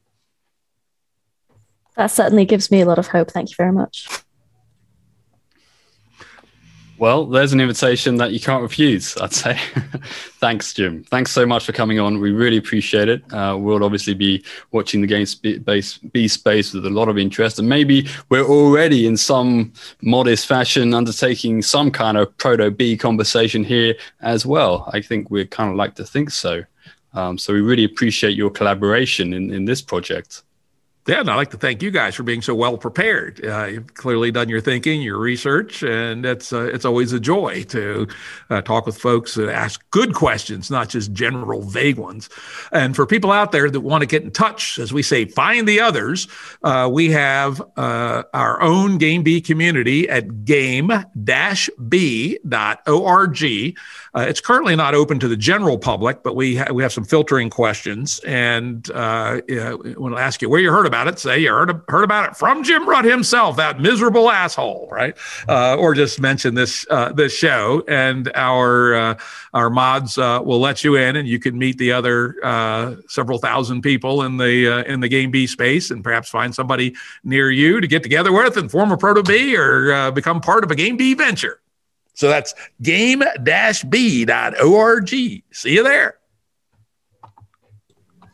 That 1.95 2.07
certainly 2.07 2.45
gives 2.45 2.71
me 2.71 2.81
a 2.81 2.85
lot 2.85 2.97
of 2.97 3.07
hope. 3.07 3.29
Thank 3.29 3.51
you 3.51 3.55
very 3.55 3.71
much. 3.71 4.07
Well, 7.03 7.25
there's 7.25 7.51
an 7.51 7.59
invitation 7.59 8.15
that 8.15 8.31
you 8.31 8.39
can't 8.39 8.61
refuse, 8.61 9.17
I'd 9.17 9.33
say. 9.33 9.59
Thanks, 10.39 10.73
Jim. 10.73 11.03
Thanks 11.03 11.33
so 11.33 11.45
much 11.45 11.65
for 11.65 11.73
coming 11.73 11.99
on. 11.99 12.21
We 12.21 12.31
really 12.31 12.55
appreciate 12.55 13.09
it. 13.09 13.21
Uh, 13.33 13.57
we'll 13.59 13.83
obviously 13.83 14.13
be 14.13 14.41
watching 14.71 15.01
the 15.01 15.07
game 15.07 15.25
space, 15.25 15.97
B 15.97 16.29
space 16.29 16.73
with 16.73 16.85
a 16.85 16.89
lot 16.89 17.09
of 17.09 17.17
interest. 17.17 17.59
And 17.59 17.67
maybe 17.67 18.07
we're 18.29 18.45
already 18.45 19.05
in 19.05 19.17
some 19.17 19.73
modest 20.01 20.47
fashion 20.47 20.93
undertaking 20.93 21.61
some 21.61 21.91
kind 21.91 22.17
of 22.17 22.37
proto 22.37 22.71
B 22.71 22.95
conversation 22.95 23.65
here 23.65 23.95
as 24.21 24.45
well. 24.45 24.89
I 24.93 25.01
think 25.01 25.29
we'd 25.29 25.51
kind 25.51 25.69
of 25.69 25.75
like 25.75 25.95
to 25.95 26.05
think 26.05 26.29
so. 26.29 26.63
Um, 27.13 27.37
so 27.37 27.51
we 27.51 27.59
really 27.59 27.83
appreciate 27.83 28.37
your 28.37 28.49
collaboration 28.49 29.33
in, 29.33 29.53
in 29.53 29.65
this 29.65 29.81
project. 29.81 30.43
Yeah, 31.05 31.19
and 31.19 31.29
I'd 31.29 31.35
like 31.35 31.51
to 31.51 31.57
thank 31.57 31.83
you 31.83 31.91
guys 31.91 32.15
for 32.15 32.23
being 32.23 32.41
so 32.41 32.55
well 32.55 32.77
prepared. 32.77 33.45
Uh, 33.45 33.65
you've 33.65 33.93
clearly 33.95 34.31
done 34.31 34.47
your 34.47 34.61
thinking, 34.61 35.01
your 35.01 35.17
research, 35.17 35.83
and 35.83 36.25
it's 36.25 36.53
uh, 36.53 36.63
it's 36.73 36.85
always 36.85 37.11
a 37.11 37.19
joy 37.19 37.63
to 37.65 38.07
uh, 38.49 38.61
talk 38.61 38.85
with 38.85 38.97
folks 38.97 39.33
that 39.35 39.49
ask 39.49 39.83
good 39.91 40.15
questions, 40.15 40.71
not 40.71 40.87
just 40.87 41.11
general 41.11 41.61
vague 41.61 41.97
ones. 41.97 42.29
And 42.71 42.95
for 42.95 43.05
people 43.05 43.33
out 43.33 43.51
there 43.51 43.69
that 43.69 43.81
want 43.81 44.01
to 44.01 44.05
get 44.05 44.23
in 44.23 44.31
touch, 44.31 44.79
as 44.79 44.93
we 44.93 45.03
say, 45.03 45.25
find 45.25 45.67
the 45.67 45.81
others. 45.81 46.29
Uh, 46.63 46.89
we 46.91 47.11
have 47.11 47.61
uh, 47.75 48.23
our 48.33 48.61
own 48.61 48.97
Game 48.97 49.23
B 49.23 49.41
community 49.41 50.07
at 50.07 50.45
game-b.org. 50.45 51.03
Uh, 54.15 54.25
it's 54.29 54.39
currently 54.39 54.75
not 54.75 54.93
open 54.95 55.19
to 55.19 55.27
the 55.27 55.35
general 55.35 55.77
public, 55.77 56.23
but 56.23 56.33
we 56.35 56.55
ha- 56.55 56.71
we 56.71 56.81
have 56.81 56.93
some 56.93 57.03
filtering 57.03 57.49
questions, 57.49 58.19
and 58.19 58.89
uh, 58.91 59.41
yeah, 59.49 59.73
we'll 59.73 60.17
ask 60.17 60.41
you 60.41 60.47
where 60.47 60.61
you 60.61 60.71
heard 60.71 60.85
about 60.85 60.92
it. 61.07 61.19
Say 61.19 61.39
you 61.39 61.49
heard 61.49 61.81
heard 61.87 62.03
about 62.03 62.29
it 62.29 62.37
from 62.37 62.63
Jim 62.63 62.87
Rutt 62.87 63.05
himself, 63.05 63.57
that 63.57 63.79
miserable 63.79 64.29
asshole, 64.29 64.87
right? 64.91 65.15
Uh, 65.47 65.75
or 65.75 65.93
just 65.93 66.19
mention 66.19 66.55
this 66.55 66.85
uh, 66.89 67.11
this 67.11 67.33
show, 67.33 67.83
and 67.87 68.31
our 68.35 68.95
uh, 68.95 69.19
our 69.53 69.69
mods 69.69 70.17
uh, 70.17 70.39
will 70.43 70.59
let 70.59 70.83
you 70.83 70.95
in, 70.95 71.15
and 71.15 71.27
you 71.27 71.39
can 71.39 71.57
meet 71.57 71.77
the 71.77 71.91
other 71.91 72.35
several 73.07 73.39
thousand 73.39 73.81
people 73.81 74.23
in 74.23 74.37
the 74.37 74.83
in 74.87 74.99
the 74.99 75.09
Game 75.09 75.31
B 75.31 75.47
space, 75.47 75.91
and 75.91 76.03
perhaps 76.03 76.29
find 76.29 76.53
somebody 76.53 76.95
near 77.23 77.51
you 77.51 77.81
to 77.81 77.87
get 77.87 78.03
together 78.03 78.31
with 78.31 78.57
and 78.57 78.69
form 78.71 78.91
a 78.91 78.97
Proto 78.97 79.23
B 79.23 79.57
or 79.57 80.11
become 80.11 80.39
part 80.41 80.63
of 80.63 80.71
a 80.71 80.75
Game 80.75 80.97
B 80.97 81.13
venture. 81.13 81.59
So 82.15 82.29
that's 82.29 82.53
game-b.org. 82.81 83.49
See 85.09 85.43
you 85.63 85.83
there. 85.83 86.19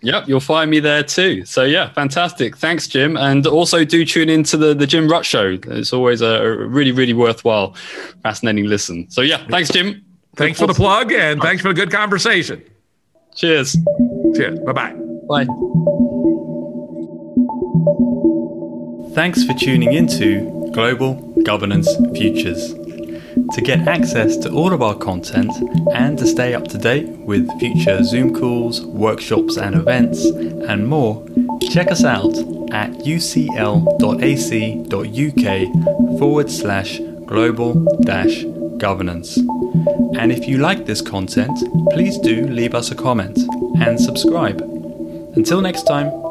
Yep, 0.01 0.29
you'll 0.29 0.39
find 0.39 0.71
me 0.71 0.79
there 0.79 1.03
too. 1.03 1.43
So 1.45 1.63
yeah, 1.63 1.91
fantastic. 1.93 2.55
Thanks, 2.55 2.87
Jim. 2.87 3.17
And 3.17 3.45
also 3.45 3.83
do 3.83 4.05
tune 4.05 4.29
into 4.29 4.55
the, 4.55 4.73
the 4.73 4.87
Jim 4.87 5.09
Rutt 5.09 5.25
show. 5.25 5.57
It's 5.67 5.91
always 5.91 6.21
a 6.21 6.55
really, 6.55 6.91
really 6.91 7.13
worthwhile, 7.13 7.75
fascinating 8.23 8.65
listen. 8.65 9.09
So 9.09 9.21
yeah, 9.21 9.45
thanks, 9.47 9.69
Jim. 9.69 10.03
Thanks 10.35 10.59
for 10.59 10.67
the 10.67 10.73
plug 10.73 11.11
and 11.11 11.41
thanks 11.41 11.61
for 11.61 11.67
the 11.69 11.73
good 11.73 11.91
conversation. 11.91 12.63
Cheers. 13.35 13.75
Cheers. 14.35 14.59
Bye-bye. 14.61 14.93
Bye. 15.27 15.45
Thanks 19.13 19.43
for 19.43 19.53
tuning 19.53 19.91
into 19.93 20.71
Global 20.71 21.15
Governance 21.43 21.93
Futures. 22.13 22.73
To 23.53 23.61
get 23.61 23.87
access 23.87 24.37
to 24.37 24.51
all 24.51 24.73
of 24.73 24.81
our 24.81 24.95
content 24.95 25.51
and 25.93 26.17
to 26.17 26.25
stay 26.25 26.53
up 26.53 26.67
to 26.69 26.77
date 26.77 27.07
with 27.09 27.49
future 27.59 28.03
Zoom 28.03 28.33
calls, 28.33 28.81
workshops, 28.81 29.57
and 29.57 29.75
events, 29.75 30.25
and 30.25 30.87
more, 30.87 31.25
check 31.71 31.91
us 31.91 32.03
out 32.03 32.37
at 32.71 32.91
ucl.ac.uk 32.91 33.49
forward 36.19 36.51
slash 36.51 36.99
global 37.25 37.85
dash 38.01 38.43
governance. 38.77 39.37
And 39.37 40.31
if 40.31 40.47
you 40.47 40.57
like 40.57 40.85
this 40.85 41.01
content, 41.01 41.57
please 41.91 42.17
do 42.17 42.47
leave 42.47 42.75
us 42.75 42.91
a 42.91 42.95
comment 42.95 43.37
and 43.81 43.99
subscribe. 43.99 44.61
Until 45.35 45.61
next 45.61 45.83
time. 45.83 46.28